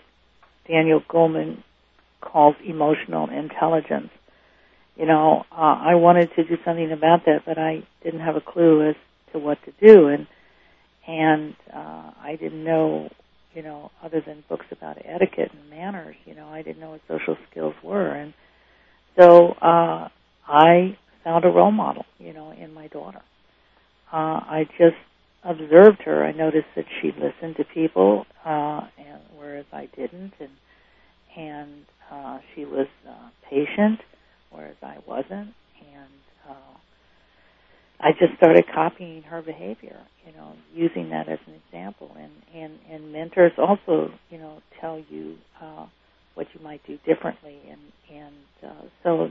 Daniel 0.68 1.02
Goleman 1.10 1.62
calls 2.24 2.56
emotional 2.64 3.28
intelligence, 3.30 4.10
you 4.96 5.06
know, 5.06 5.44
uh, 5.50 5.54
I 5.54 5.94
wanted 5.96 6.30
to 6.36 6.44
do 6.44 6.56
something 6.64 6.92
about 6.92 7.24
that, 7.26 7.42
but 7.44 7.58
I 7.58 7.82
didn't 8.02 8.20
have 8.20 8.36
a 8.36 8.40
clue 8.40 8.88
as 8.88 8.94
to 9.32 9.38
what 9.38 9.58
to 9.64 9.72
do, 9.80 10.08
and 10.08 10.26
and 11.06 11.54
uh, 11.74 12.12
I 12.22 12.36
didn't 12.40 12.64
know, 12.64 13.10
you 13.54 13.62
know, 13.62 13.90
other 14.02 14.22
than 14.26 14.42
books 14.48 14.66
about 14.70 14.96
etiquette 15.04 15.50
and 15.52 15.68
manners, 15.68 16.16
you 16.24 16.34
know, 16.34 16.46
I 16.48 16.62
didn't 16.62 16.80
know 16.80 16.90
what 16.90 17.02
social 17.08 17.36
skills 17.50 17.74
were, 17.82 18.08
and 18.08 18.32
so 19.18 19.52
uh, 19.60 20.08
I 20.46 20.96
found 21.24 21.44
a 21.44 21.48
role 21.48 21.72
model, 21.72 22.04
you 22.18 22.32
know, 22.32 22.52
in 22.52 22.72
my 22.72 22.86
daughter. 22.88 23.20
Uh, 24.12 24.40
I 24.46 24.68
just 24.78 24.96
observed 25.42 26.02
her. 26.04 26.24
I 26.24 26.32
noticed 26.32 26.68
that 26.76 26.86
she 27.00 27.08
listened 27.08 27.56
to 27.56 27.64
people, 27.64 28.26
uh, 28.44 28.82
and 28.98 29.20
whereas 29.36 29.66
I 29.72 29.88
didn't, 29.96 30.32
and 30.38 30.50
and 31.36 31.84
uh, 32.10 32.38
she 32.54 32.64
was 32.64 32.86
uh, 33.08 33.28
patient, 33.48 34.00
whereas 34.50 34.76
I 34.82 34.98
wasn't, 35.06 35.54
and 35.80 36.14
uh, 36.48 36.76
I 38.00 38.12
just 38.12 38.36
started 38.36 38.64
copying 38.72 39.22
her 39.22 39.42
behavior, 39.42 39.98
you 40.26 40.32
know, 40.36 40.52
using 40.74 41.10
that 41.10 41.28
as 41.28 41.38
an 41.46 41.54
example. 41.66 42.10
And 42.18 42.32
and 42.54 42.78
and 42.90 43.12
mentors 43.12 43.52
also, 43.58 44.10
you 44.30 44.38
know, 44.38 44.60
tell 44.80 45.02
you 45.08 45.36
uh, 45.60 45.86
what 46.34 46.46
you 46.54 46.60
might 46.62 46.84
do 46.86 46.98
differently, 47.06 47.58
and 47.70 47.80
and 48.12 48.34
uh, 48.62 48.82
so 49.02 49.28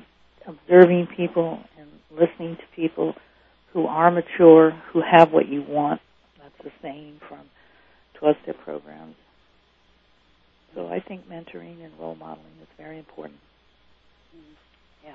observing 0.48 1.08
people 1.16 1.60
and 1.80 1.90
listening 2.12 2.56
to 2.58 2.64
people 2.76 3.16
who 3.74 3.88
are 3.88 4.12
mature, 4.12 4.72
who 4.92 5.02
have 5.02 5.32
what 5.32 5.48
you 5.48 5.64
want. 5.68 6.02
That's 6.42 6.64
the 6.64 6.72
saying 6.82 7.20
from 7.28 7.42
12-step 8.22 8.58
programs. 8.64 9.16
So 10.76 10.88
I 10.88 11.00
think 11.00 11.28
mentoring 11.30 11.84
and 11.84 11.92
role 12.00 12.16
modeling 12.16 12.54
is 12.62 12.68
very 12.78 12.98
important. 12.98 13.40
Yeah. 15.04 15.14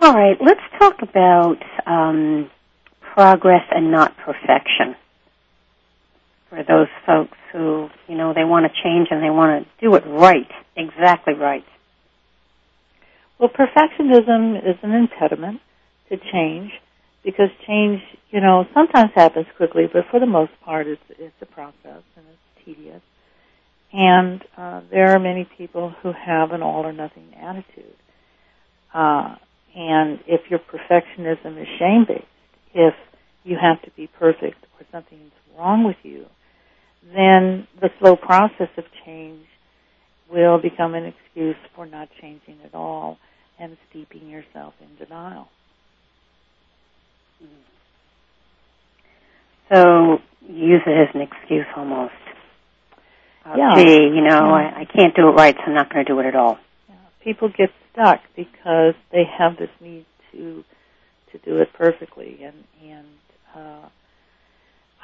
All 0.00 0.14
right, 0.14 0.36
let's 0.40 0.60
talk 0.78 1.02
about 1.02 1.58
um, 1.86 2.50
progress 3.00 3.64
and 3.70 3.90
not 3.90 4.16
perfection. 4.16 4.96
For 6.50 6.62
those 6.62 6.88
folks 7.04 7.36
who, 7.52 7.88
you 8.08 8.16
know, 8.16 8.32
they 8.32 8.44
want 8.44 8.64
to 8.66 8.82
change 8.82 9.08
and 9.10 9.22
they 9.22 9.30
want 9.30 9.64
to 9.64 9.84
do 9.84 9.94
it 9.94 10.04
right, 10.06 10.50
exactly 10.76 11.34
right. 11.34 11.64
Well, 13.38 13.50
perfectionism 13.50 14.58
is 14.58 14.76
an 14.82 14.92
impediment 14.92 15.60
to 16.08 16.16
change, 16.32 16.72
because 17.24 17.50
change, 17.66 18.00
you 18.30 18.40
know, 18.40 18.64
sometimes 18.74 19.10
happens 19.14 19.46
quickly, 19.56 19.84
but 19.92 20.04
for 20.10 20.18
the 20.18 20.26
most 20.26 20.52
part, 20.64 20.86
it's 20.86 21.02
it's 21.10 21.34
a 21.42 21.46
process 21.46 22.02
and 22.16 22.24
it's 22.26 22.64
tedious. 22.64 23.02
And 23.92 24.42
uh, 24.56 24.82
there 24.90 25.14
are 25.14 25.18
many 25.18 25.48
people 25.56 25.94
who 26.02 26.12
have 26.12 26.50
an 26.52 26.62
all 26.62 26.84
or 26.84 26.92
nothing 26.92 27.32
attitude. 27.40 27.94
Uh, 28.92 29.36
and 29.74 30.18
if 30.26 30.42
your 30.50 30.60
perfectionism 30.60 31.60
is 31.60 31.68
shame 31.78 32.04
based, 32.06 32.24
if 32.74 32.94
you 33.44 33.56
have 33.60 33.80
to 33.82 33.90
be 33.96 34.08
perfect 34.18 34.64
or 34.78 34.86
something's 34.92 35.32
wrong 35.56 35.84
with 35.84 35.96
you, 36.02 36.26
then 37.14 37.66
the 37.80 37.88
slow 37.98 38.16
process 38.16 38.68
of 38.76 38.84
change 39.06 39.46
will 40.30 40.60
become 40.60 40.94
an 40.94 41.04
excuse 41.04 41.56
for 41.74 41.86
not 41.86 42.08
changing 42.20 42.58
at 42.64 42.74
all 42.74 43.18
and 43.58 43.76
steeping 43.88 44.28
yourself 44.28 44.74
in 44.80 45.04
denial. 45.04 45.48
So 49.72 50.18
you 50.48 50.66
use 50.66 50.82
it 50.86 50.90
as 50.90 51.14
an 51.14 51.20
excuse 51.20 51.66
almost. 51.76 52.12
Yeah. 53.56 53.74
Gee, 53.76 54.10
you 54.14 54.22
know, 54.22 54.48
Yeah. 54.48 54.72
I, 54.76 54.80
I 54.80 54.84
can't 54.84 55.14
do 55.14 55.28
it 55.28 55.32
right, 55.32 55.54
so 55.56 55.62
I'm 55.66 55.74
not 55.74 55.90
going 55.92 56.04
to 56.04 56.12
do 56.12 56.18
it 56.20 56.26
at 56.26 56.36
all. 56.36 56.58
People 57.22 57.48
get 57.48 57.70
stuck 57.92 58.20
because 58.36 58.94
they 59.12 59.24
have 59.24 59.56
this 59.58 59.70
need 59.80 60.06
to 60.32 60.64
to 61.32 61.38
do 61.38 61.58
it 61.58 61.68
perfectly 61.74 62.38
and 62.42 62.64
and 62.82 63.06
uh 63.54 63.88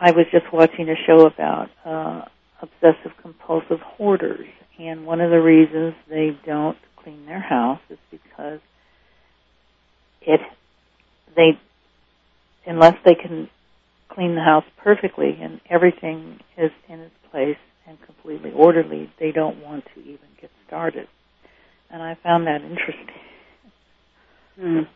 I 0.00 0.10
was 0.10 0.26
just 0.32 0.52
watching 0.52 0.88
a 0.88 0.94
show 1.06 1.26
about 1.26 1.68
uh 1.84 2.24
obsessive 2.62 3.12
compulsive 3.20 3.80
hoarders 3.80 4.48
and 4.78 5.06
one 5.06 5.20
of 5.20 5.30
the 5.30 5.40
reasons 5.40 5.94
they 6.08 6.36
don't 6.46 6.78
clean 6.96 7.26
their 7.26 7.40
house 7.40 7.80
is 7.90 7.98
because 8.10 8.60
it 10.22 10.40
they 11.36 11.58
unless 12.66 12.96
they 13.04 13.14
can 13.14 13.50
clean 14.08 14.34
the 14.34 14.42
house 14.42 14.64
perfectly 14.78 15.36
and 15.40 15.60
everything 15.68 16.40
is 16.56 16.70
in 16.88 17.00
its 17.00 17.14
place 17.30 17.58
and 17.86 17.98
completely 18.06 18.52
orderly, 18.52 19.10
they 19.18 19.32
don't 19.32 19.62
want 19.62 19.84
to 19.94 20.00
even 20.00 20.28
get 20.40 20.50
started. 20.66 21.06
And 21.90 22.02
I 22.02 22.16
found 22.22 22.46
that 22.46 22.62
interesting. 22.62 23.14
Mm. 24.60 24.86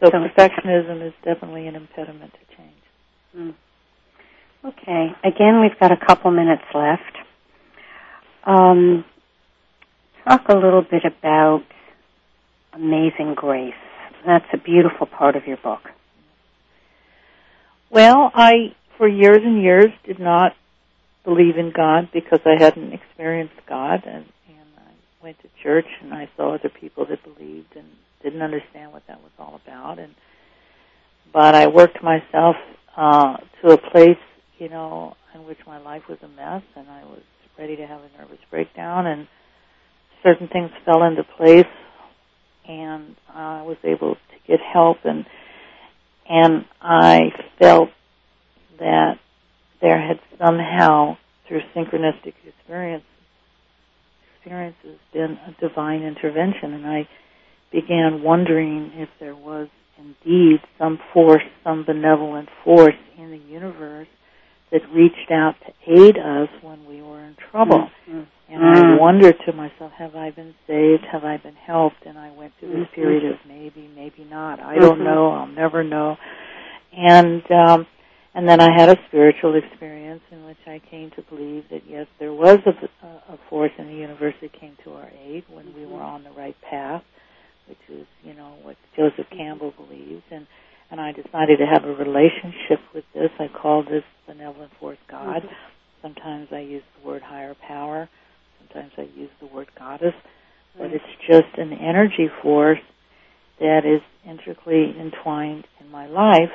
So, 0.00 0.10
So- 0.10 0.18
perfectionism 0.18 1.06
is 1.06 1.12
definitely 1.24 1.66
an 1.66 1.76
impediment 1.76 2.32
to 2.32 2.56
change. 2.56 2.82
Mm. 3.36 3.54
Okay. 4.64 5.14
Again, 5.24 5.60
we've 5.60 5.78
got 5.80 5.90
a 5.90 5.96
couple 5.96 6.30
minutes 6.30 6.62
left. 6.74 7.18
Um, 8.44 9.04
talk 10.24 10.48
a 10.48 10.54
little 10.54 10.82
bit 10.82 11.04
about 11.04 11.62
Amazing 12.72 13.34
Grace. 13.34 13.74
That's 14.24 14.46
a 14.52 14.56
beautiful 14.58 15.06
part 15.06 15.36
of 15.36 15.46
your 15.46 15.56
book. 15.56 15.80
Well, 17.90 18.30
I, 18.34 18.74
for 18.96 19.06
years 19.08 19.40
and 19.44 19.62
years, 19.62 19.90
did 20.06 20.18
not 20.18 20.52
believe 21.24 21.56
in 21.56 21.72
God 21.74 22.08
because 22.12 22.40
I 22.44 22.62
hadn't 22.62 22.92
experienced 22.92 23.54
God, 23.68 24.02
and, 24.04 24.24
and 24.48 24.68
I 24.78 24.92
went 25.22 25.38
to 25.42 25.48
church 25.62 25.86
and 26.02 26.12
I 26.12 26.28
saw 26.36 26.54
other 26.54 26.68
people 26.68 27.06
that 27.06 27.22
believed 27.22 27.76
and 27.76 27.86
didn't 28.22 28.42
understand 28.42 28.92
what 28.92 29.02
that 29.08 29.20
was 29.20 29.32
all 29.38 29.60
about. 29.64 29.98
And 29.98 30.14
but 31.32 31.54
I 31.54 31.68
worked 31.68 32.02
myself 32.02 32.56
uh, 32.96 33.38
to 33.62 33.72
a 33.72 33.78
place, 33.78 34.18
you 34.58 34.68
know, 34.68 35.16
in 35.34 35.46
which 35.46 35.58
my 35.66 35.78
life 35.78 36.02
was 36.08 36.18
a 36.22 36.28
mess, 36.28 36.62
and 36.76 36.88
I 36.88 37.04
was 37.04 37.22
ready 37.58 37.76
to 37.76 37.86
have 37.86 38.00
a 38.00 38.18
nervous 38.18 38.40
breakdown, 38.50 39.06
and 39.06 39.26
certain 40.22 40.48
things 40.48 40.70
fell 40.84 41.02
into 41.04 41.24
place, 41.24 41.64
and 42.68 43.16
I 43.32 43.62
was 43.62 43.78
able 43.84 44.14
to 44.14 44.18
get 44.46 44.60
help 44.60 44.98
and 45.04 45.24
and 46.28 46.64
I 46.80 47.18
felt 47.58 47.88
that 48.78 49.18
there 49.82 50.00
had 50.00 50.18
somehow, 50.38 51.18
through 51.46 51.60
synchronistic 51.74 52.34
experience, 52.46 53.04
experiences, 54.36 54.98
been 55.12 55.38
a 55.46 55.54
divine 55.60 56.02
intervention, 56.02 56.72
and 56.72 56.86
I 56.86 57.08
began 57.70 58.22
wondering 58.22 58.92
if 58.94 59.08
there 59.20 59.34
was 59.34 59.68
indeed 59.98 60.60
some 60.78 60.98
force, 61.12 61.42
some 61.64 61.84
benevolent 61.84 62.48
force 62.64 62.94
in 63.18 63.30
the 63.30 63.38
universe 63.52 64.08
that 64.70 64.80
reached 64.94 65.30
out 65.30 65.54
to 65.66 65.92
aid 65.92 66.16
us 66.16 66.48
when 66.62 66.86
we 66.86 67.02
were 67.02 67.20
in 67.20 67.36
trouble. 67.50 67.90
Mm. 68.08 68.26
And 68.48 68.64
I 68.64 68.96
wondered 68.96 69.36
to 69.46 69.52
myself, 69.52 69.92
have 69.98 70.14
I 70.14 70.30
been 70.30 70.54
saved? 70.66 71.04
Have 71.10 71.24
I 71.24 71.36
been 71.38 71.54
helped? 71.54 72.04
And 72.06 72.18
I 72.18 72.30
went 72.32 72.52
through 72.58 72.72
this 72.80 72.88
period 72.94 73.24
of 73.24 73.38
maybe, 73.46 73.88
maybe 73.94 74.24
not. 74.30 74.60
I 74.60 74.74
don't 74.76 74.98
Mhm. 74.98 75.04
know. 75.04 75.30
I'll 75.30 75.46
never 75.46 75.82
know. 75.82 76.18
And 76.92 77.50
um, 77.50 77.86
and 78.34 78.48
then 78.48 78.60
I 78.60 78.68
had 78.76 78.88
a 78.88 78.96
spiritual 79.08 79.54
experience 79.56 80.22
in 80.30 80.44
which 80.46 80.58
I 80.66 80.80
came 80.90 81.10
to 81.16 81.22
believe 81.22 81.64
that 81.70 81.82
yes, 81.86 82.06
there 82.18 82.32
was 82.32 82.58
a, 82.66 83.06
a 83.06 83.38
force 83.50 83.72
in 83.78 83.86
the 83.86 83.94
universe 83.94 84.34
that 84.40 84.58
came 84.58 84.76
to 84.84 84.92
our 84.94 85.10
aid 85.24 85.44
when 85.50 85.74
we 85.74 85.86
were 85.86 86.02
on 86.02 86.24
the 86.24 86.30
right 86.30 86.56
path, 86.68 87.02
which 87.68 87.78
is 87.88 88.06
you 88.22 88.34
know 88.34 88.54
what 88.62 88.76
Joseph 88.96 89.26
Campbell 89.30 89.72
believes. 89.76 90.22
And 90.30 90.46
and 90.90 91.00
I 91.00 91.12
decided 91.12 91.58
to 91.58 91.66
have 91.66 91.84
a 91.84 91.94
relationship 91.94 92.80
with 92.94 93.04
this. 93.14 93.30
I 93.38 93.48
call 93.48 93.82
this 93.82 94.04
benevolent 94.26 94.72
force 94.78 94.98
God. 95.10 95.42
Mm-hmm. 95.42 95.54
Sometimes 96.02 96.48
I 96.52 96.60
use 96.60 96.82
the 97.00 97.08
word 97.08 97.22
higher 97.22 97.54
power. 97.66 98.08
Sometimes 98.58 98.92
I 98.98 99.08
use 99.18 99.30
the 99.40 99.46
word 99.46 99.68
goddess. 99.78 100.14
But 100.76 100.90
it's 100.90 101.04
just 101.26 101.58
an 101.58 101.72
energy 101.72 102.28
force 102.42 102.80
that 103.60 103.82
is 103.84 104.00
intricately 104.28 104.94
entwined 104.98 105.66
in 105.80 105.90
my 105.90 106.06
life. 106.06 106.50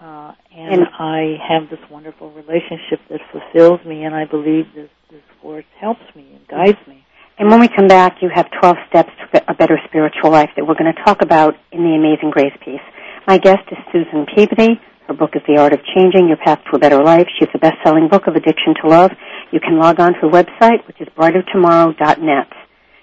Uh, 0.00 0.32
and, 0.54 0.74
And- 0.82 0.86
I 0.98 1.36
have 1.48 1.70
this 1.70 1.80
wonderful 1.90 2.30
relationship 2.32 3.00
that 3.08 3.20
fulfills 3.32 3.84
me, 3.84 4.04
and 4.04 4.14
I 4.14 4.24
believe 4.26 4.66
this, 4.74 4.90
this 5.10 5.22
force 5.40 5.64
helps 5.80 6.02
me 6.14 6.26
and 6.34 6.46
guides 6.48 6.78
me. 6.86 7.04
And 7.38 7.50
when 7.50 7.60
we 7.60 7.68
come 7.68 7.86
back, 7.86 8.22
you 8.22 8.30
have 8.34 8.46
12 8.60 8.76
steps 8.88 9.10
to 9.32 9.42
a 9.50 9.54
better 9.54 9.78
spiritual 9.88 10.30
life 10.30 10.50
that 10.56 10.66
we're 10.66 10.74
going 10.74 10.92
to 10.92 11.02
talk 11.04 11.20
about 11.22 11.54
in 11.70 11.82
the 11.82 11.94
Amazing 11.94 12.30
Grace 12.30 12.56
piece. 12.64 12.80
My 13.26 13.36
guest 13.38 13.60
is 13.70 13.78
Susan 13.92 14.26
Peabody. 14.34 14.80
Her 15.06 15.14
book 15.14 15.30
is 15.34 15.42
The 15.46 15.58
Art 15.58 15.72
of 15.72 15.80
Changing 15.94 16.28
Your 16.28 16.38
Path 16.38 16.60
to 16.70 16.76
a 16.76 16.78
Better 16.78 17.02
Life. 17.02 17.28
She's 17.38 17.48
the 17.52 17.58
best-selling 17.58 18.08
book 18.08 18.26
of 18.26 18.34
Addiction 18.36 18.74
to 18.82 18.88
Love. 18.88 19.12
You 19.52 19.60
can 19.60 19.78
log 19.78 20.00
on 20.00 20.14
to 20.14 20.20
her 20.20 20.28
website, 20.28 20.86
which 20.86 21.00
is 21.00 21.08
brightertomorrow.net. 21.16 22.48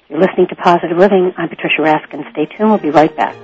You're 0.09 0.19
listening 0.19 0.47
to 0.49 0.55
Positive 0.55 0.97
Living. 0.97 1.31
I'm 1.37 1.49
Patricia 1.49 1.81
Raskin. 1.81 2.29
Stay 2.31 2.45
tuned. 2.45 2.69
We'll 2.69 2.77
be 2.79 2.89
right 2.89 3.15
back. 3.15 3.35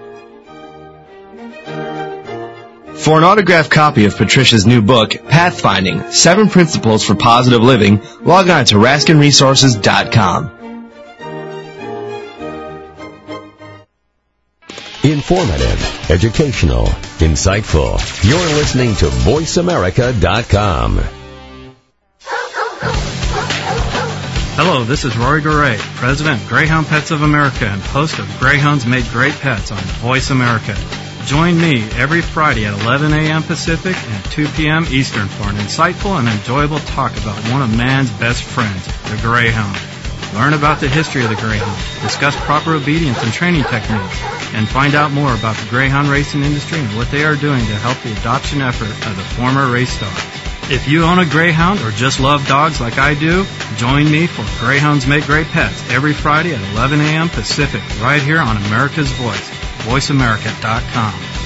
For 3.00 3.18
an 3.18 3.24
autographed 3.24 3.72
copy 3.72 4.04
of 4.06 4.18
Patricia's 4.18 4.66
new 4.66 4.82
book, 4.82 5.12
Pathfinding, 5.12 6.12
Seven 6.12 6.50
Principles 6.50 7.02
for 7.06 7.16
Positive 7.16 7.62
Living, 7.62 8.02
log 8.22 8.50
on 8.50 8.66
to 8.66 8.76
RaskinResources.com. 8.76 10.58
Informative, 15.02 16.12
educational, 16.12 16.88
insightful. 17.20 17.98
You're 18.30 18.58
listening 18.58 18.94
to 18.96 19.06
VoiceAmerica.com. 19.06 20.98
Hello, 24.62 24.84
this 24.84 25.06
is 25.06 25.18
Rory 25.18 25.42
Goree, 25.42 25.78
President 25.96 26.42
of 26.42 26.50
Greyhound 26.50 26.86
Pets 26.88 27.12
of 27.12 27.22
America 27.22 27.66
and 27.66 27.82
host 27.82 28.20
of 28.20 28.28
Greyhounds 28.40 28.86
Made 28.86 29.06
Great 29.06 29.36
Pets 29.36 29.72
on 29.72 29.78
Voice 29.78 30.32
America. 30.32 30.76
Join 31.30 31.62
me 31.62 31.84
every 31.92 32.24
Friday 32.24 32.66
at 32.66 32.74
11 32.82 33.14
a.m. 33.14 33.44
Pacific 33.44 33.96
and 33.96 34.26
2 34.32 34.48
p.m. 34.58 34.84
Eastern 34.90 35.28
for 35.28 35.44
an 35.44 35.58
insightful 35.58 36.18
and 36.18 36.28
enjoyable 36.28 36.80
talk 36.80 37.16
about 37.18 37.38
one 37.52 37.62
of 37.62 37.70
man's 37.78 38.10
best 38.14 38.42
friends, 38.42 38.84
the 39.12 39.20
Greyhound. 39.22 39.78
Learn 40.34 40.56
about 40.56 40.80
the 40.80 40.90
history 40.90 41.22
of 41.22 41.30
the 41.30 41.36
Greyhound, 41.36 41.78
discuss 42.02 42.36
proper 42.38 42.74
obedience 42.74 43.22
and 43.22 43.32
training 43.32 43.62
techniques, 43.66 44.20
and 44.56 44.68
find 44.68 44.96
out 44.96 45.12
more 45.12 45.32
about 45.36 45.56
the 45.58 45.70
Greyhound 45.70 46.08
racing 46.08 46.42
industry 46.42 46.80
and 46.80 46.98
what 46.98 47.12
they 47.12 47.24
are 47.24 47.36
doing 47.36 47.60
to 47.60 47.76
help 47.76 48.02
the 48.02 48.12
adoption 48.22 48.64
effort 48.64 48.90
of 48.90 49.16
the 49.16 49.24
former 49.38 49.72
race 49.72 49.94
stars. 49.94 50.72
If 50.74 50.88
you 50.88 51.04
own 51.04 51.20
a 51.20 51.30
Greyhound 51.30 51.80
or 51.82 51.92
just 51.92 52.20
love 52.20 52.48
dogs 52.48 52.82
like 52.82 52.98
I 52.98 53.14
do, 53.14 53.46
join 53.78 54.10
me 54.10 54.26
for 54.26 54.42
Greyhounds 54.66 55.06
Make 55.06 55.26
Great 55.26 55.48
Pets 55.50 55.92
every 55.92 56.14
Friday 56.14 56.56
at 56.56 56.74
11 56.74 57.00
a.m. 57.02 57.30
Pacific, 57.30 57.84
right 58.02 58.20
here 58.20 58.40
on 58.40 58.58
America's 58.58 59.12
Voice, 59.12 59.59
voiceamerica.com. 59.90 61.40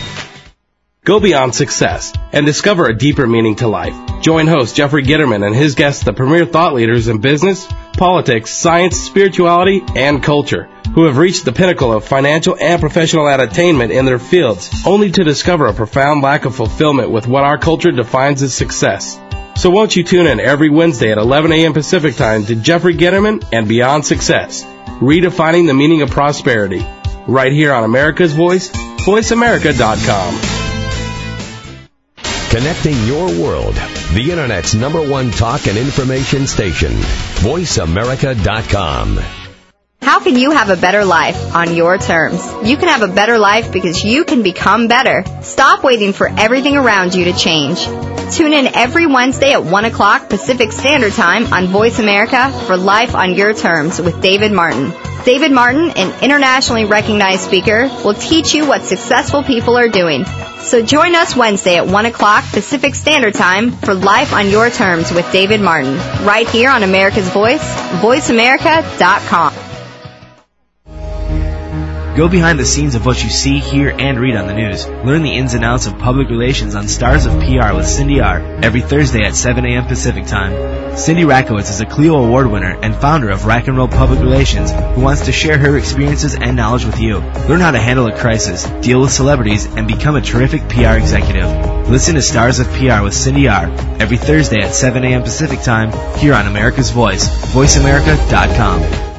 Go 1.06 1.20
beyond 1.20 1.56
success 1.56 2.14
and 2.32 2.46
discover 2.46 2.88
a 2.88 2.98
deeper 2.98 3.28
meaning 3.28 3.56
to 3.58 3.68
life. 3.68 3.96
Join 4.22 4.48
host 4.48 4.76
Jeffrey 4.76 5.04
Gitterman 5.04 5.46
and 5.46 5.56
his 5.56 5.76
guests, 5.76 6.04
the 6.04 6.14
premier 6.14 6.46
thought 6.46 6.74
leaders 6.74 7.08
in 7.08 7.20
business, 7.20 7.68
politics, 7.94 8.52
science, 8.52 9.00
spirituality, 9.00 9.82
and 9.96 10.24
culture, 10.24 10.66
who 10.94 11.06
have 11.06 11.18
reached 11.18 11.46
the 11.46 11.52
pinnacle 11.52 11.92
of 11.92 12.06
financial 12.06 12.58
and 12.60 12.80
professional 12.80 13.28
attainment 13.28 13.92
in 13.92 14.06
their 14.06 14.20
fields, 14.20 14.70
only 14.86 15.12
to 15.12 15.24
discover 15.24 15.68
a 15.68 15.74
profound 15.74 16.22
lack 16.22 16.46
of 16.46 16.56
fulfillment 16.56 17.12
with 17.12 17.28
what 17.28 17.44
our 17.44 17.58
culture 17.58 17.92
defines 17.92 18.42
as 18.42 18.54
success. 18.54 19.20
So 19.56 19.70
won't 19.70 19.96
you 19.96 20.04
tune 20.04 20.28
in 20.28 20.40
every 20.40 20.70
Wednesday 20.70 21.12
at 21.12 21.18
11 21.18 21.52
a.m. 21.52 21.74
Pacific 21.74 22.16
time 22.16 22.46
to 22.46 22.56
Jeffrey 22.56 22.96
Gitterman 22.96 23.46
and 23.52 23.68
Beyond 23.68 24.06
Success, 24.06 24.64
redefining 25.00 25.68
the 25.68 25.74
meaning 25.74 26.02
of 26.02 26.10
prosperity, 26.12 26.86
right 27.28 27.52
here 27.52 27.74
on 27.74 27.84
America's 27.84 28.34
Voice, 28.34 28.70
voiceamerica.com. 28.70 30.40
Connecting 32.50 32.96
your 33.08 33.28
world. 33.42 33.74
The 34.14 34.28
Internet's 34.30 34.76
number 34.76 35.02
one 35.02 35.32
talk 35.32 35.66
and 35.68 35.78
information 35.78 36.46
station. 36.46 36.92
VoiceAmerica.com. 37.42 39.20
How 40.04 40.20
can 40.20 40.36
you 40.36 40.52
have 40.52 40.70
a 40.70 40.76
better 40.76 41.04
life 41.06 41.56
on 41.56 41.76
your 41.76 41.98
terms? 41.98 42.46
You 42.64 42.78
can 42.78 42.90
have 42.90 43.02
a 43.02 43.14
better 43.14 43.40
life 43.40 43.72
because 43.72 44.04
you 44.04 44.26
can 44.26 44.44
become 44.44 44.88
better. 44.88 45.24
Stop 45.42 45.84
waiting 45.84 46.14
for 46.14 46.28
everything 46.28 46.76
around 46.76 47.16
you 47.16 47.26
to 47.26 47.34
change. 47.34 47.86
Tune 48.36 48.54
in 48.54 48.68
every 48.76 49.08
Wednesday 49.08 49.54
at 49.54 49.64
1 49.64 49.86
o'clock 49.86 50.30
Pacific 50.30 50.72
Standard 50.72 51.14
Time 51.14 51.52
on 51.54 51.68
Voice 51.68 52.00
America 52.00 52.52
for 52.68 52.78
Life 52.78 53.16
on 53.16 53.34
Your 53.34 53.54
Terms 53.54 54.00
with 54.00 54.22
David 54.22 54.52
Martin. 54.52 54.92
David 55.26 55.54
Martin, 55.54 55.90
an 55.92 56.24
internationally 56.24 56.84
recognized 56.84 57.44
speaker, 57.44 57.88
will 58.04 58.14
teach 58.14 58.54
you 58.54 58.68
what 58.68 58.82
successful 58.84 59.42
people 59.42 59.78
are 59.78 59.88
doing. 59.88 60.26
So 60.60 60.84
join 60.84 61.16
us 61.16 61.36
Wednesday 61.36 61.78
at 61.78 61.88
1 61.88 62.06
o'clock 62.08 62.44
Pacific 62.52 62.94
Standard 62.94 63.34
Time 63.34 63.72
for 63.72 63.94
Life 63.94 64.34
on 64.34 64.50
Your 64.50 64.70
Terms 64.70 65.12
with 65.14 65.30
David 65.32 65.62
Martin, 65.62 65.96
right 66.26 66.48
here 66.48 66.70
on 66.70 66.84
America's 66.84 67.30
Voice, 67.30 67.64
voiceamerica.com. 68.02 69.63
Go 72.16 72.28
behind 72.28 72.60
the 72.60 72.66
scenes 72.66 72.94
of 72.94 73.08
what 73.08 73.24
you 73.24 73.30
see, 73.32 73.58
hear, 73.58 73.90
and 73.90 74.20
read 74.20 74.36
on 74.36 74.46
the 74.46 74.54
news. 74.54 74.86
Learn 74.86 75.24
the 75.24 75.34
ins 75.36 75.56
and 75.56 75.66
outs 75.66 75.88
of 75.88 75.98
public 75.98 76.30
relations 76.30 76.76
on 76.76 76.88
Stars 76.88 77.26
of 77.26 77.34
PR 77.40 77.74
with 77.74 77.88
Cindy 77.88 78.22
R. 78.22 78.38
every 78.64 78.82
Thursday 78.82 79.24
at 79.24 79.34
7 79.34 79.66
a.m. 79.66 79.88
Pacific 79.88 80.28
Time. 80.28 80.96
Cindy 80.96 81.24
Rakowitz 81.24 81.72
is 81.72 81.82
a 81.82 81.88
Clio 81.88 82.24
Award 82.24 82.52
winner 82.52 82.78
and 82.84 82.96
founder 82.96 83.32
of 83.32 83.46
Rack 83.46 83.68
and 83.68 83.76
Roll 83.76 83.88
Public 83.88 84.20
Relations 84.20 84.72
who 84.72 85.02
wants 85.02 85.26
to 85.26 85.32
share 85.32 85.58
her 85.58 85.76
experiences 85.76 86.36
and 86.36 86.56
knowledge 86.56 86.86
with 86.86 87.00
you. 87.00 87.18
Learn 87.18 87.62
how 87.62 87.72
to 87.72 87.80
handle 87.80 88.06
a 88.06 88.16
crisis, 88.16 88.64
deal 88.86 89.02
with 89.02 89.12
celebrities, 89.12 89.66
and 89.66 89.88
become 89.88 90.16
a 90.16 90.22
terrific 90.22 90.70
PR 90.70 90.98
executive. 90.98 91.90
Listen 91.90 92.14
to 92.14 92.22
Stars 92.22 92.60
of 92.60 92.68
PR 92.74 93.02
with 93.02 93.16
Cindy 93.16 93.48
R. 93.48 93.66
every 94.00 94.18
Thursday 94.18 94.62
at 94.62 94.76
7 94.76 95.04
a.m. 95.04 95.24
Pacific 95.24 95.62
Time 95.62 95.92
here 96.20 96.36
on 96.36 96.46
America's 96.46 96.92
Voice, 96.92 97.28
voiceamerica.com. 97.54 99.13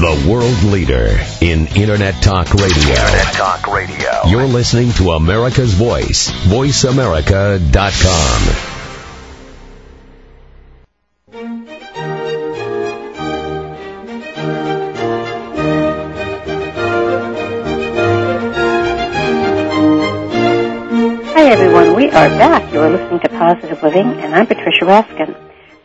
The 0.00 0.26
world 0.30 0.62
leader 0.72 1.18
in 1.42 1.66
Internet 1.76 2.22
Talk 2.22 2.54
Radio. 2.54 2.88
Internet 2.88 3.34
Talk 3.34 3.66
Radio. 3.66 4.22
You're 4.28 4.46
listening 4.46 4.92
to 4.92 5.10
America's 5.10 5.74
Voice, 5.74 6.30
voiceamerica.com. 6.30 8.40
Hi 21.34 21.50
everyone, 21.50 21.94
we 21.94 22.06
are 22.06 22.30
back. 22.38 22.72
You 22.72 22.80
are 22.80 22.88
listening 22.88 23.20
to 23.20 23.28
Positive 23.28 23.82
Living, 23.82 24.06
and 24.06 24.34
I'm 24.34 24.46
Patricia 24.46 24.86
Raskin, 24.86 25.36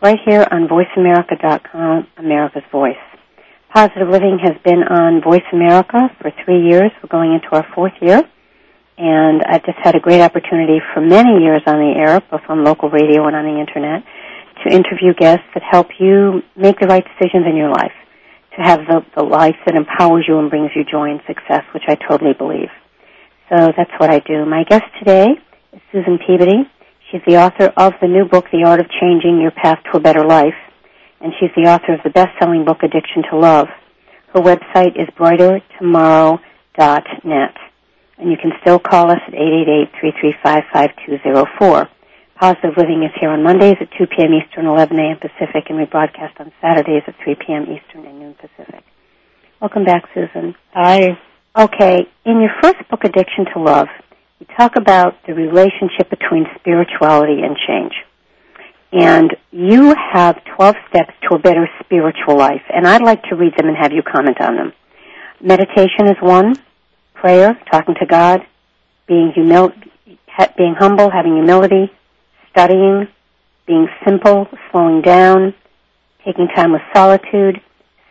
right 0.01 0.19
here 0.25 0.47
on 0.49 0.69
VoiceAmerica.com, 0.69 2.07
America's 2.15 2.63
Voice. 2.71 2.95
Positive 3.75 4.07
Living 4.07 4.39
has 4.41 4.55
been 4.63 4.83
on 4.87 5.21
Voice 5.21 5.43
America 5.51 6.07
for 6.21 6.31
three 6.45 6.63
years. 6.63 6.91
We're 7.03 7.11
going 7.11 7.33
into 7.33 7.49
our 7.51 7.67
fourth 7.75 7.91
year. 7.99 8.23
And 8.97 9.43
I've 9.43 9.65
just 9.65 9.77
had 9.83 9.95
a 9.95 9.99
great 9.99 10.21
opportunity 10.21 10.79
for 10.93 11.01
many 11.01 11.43
years 11.43 11.59
on 11.67 11.83
the 11.83 11.91
air, 11.99 12.21
both 12.31 12.39
on 12.47 12.63
local 12.63 12.89
radio 12.89 13.27
and 13.27 13.35
on 13.35 13.43
the 13.43 13.59
internet, 13.59 14.01
to 14.63 14.73
interview 14.73 15.13
guests 15.13 15.43
that 15.53 15.61
help 15.69 15.87
you 15.99 16.41
make 16.55 16.79
the 16.79 16.87
right 16.87 17.03
decisions 17.03 17.43
in 17.51 17.57
your 17.57 17.67
life, 17.67 17.91
to 18.55 18.63
have 18.63 18.79
the, 18.87 19.03
the 19.17 19.23
life 19.23 19.57
that 19.65 19.75
empowers 19.75 20.23
you 20.25 20.39
and 20.39 20.49
brings 20.49 20.71
you 20.73 20.85
joy 20.89 21.11
and 21.11 21.19
success, 21.27 21.63
which 21.73 21.83
I 21.89 21.95
totally 21.95 22.31
believe. 22.31 22.71
So 23.49 23.73
that's 23.75 23.91
what 23.97 24.09
I 24.09 24.19
do. 24.19 24.45
My 24.45 24.63
guest 24.63 24.85
today 24.99 25.31
is 25.73 25.81
Susan 25.91 26.17
Peabody. 26.25 26.63
She's 27.11 27.21
the 27.27 27.35
author 27.43 27.73
of 27.75 27.91
the 27.99 28.07
new 28.07 28.23
book, 28.23 28.45
The 28.53 28.63
Art 28.63 28.79
of 28.79 28.85
Changing 29.01 29.41
Your 29.41 29.51
Path 29.51 29.79
to 29.91 29.97
a 29.97 29.99
Better 29.99 30.23
Life 30.23 30.55
and 31.21 31.31
she's 31.39 31.51
the 31.55 31.69
author 31.69 31.93
of 31.93 32.01
the 32.03 32.09
best-selling 32.09 32.65
book 32.65 32.83
Addiction 32.83 33.23
to 33.31 33.37
Love. 33.37 33.67
Her 34.33 34.41
website 34.41 34.99
is 34.99 35.07
brightertomorrow.net. 35.17 37.55
And 38.17 38.31
you 38.31 38.37
can 38.37 38.53
still 38.61 38.79
call 38.79 39.11
us 39.11 39.19
at 39.27 39.33
888-335-5204. 39.33 41.89
Positive 42.39 42.77
Living 42.77 43.03
is 43.03 43.11
here 43.19 43.29
on 43.29 43.43
Mondays 43.43 43.75
at 43.79 43.91
2 43.97 44.07
p.m. 44.07 44.33
Eastern, 44.33 44.65
11 44.65 44.97
a.m. 44.99 45.17
Pacific, 45.17 45.69
and 45.69 45.77
we 45.77 45.85
broadcast 45.85 46.37
on 46.39 46.51
Saturdays 46.61 47.03
at 47.07 47.15
3 47.23 47.35
p.m. 47.35 47.63
Eastern 47.63 48.05
and 48.05 48.19
noon 48.19 48.35
Pacific. 48.35 48.83
Welcome 49.61 49.85
back, 49.85 50.03
Susan. 50.13 50.53
Hi. 50.73 51.17
Okay, 51.57 52.05
in 52.25 52.41
your 52.41 52.51
first 52.61 52.85
book, 52.89 53.05
Addiction 53.05 53.45
to 53.53 53.59
Love, 53.61 53.87
you 54.39 54.45
talk 54.57 54.75
about 54.75 55.15
the 55.25 55.33
relationship 55.33 56.09
between 56.09 56.45
spirituality 56.59 57.41
and 57.41 57.55
change. 57.65 57.93
And 58.95 59.35
you 59.51 59.93
have 60.13 60.41
12 60.55 60.75
steps 60.89 61.13
to 61.27 61.35
a 61.35 61.39
better 61.39 61.67
spiritual 61.83 62.37
life. 62.37 62.61
And 62.73 62.87
I'd 62.87 63.01
like 63.01 63.23
to 63.23 63.35
read 63.35 63.53
them 63.57 63.67
and 63.67 63.75
have 63.75 63.91
you 63.91 64.01
comment 64.01 64.39
on 64.39 64.55
them. 64.55 64.73
Meditation 65.41 66.07
is 66.07 66.15
one. 66.21 66.55
Prayer, 67.13 67.59
talking 67.69 67.95
to 67.99 68.05
God. 68.05 68.45
Being 69.05 69.33
humil- 69.35 69.73
being 70.57 70.75
humble, 70.79 71.11
having 71.11 71.33
humility. 71.33 71.91
Studying. 72.51 73.09
Being 73.67 73.89
simple, 74.05 74.47
slowing 74.71 75.01
down. 75.01 75.53
Taking 76.23 76.47
time 76.55 76.71
with 76.71 76.81
solitude. 76.95 77.59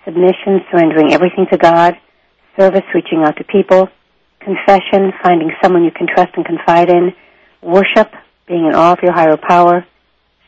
Submission, 0.05 0.67
surrendering 0.71 1.15
everything 1.15 1.47
to 1.51 1.57
God. 1.57 1.97
Service, 2.59 2.85
reaching 2.95 3.23
out 3.25 3.39
to 3.39 3.45
people. 3.45 3.89
Confession, 4.41 5.15
finding 5.23 5.51
someone 5.63 5.83
you 5.83 5.93
can 5.93 6.07
trust 6.07 6.33
and 6.37 6.45
confide 6.45 6.91
in. 6.91 7.15
Worship, 7.63 8.13
being 8.47 8.67
in 8.67 8.75
awe 8.75 8.93
of 8.93 8.99
your 9.03 9.15
higher 9.15 9.39
power 9.39 9.87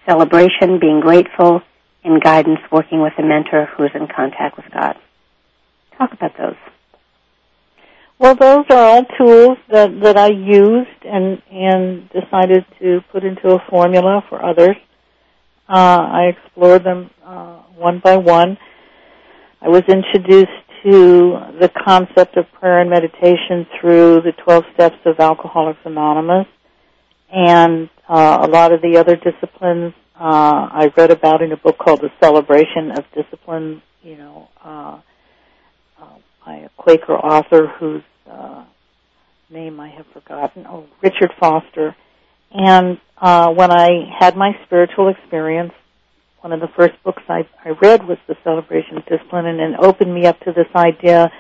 celebration, 0.06 0.78
being 0.80 1.00
grateful, 1.00 1.60
and 2.04 2.22
guidance, 2.22 2.60
working 2.70 3.02
with 3.02 3.12
a 3.18 3.22
mentor 3.22 3.68
who's 3.76 3.90
in 3.94 4.06
contact 4.06 4.56
with 4.56 4.66
God. 4.72 4.96
Talk 5.98 6.12
about 6.12 6.32
those. 6.38 6.56
Well, 8.18 8.34
those 8.34 8.64
are 8.70 8.78
all 8.78 9.04
tools 9.18 9.58
that, 9.70 10.00
that 10.02 10.16
I 10.16 10.28
used 10.28 11.04
and, 11.04 11.42
and 11.50 12.08
decided 12.10 12.64
to 12.80 13.00
put 13.12 13.24
into 13.24 13.50
a 13.50 13.58
formula 13.68 14.24
for 14.28 14.42
others. 14.42 14.76
Uh, 15.68 16.00
I 16.00 16.32
explored 16.36 16.84
them 16.84 17.10
uh, 17.24 17.60
one 17.76 18.00
by 18.02 18.16
one. 18.16 18.56
I 19.60 19.68
was 19.68 19.82
introduced 19.88 20.48
to 20.84 21.56
the 21.60 21.70
concept 21.84 22.36
of 22.36 22.46
prayer 22.52 22.80
and 22.80 22.88
meditation 22.88 23.66
through 23.80 24.22
the 24.22 24.32
12 24.44 24.64
steps 24.74 24.96
of 25.04 25.18
Alcoholics 25.18 25.80
Anonymous 25.84 26.46
and 27.30 27.90
uh, 28.08 28.38
a 28.42 28.48
lot 28.48 28.72
of 28.72 28.80
the 28.82 28.98
other 28.98 29.16
disciplines 29.16 29.94
uh, 30.18 30.68
I 30.72 30.90
read 30.96 31.10
about 31.10 31.42
in 31.42 31.52
a 31.52 31.56
book 31.56 31.76
called 31.78 32.00
The 32.00 32.10
Celebration 32.20 32.92
of 32.96 33.04
Discipline, 33.14 33.82
you 34.02 34.16
know, 34.16 34.48
uh, 34.64 35.00
uh, 36.00 36.16
by 36.44 36.54
a 36.56 36.68
Quaker 36.76 37.14
author 37.14 37.66
whose 37.66 38.02
uh, 38.30 38.64
name 39.50 39.78
I 39.78 39.88
have 39.88 40.06
forgotten, 40.12 40.66
oh, 40.66 40.86
Richard 41.02 41.32
Foster. 41.38 41.94
And 42.52 42.98
uh, 43.18 43.52
when 43.52 43.70
I 43.70 44.10
had 44.18 44.36
my 44.36 44.52
spiritual 44.64 45.08
experience, 45.08 45.72
one 46.40 46.52
of 46.52 46.60
the 46.60 46.68
first 46.76 46.94
books 47.04 47.22
I, 47.28 47.46
I 47.64 47.70
read 47.82 48.06
was 48.06 48.18
The 48.28 48.36
Celebration 48.44 48.96
of 48.96 49.06
Discipline, 49.06 49.46
and 49.46 49.74
it 49.74 49.80
opened 49.80 50.14
me 50.14 50.26
up 50.26 50.38
to 50.40 50.52
this 50.52 50.68
idea 50.74 51.30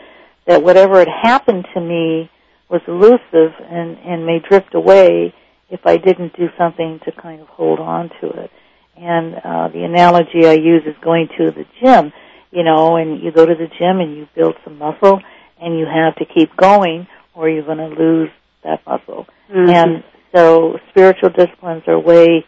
that 0.46 0.62
whatever 0.62 0.98
had 0.98 1.08
happened 1.08 1.66
to 1.74 1.80
me 1.80 2.30
was 2.68 2.82
elusive 2.88 3.52
and, 3.70 3.96
and 3.98 4.26
may 4.26 4.40
drift 4.40 4.74
away 4.74 5.32
if 5.68 5.80
I 5.84 5.96
didn't 5.96 6.36
do 6.36 6.48
something 6.56 7.00
to 7.04 7.12
kind 7.12 7.40
of 7.40 7.48
hold 7.48 7.80
on 7.80 8.10
to 8.20 8.30
it. 8.30 8.50
And 8.96 9.34
uh, 9.34 9.68
the 9.68 9.84
analogy 9.84 10.46
I 10.46 10.54
use 10.54 10.82
is 10.86 10.94
going 11.02 11.28
to 11.38 11.50
the 11.50 11.64
gym, 11.80 12.12
you 12.50 12.62
know, 12.62 12.96
and 12.96 13.22
you 13.22 13.30
go 13.32 13.44
to 13.44 13.54
the 13.54 13.66
gym 13.78 14.00
and 14.00 14.16
you 14.16 14.28
build 14.34 14.54
some 14.64 14.78
muscle, 14.78 15.20
and 15.60 15.78
you 15.78 15.86
have 15.86 16.14
to 16.16 16.24
keep 16.24 16.56
going, 16.56 17.06
or 17.34 17.48
you're 17.48 17.64
going 17.64 17.78
to 17.78 17.88
lose 17.88 18.30
that 18.64 18.86
muscle. 18.86 19.26
Mm-hmm. 19.50 19.70
And 19.70 20.04
so, 20.34 20.78
spiritual 20.90 21.30
disciplines 21.30 21.82
are 21.86 21.94
a 21.94 22.00
way 22.00 22.44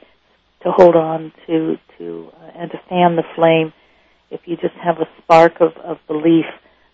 to 0.62 0.70
hold 0.70 0.96
on 0.96 1.32
to 1.46 1.76
to 1.98 2.30
uh, 2.34 2.50
and 2.54 2.70
to 2.70 2.78
fan 2.88 3.16
the 3.16 3.24
flame. 3.34 3.72
If 4.30 4.40
you 4.46 4.56
just 4.56 4.74
have 4.74 4.98
a 4.98 5.08
spark 5.22 5.60
of, 5.60 5.76
of 5.78 5.98
belief, 6.06 6.44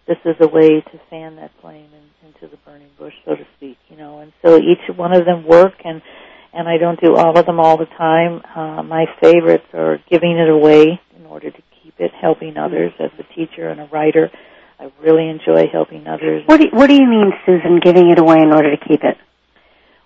this 0.06 0.18
is 0.24 0.36
a 0.40 0.48
way 0.48 0.80
to 0.80 1.00
fan 1.10 1.36
that 1.36 1.50
flame 1.60 1.88
in, 1.92 2.28
into 2.28 2.46
the 2.46 2.58
burning 2.64 2.90
bush, 2.98 3.14
so 3.24 3.34
to 3.34 3.46
speak. 3.56 3.78
You 3.88 3.96
know, 3.96 4.20
and 4.20 4.32
so 4.44 4.56
each 4.56 4.94
one 4.96 5.14
of 5.14 5.24
them 5.24 5.46
work 5.46 5.74
and 5.84 6.02
and 6.54 6.68
I 6.68 6.78
don't 6.78 7.00
do 7.00 7.16
all 7.16 7.36
of 7.36 7.46
them 7.46 7.58
all 7.58 7.76
the 7.76 7.86
time. 7.86 8.40
Uh, 8.54 8.82
my 8.82 9.06
favorites 9.20 9.66
are 9.74 9.98
giving 10.08 10.38
it 10.38 10.48
away 10.48 11.00
in 11.18 11.26
order 11.26 11.50
to 11.50 11.62
keep 11.82 11.94
it, 11.98 12.12
helping 12.20 12.56
others 12.56 12.92
as 13.00 13.10
a 13.18 13.34
teacher 13.34 13.68
and 13.68 13.80
a 13.80 13.86
writer. 13.86 14.30
I 14.78 14.90
really 15.02 15.28
enjoy 15.28 15.68
helping 15.72 16.06
others. 16.06 16.44
What 16.46 16.60
do 16.60 16.66
you, 16.66 16.70
what 16.72 16.88
do 16.88 16.94
you 16.94 17.08
mean, 17.08 17.32
Susan, 17.44 17.80
giving 17.82 18.10
it 18.10 18.18
away 18.18 18.38
in 18.40 18.52
order 18.52 18.74
to 18.74 18.88
keep 18.88 19.02
it? 19.02 19.16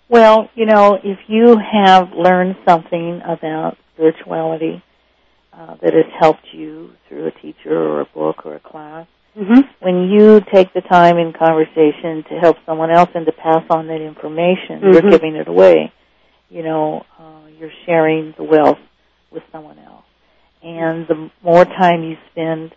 Well, 0.08 0.48
you 0.54 0.64
know, 0.64 0.98
if 1.02 1.18
you 1.26 1.58
have 1.58 2.12
learned 2.12 2.56
something 2.66 3.20
about 3.26 3.76
spirituality 3.94 4.82
uh, 5.52 5.76
that 5.82 5.92
has 5.92 6.06
helped 6.18 6.46
you 6.52 6.92
through 7.08 7.26
a 7.26 7.30
teacher 7.30 7.76
or 7.76 8.00
a 8.00 8.06
book 8.06 8.46
or 8.46 8.54
a 8.54 8.60
class, 8.60 9.06
mm-hmm. 9.38 9.60
when 9.80 10.08
you 10.10 10.40
take 10.52 10.72
the 10.74 10.80
time 10.80 11.16
in 11.18 11.32
conversation 11.32 12.24
to 12.30 12.38
help 12.40 12.56
someone 12.66 12.90
else 12.90 13.10
and 13.14 13.26
to 13.26 13.32
pass 13.32 13.64
on 13.70 13.86
that 13.86 14.00
information, 14.00 14.80
mm-hmm. 14.80 14.92
you're 14.92 15.10
giving 15.10 15.36
it 15.36 15.48
away. 15.48 15.92
you 16.50 16.62
know, 16.62 17.04
uh, 17.18 17.46
you're 17.58 17.72
sharing 17.86 18.34
the 18.36 18.44
wealth 18.44 18.78
with 19.30 19.42
someone 19.52 19.78
else. 19.78 20.04
And 20.62 21.06
the 21.06 21.30
more 21.42 21.64
time 21.64 22.02
you 22.02 22.16
spend 22.32 22.72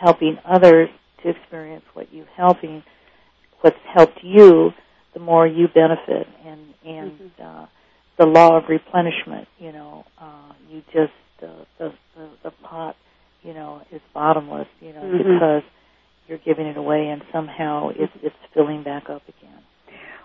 helping 0.00 0.38
others 0.44 0.88
to 1.22 1.30
experience 1.30 1.84
what 1.92 2.12
you're 2.12 2.24
helping, 2.36 2.82
what's 3.60 3.76
helped 3.94 4.20
you, 4.22 4.70
the 5.12 5.20
more 5.20 5.46
you 5.46 5.68
benefit. 5.68 6.26
And 6.44 6.60
and 6.84 7.12
mm-hmm. 7.12 7.42
uh, 7.42 7.66
the 8.18 8.26
law 8.26 8.56
of 8.56 8.64
replenishment, 8.68 9.48
you 9.58 9.72
know, 9.72 10.04
uh, 10.18 10.52
you 10.70 10.82
just 10.92 11.12
uh, 11.42 11.64
the, 11.78 11.92
the 12.16 12.28
the 12.44 12.50
pot, 12.62 12.96
you 13.42 13.52
know, 13.52 13.82
is 13.92 14.00
bottomless, 14.14 14.68
you 14.80 14.92
know, 14.92 15.02
mm-hmm. 15.02 15.34
because 15.34 15.62
you're 16.30 16.38
giving 16.38 16.66
it 16.66 16.76
away, 16.76 17.08
and 17.08 17.22
somehow 17.32 17.90
it's 17.90 18.12
it's 18.22 18.36
filling 18.54 18.84
back 18.84 19.10
up 19.10 19.22
again. 19.28 19.58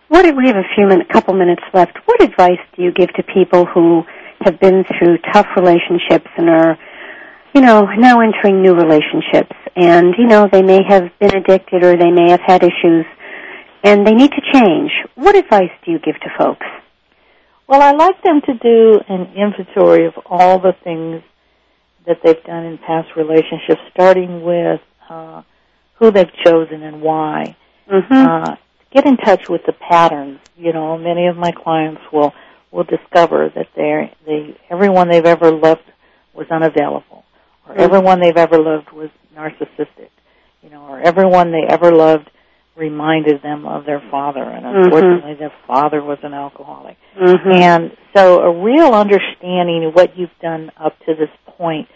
What 0.08 0.24
we 0.38 0.48
have 0.48 0.56
a 0.56 0.70
few 0.76 0.86
minutes, 0.86 1.10
couple 1.12 1.34
minutes 1.34 1.64
left. 1.74 1.98
What 2.06 2.22
advice 2.22 2.62
do 2.76 2.84
you 2.84 2.92
give 2.94 3.12
to 3.16 3.24
people 3.24 3.66
who 3.66 4.04
have 4.42 4.60
been 4.60 4.86
through 4.86 5.18
tough 5.34 5.48
relationships 5.58 6.28
and 6.38 6.48
are, 6.48 6.78
you 7.56 7.62
know, 7.62 7.88
now 7.98 8.22
entering 8.22 8.62
new 8.62 8.76
relationships? 8.76 9.58
And 9.76 10.14
you 10.20 10.28
know, 10.28 10.48
they 10.50 10.62
may 10.62 10.82
have 10.88 11.10
been 11.20 11.36
addicted 11.36 11.84
or 11.84 11.98
they 11.98 12.12
may 12.12 12.30
have 12.30 12.42
had 12.46 12.62
issues, 12.62 13.06
and 13.84 14.06
they 14.06 14.14
need 14.14 14.30
to 14.30 14.42
change. 14.54 14.92
What 15.16 15.36
advice 15.36 15.74
do 15.84 15.92
you 15.92 15.98
give 15.98 16.20
to 16.22 16.30
folks? 16.38 16.68
Well, 17.68 17.82
I 17.82 17.94
like 17.94 18.22
them 18.22 18.42
to 18.42 18.54
do 18.54 19.00
an 19.10 19.34
inventory 19.36 20.06
of 20.06 20.14
all 20.28 20.60
the 20.60 20.74
things 20.84 21.24
that 22.06 22.18
they've 22.24 22.44
done 22.44 22.64
in 22.64 22.78
past 22.78 23.08
relationships, 23.18 23.82
starting 23.92 24.44
with 24.44 24.82
uh, 25.10 25.42
who 26.00 26.12
they've 26.12 26.32
chosen 26.46 26.84
and 26.84 27.02
why. 27.02 27.56
Mm-hmm. 27.92 28.14
Uh, 28.14 28.56
get 28.94 29.06
in 29.06 29.18
touch 29.18 29.50
with 29.50 29.62
the 29.66 29.74
patterns. 29.74 30.40
You 30.58 30.74
know, 30.74 30.98
many 30.98 31.28
of 31.28 31.38
my 31.38 31.52
clients 31.52 32.02
will 32.12 32.34
will 32.72 32.84
discover 32.84 33.52
that 33.56 33.68
they 33.76 34.14
they 34.26 34.58
everyone 34.70 35.10
they've 35.10 35.26
ever 35.26 35.52
loved 35.52 35.84
was 36.34 36.48
unavailable, 36.50 37.24
or 37.66 37.74
mm-hmm. 37.74 37.82
everyone 37.82 38.20
they've 38.20 38.38
ever 38.38 38.58
loved 38.58 38.92
was 38.92 39.10
narcissistic. 39.36 40.10
You 40.62 40.70
know, 40.70 40.88
or 40.88 41.00
everyone 41.00 41.52
they 41.52 41.66
ever 41.68 41.92
loved 41.92 42.30
reminded 42.76 43.42
them 43.42 43.66
of 43.66 43.86
their 43.86 44.02
father, 44.12 44.44
and 44.44 44.66
mm-hmm. 44.66 44.84
unfortunately, 44.84 45.32
mm-hmm. 45.32 45.40
their 45.40 45.54
father 45.68 46.04
was 46.04 46.18
an 46.24 46.34
alcoholic. 46.34 46.98
Mm-hmm. 47.18 47.52
And 47.52 47.92
so, 48.16 48.42
a 48.42 48.64
real 48.64 48.94
understanding 48.94 49.86
of 49.86 49.94
what 49.94 50.18
you've 50.18 50.38
done 50.42 50.72
up 50.78 50.98
to 51.06 51.16
this 51.16 51.30
point, 51.58 51.88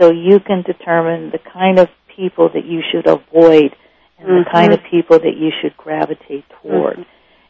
so 0.00 0.10
you 0.10 0.40
can 0.40 0.62
determine 0.62 1.30
the 1.30 1.38
kind 1.52 1.78
of 1.78 1.88
people 2.16 2.50
that 2.54 2.64
you 2.64 2.80
should 2.90 3.06
avoid 3.06 3.74
and 4.18 4.28
mm-hmm. 4.28 4.44
the 4.44 4.50
kind 4.52 4.72
of 4.72 4.80
people 4.90 5.18
that 5.18 5.36
you 5.36 5.50
should 5.60 5.76
gravitate 5.76 6.44
toward. 6.60 6.98
Mm-hmm. 6.98 7.02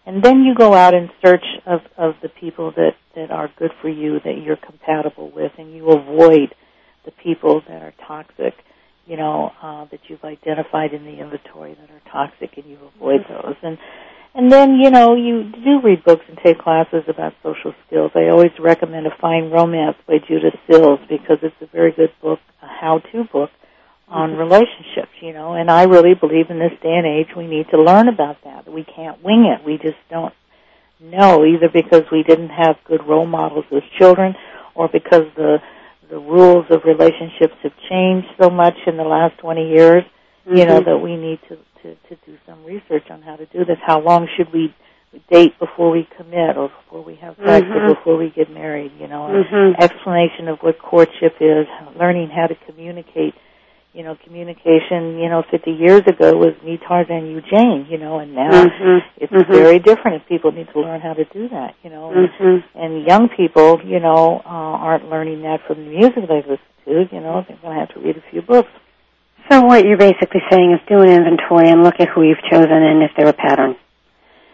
And 0.04 0.22
then 0.22 0.42
you 0.42 0.54
go 0.54 0.74
out 0.74 0.94
in 0.94 1.10
search 1.24 1.44
of, 1.64 1.80
of 1.96 2.14
the 2.22 2.28
people 2.28 2.72
that, 2.72 2.96
that 3.14 3.30
are 3.30 3.48
good 3.56 3.70
for 3.80 3.88
you, 3.88 4.18
that 4.24 4.42
you're 4.42 4.56
compatible 4.56 5.30
with, 5.30 5.52
and 5.58 5.72
you 5.72 5.90
avoid 5.90 6.54
the 7.04 7.12
people 7.22 7.62
that 7.68 7.82
are 7.82 7.94
toxic 8.06 8.54
you 9.06 9.16
know, 9.16 9.52
uh, 9.62 9.84
that 9.90 10.00
you've 10.08 10.24
identified 10.24 10.92
in 10.92 11.04
the 11.04 11.18
inventory 11.18 11.74
that 11.74 11.90
are 11.90 12.02
toxic 12.10 12.56
and 12.56 12.66
you 12.66 12.78
avoid 12.94 13.22
Mm-hmm. 13.22 13.48
those. 13.48 13.56
And 13.62 13.78
and 14.34 14.50
then, 14.50 14.76
you 14.76 14.90
know, 14.90 15.14
you 15.14 15.52
do 15.52 15.80
read 15.84 16.04
books 16.04 16.24
and 16.26 16.38
take 16.42 16.58
classes 16.58 17.02
about 17.06 17.34
social 17.42 17.74
skills. 17.86 18.12
I 18.14 18.30
always 18.30 18.52
recommend 18.58 19.06
A 19.06 19.10
Fine 19.20 19.50
Romance 19.50 19.98
by 20.06 20.20
Judith 20.26 20.54
Sills 20.66 21.00
because 21.06 21.36
it's 21.42 21.54
a 21.60 21.66
very 21.66 21.92
good 21.92 22.12
book, 22.22 22.38
a 22.62 22.66
how-to 22.66 23.24
book 23.30 23.50
on 24.12 24.36
relationships, 24.36 25.12
you 25.20 25.32
know, 25.32 25.54
and 25.54 25.70
I 25.70 25.84
really 25.84 26.14
believe 26.14 26.50
in 26.50 26.58
this 26.58 26.72
day 26.82 26.94
and 26.94 27.06
age 27.06 27.28
we 27.36 27.46
need 27.46 27.66
to 27.70 27.80
learn 27.80 28.08
about 28.08 28.36
that. 28.44 28.70
We 28.70 28.84
can't 28.84 29.22
wing 29.24 29.46
it. 29.46 29.64
We 29.64 29.78
just 29.78 29.98
don't 30.10 30.34
know 31.00 31.44
either 31.44 31.68
because 31.72 32.02
we 32.12 32.22
didn't 32.22 32.50
have 32.50 32.76
good 32.86 33.00
role 33.08 33.26
models 33.26 33.64
as 33.72 33.82
children 33.98 34.34
or 34.74 34.88
because 34.88 35.24
the 35.36 35.58
the 36.10 36.18
rules 36.18 36.66
of 36.68 36.84
relationships 36.84 37.56
have 37.62 37.72
changed 37.88 38.28
so 38.38 38.50
much 38.50 38.76
in 38.86 38.98
the 38.98 39.02
last 39.02 39.38
20 39.38 39.70
years, 39.70 40.04
mm-hmm. 40.46 40.58
you 40.58 40.66
know, 40.66 40.78
that 40.78 40.98
we 40.98 41.16
need 41.16 41.40
to, 41.48 41.56
to, 41.80 41.96
to 42.06 42.16
do 42.26 42.36
some 42.46 42.62
research 42.66 43.04
on 43.08 43.22
how 43.22 43.34
to 43.34 43.46
do 43.46 43.64
this. 43.64 43.78
How 43.80 43.98
long 43.98 44.28
should 44.36 44.52
we 44.52 44.74
date 45.30 45.58
before 45.58 45.90
we 45.90 46.06
commit 46.18 46.58
or 46.58 46.68
before 46.68 47.02
we 47.02 47.16
have 47.16 47.34
sex 47.36 47.64
mm-hmm. 47.64 47.72
or 47.72 47.94
before 47.94 48.18
we 48.18 48.28
get 48.28 48.50
married, 48.50 48.92
you 49.00 49.08
know, 49.08 49.28
mm-hmm. 49.32 49.82
explanation 49.82 50.48
of 50.48 50.58
what 50.60 50.78
courtship 50.78 51.36
is, 51.40 51.66
learning 51.98 52.28
how 52.28 52.46
to 52.46 52.54
communicate 52.66 53.32
you 53.92 54.02
know, 54.02 54.16
communication, 54.24 55.18
you 55.18 55.28
know, 55.28 55.42
50 55.50 55.70
years 55.70 56.02
ago 56.06 56.32
was 56.36 56.54
me, 56.64 56.78
Tarzan, 56.78 57.26
you, 57.26 57.42
Jane, 57.42 57.86
you 57.90 57.98
know, 57.98 58.20
and 58.20 58.34
now 58.34 58.64
mm-hmm. 58.64 58.98
it's 59.16 59.32
mm-hmm. 59.32 59.52
very 59.52 59.78
different 59.78 60.16
and 60.16 60.26
people 60.26 60.50
need 60.50 60.68
to 60.72 60.80
learn 60.80 61.00
how 61.00 61.12
to 61.12 61.24
do 61.26 61.48
that, 61.50 61.74
you 61.82 61.90
know. 61.90 62.10
Mm-hmm. 62.10 62.78
And 62.78 63.06
young 63.06 63.28
people, 63.28 63.80
you 63.84 64.00
know, 64.00 64.40
uh, 64.44 64.48
aren't 64.48 65.10
learning 65.10 65.42
that 65.42 65.60
from 65.66 65.84
the 65.84 65.90
music 65.90 66.24
they 66.26 66.40
listen 66.40 66.72
to, 66.86 67.04
you 67.12 67.20
know, 67.20 67.44
they're 67.46 67.58
going 67.58 67.74
to 67.74 67.80
have 67.80 67.94
to 67.94 68.00
read 68.00 68.16
a 68.16 68.24
few 68.30 68.40
books. 68.40 68.70
So 69.50 69.60
what 69.60 69.84
you're 69.84 69.98
basically 69.98 70.40
saying 70.50 70.72
is 70.72 70.80
do 70.88 71.00
an 71.00 71.10
inventory 71.10 71.68
and 71.68 71.82
look 71.82 71.96
at 72.00 72.08
who 72.08 72.22
you've 72.22 72.42
chosen 72.50 72.72
and 72.72 73.02
if 73.02 73.10
they're 73.16 73.28
a 73.28 73.34
pattern. 73.34 73.76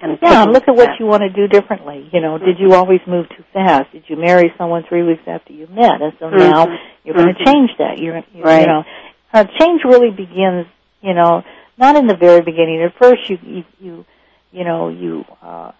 And 0.00 0.18
yeah, 0.22 0.44
look 0.44 0.64
at 0.68 0.76
what 0.76 0.90
you 1.00 1.06
want 1.06 1.22
to 1.22 1.30
do 1.30 1.48
differently. 1.48 2.08
You 2.12 2.20
know, 2.20 2.38
did 2.38 2.58
you 2.58 2.72
always 2.74 3.00
move 3.06 3.26
too 3.36 3.42
fast? 3.52 3.90
Did 3.92 4.04
you 4.06 4.16
marry 4.16 4.52
someone 4.56 4.84
three 4.88 5.02
weeks 5.02 5.22
after 5.26 5.52
you 5.52 5.66
met? 5.66 6.00
And 6.00 6.12
so 6.20 6.30
now 6.30 6.66
Mhm. 6.66 6.78
you're 7.04 7.16
going 7.16 7.34
to 7.34 7.40
Mhm. 7.40 7.46
change 7.46 7.76
that. 7.78 7.98
You're, 7.98 8.22
you 8.32 8.44
Right. 8.44 8.60
you 8.60 8.66
know, 8.66 8.84
uh, 9.32 9.44
change 9.58 9.82
really 9.84 10.10
begins, 10.10 10.66
you 11.00 11.14
know, 11.14 11.42
not 11.76 11.96
in 11.96 12.06
the 12.06 12.16
very 12.16 12.40
beginning. 12.40 12.82
At 12.82 12.94
first, 12.98 13.28
you 13.28 13.38
you 13.42 13.64
you, 13.80 14.06
you 14.52 14.64
know 14.64 14.88
you 14.88 15.24
uh, 15.42 15.72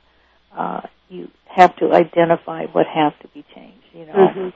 uh, 0.57 0.81
you 1.09 1.31
have 1.47 1.75
to 1.77 1.93
identify 1.93 2.67
what 2.67 2.87
has 2.87 3.13
to 3.23 3.29
be 3.29 3.45
changed. 3.55 3.85
You 3.93 4.07
know. 4.07 4.15
Mm-hmm. 4.15 4.49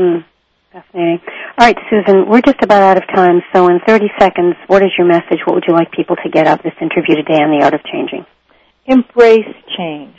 Mm, 0.00 0.24
fascinating. 0.72 1.20
All 1.58 1.66
right, 1.66 1.76
Susan, 1.88 2.28
we're 2.28 2.42
just 2.42 2.62
about 2.62 2.82
out 2.82 2.96
of 2.98 3.08
time. 3.14 3.40
So, 3.54 3.68
in 3.68 3.80
30 3.86 4.08
seconds, 4.18 4.54
what 4.66 4.82
is 4.82 4.90
your 4.98 5.06
message? 5.06 5.40
What 5.46 5.54
would 5.54 5.64
you 5.66 5.74
like 5.74 5.90
people 5.92 6.16
to 6.16 6.28
get 6.28 6.46
out 6.46 6.58
of 6.58 6.64
this 6.64 6.74
interview 6.80 7.16
today 7.16 7.42
on 7.42 7.58
the 7.58 7.64
art 7.64 7.74
of 7.74 7.80
changing? 7.84 8.26
Embrace 8.86 9.54
change. 9.76 10.16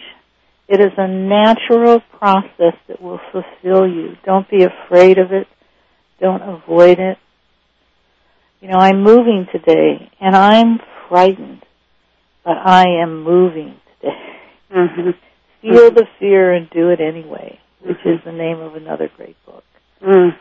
It 0.68 0.80
is 0.80 0.92
a 0.98 1.08
natural 1.08 2.02
process 2.18 2.76
that 2.88 3.02
will 3.02 3.20
fulfill 3.32 3.88
you. 3.88 4.18
Don't 4.24 4.50
be 4.50 4.64
afraid 4.64 5.18
of 5.18 5.32
it. 5.32 5.48
Don't 6.20 6.42
avoid 6.42 7.00
it. 7.00 7.18
You 8.62 8.70
know, 8.70 8.78
I'm 8.78 9.04
moving 9.04 9.48
today 9.52 10.12
and 10.20 10.36
I'm 10.36 10.80
frightened, 11.08 11.64
but 12.44 12.58
I 12.58 13.02
am 13.02 13.24
moving 13.24 13.76
today. 14.02 14.16
Mm-hmm. 14.76 15.10
Feel 15.62 15.92
the 15.92 16.06
fear 16.20 16.54
and 16.54 16.70
do 16.70 16.90
it 16.90 17.02
anyway, 17.02 17.60
which 17.82 17.98
is 18.06 18.20
the 18.26 18.32
name 18.32 18.60
of 18.60 18.76
another 18.76 19.10
great 19.16 19.36
book. 19.46 19.64
Mm. 20.02 20.32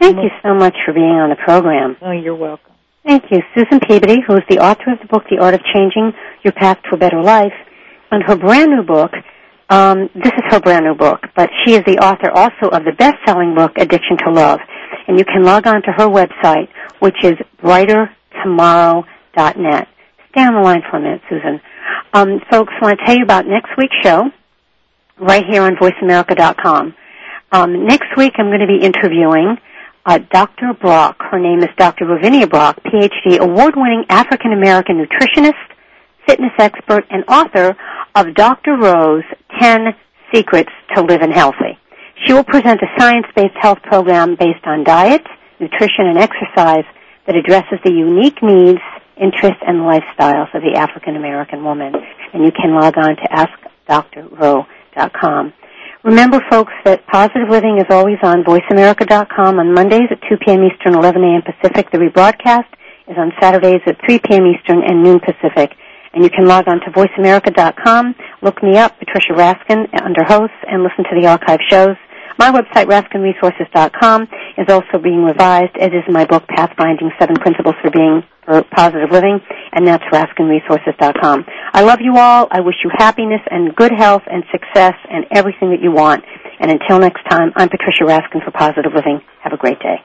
Thank 0.00 0.16
you 0.16 0.30
so 0.42 0.54
much 0.54 0.76
for 0.86 0.94
being 0.94 1.04
on 1.04 1.30
the 1.30 1.36
program. 1.36 1.96
Oh, 2.00 2.12
you're 2.12 2.36
welcome. 2.36 2.72
Thank 3.04 3.24
you. 3.30 3.42
Susan 3.54 3.80
Peabody, 3.80 4.18
who 4.26 4.34
is 4.36 4.42
the 4.48 4.58
author 4.58 4.92
of 4.92 5.00
the 5.00 5.06
book, 5.06 5.24
The 5.30 5.38
Art 5.42 5.54
of 5.54 5.60
Changing 5.74 6.12
Your 6.44 6.52
Path 6.52 6.78
to 6.88 6.96
a 6.96 6.98
Better 6.98 7.22
Life, 7.22 7.52
and 8.10 8.22
her 8.22 8.36
brand 8.36 8.70
new 8.70 8.82
book, 8.82 9.10
um, 9.70 10.08
this 10.14 10.32
is 10.32 10.44
her 10.50 10.60
brand 10.60 10.84
new 10.84 10.94
book, 10.94 11.20
but 11.36 11.50
she 11.64 11.74
is 11.74 11.82
the 11.84 11.98
author 11.98 12.30
also 12.30 12.68
of 12.74 12.84
the 12.84 12.92
best-selling 12.92 13.54
book, 13.54 13.72
Addiction 13.76 14.16
to 14.24 14.30
Love. 14.32 14.60
And 15.08 15.18
you 15.18 15.24
can 15.24 15.42
log 15.42 15.66
on 15.66 15.82
to 15.82 15.90
her 15.96 16.06
website, 16.06 16.68
which 17.00 17.16
is 17.24 17.34
brightertomorrow.net. 17.62 19.88
Stay 20.30 20.42
on 20.42 20.54
the 20.54 20.60
line 20.60 20.82
for 20.88 20.98
a 20.98 21.00
minute, 21.00 21.22
Susan. 21.28 21.60
Um, 22.12 22.40
folks, 22.50 22.72
I 22.80 22.84
want 22.84 23.00
to 23.00 23.06
tell 23.06 23.16
you 23.16 23.24
about 23.24 23.46
next 23.46 23.70
week's 23.76 23.96
show, 24.02 24.30
right 25.18 25.44
here 25.50 25.62
on 25.62 25.74
VoiceAmerica.com. 25.76 26.94
Um, 27.50 27.86
next 27.86 28.14
week, 28.16 28.34
I'm 28.36 28.48
going 28.48 28.60
to 28.60 28.66
be 28.66 28.84
interviewing 28.84 29.56
uh, 30.04 30.18
Dr. 30.30 30.74
Brock. 30.74 31.16
Her 31.20 31.38
name 31.38 31.60
is 31.60 31.68
Dr. 31.76 32.04
Rovenia 32.04 32.48
Brock, 32.48 32.80
PhD, 32.84 33.38
award-winning 33.38 34.04
African 34.10 34.52
American 34.52 35.04
nutritionist, 35.04 35.54
fitness 36.26 36.52
expert, 36.58 37.06
and 37.10 37.24
author 37.28 37.76
of 38.14 38.34
Dr. 38.34 38.76
Ro's 38.76 39.24
10 39.58 39.94
Secrets 40.32 40.70
to 40.94 41.02
Living 41.02 41.32
Healthy. 41.32 41.78
She 42.26 42.32
will 42.32 42.44
present 42.44 42.80
a 42.82 42.86
science-based 42.98 43.56
health 43.60 43.82
program 43.82 44.34
based 44.34 44.64
on 44.64 44.84
diet, 44.84 45.24
nutrition, 45.60 46.06
and 46.06 46.18
exercise 46.18 46.84
that 47.26 47.36
addresses 47.36 47.78
the 47.84 47.92
unique 47.92 48.42
needs, 48.42 48.80
interests, 49.16 49.62
and 49.66 49.80
lifestyles 49.80 50.52
of 50.54 50.62
the 50.62 50.74
African 50.76 51.16
American 51.16 51.62
woman. 51.64 51.94
And 52.32 52.44
you 52.44 52.52
can 52.52 52.74
log 52.74 52.96
on 52.98 53.16
to 53.16 53.22
askdrro.com. 53.88 55.52
Remember, 56.04 56.40
folks, 56.50 56.72
that 56.84 57.06
Positive 57.06 57.48
Living 57.50 57.78
is 57.78 57.86
always 57.90 58.18
on 58.22 58.44
VoiceAmerica.com 58.44 59.58
on 59.58 59.74
Mondays 59.74 60.08
at 60.10 60.20
2 60.28 60.36
p.m. 60.38 60.64
Eastern, 60.64 60.94
11 60.94 61.22
a.m. 61.22 61.42
Pacific. 61.42 61.90
The 61.90 61.98
rebroadcast 61.98 62.68
is 63.08 63.16
on 63.18 63.32
Saturdays 63.40 63.80
at 63.86 63.98
3 64.06 64.18
p.m. 64.20 64.46
Eastern 64.46 64.82
and 64.82 65.02
noon 65.02 65.20
Pacific. 65.20 65.76
And 66.14 66.24
you 66.24 66.30
can 66.30 66.46
log 66.46 66.68
on 66.68 66.80
to 66.80 66.90
VoiceAmerica.com, 66.90 68.14
look 68.42 68.62
me 68.62 68.78
up, 68.78 68.98
Patricia 68.98 69.32
Raskin, 69.34 69.88
under 70.02 70.24
hosts, 70.24 70.56
and 70.66 70.82
listen 70.82 71.04
to 71.04 71.20
the 71.20 71.26
archive 71.26 71.60
shows. 71.68 71.96
My 72.38 72.52
website, 72.52 72.86
RaskinResources.com, 72.86 74.28
is 74.58 74.66
also 74.68 74.98
being 75.02 75.24
revised, 75.24 75.76
as 75.76 75.88
is 75.88 76.04
my 76.08 76.24
book, 76.24 76.44
Pathfinding 76.46 77.10
Seven 77.18 77.34
Principles 77.36 77.74
for 77.82 77.90
Being 77.90 78.22
for 78.44 78.62
Positive 78.62 79.10
Living, 79.10 79.40
and 79.72 79.86
that's 79.86 80.04
RaskinResources.com. 80.12 81.44
I 81.74 81.82
love 81.82 81.98
you 82.00 82.16
all. 82.16 82.46
I 82.50 82.60
wish 82.60 82.76
you 82.84 82.90
happiness 82.96 83.40
and 83.50 83.74
good 83.74 83.92
health 83.92 84.22
and 84.30 84.44
success 84.52 84.94
and 85.10 85.26
everything 85.32 85.70
that 85.70 85.82
you 85.82 85.90
want. 85.90 86.24
And 86.60 86.70
until 86.70 87.00
next 87.00 87.24
time, 87.28 87.52
I'm 87.56 87.68
Patricia 87.68 88.04
Raskin 88.04 88.44
for 88.44 88.52
Positive 88.52 88.92
Living. 88.94 89.20
Have 89.42 89.52
a 89.52 89.56
great 89.56 89.78
day. 89.80 90.04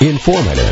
Informative 0.00 0.64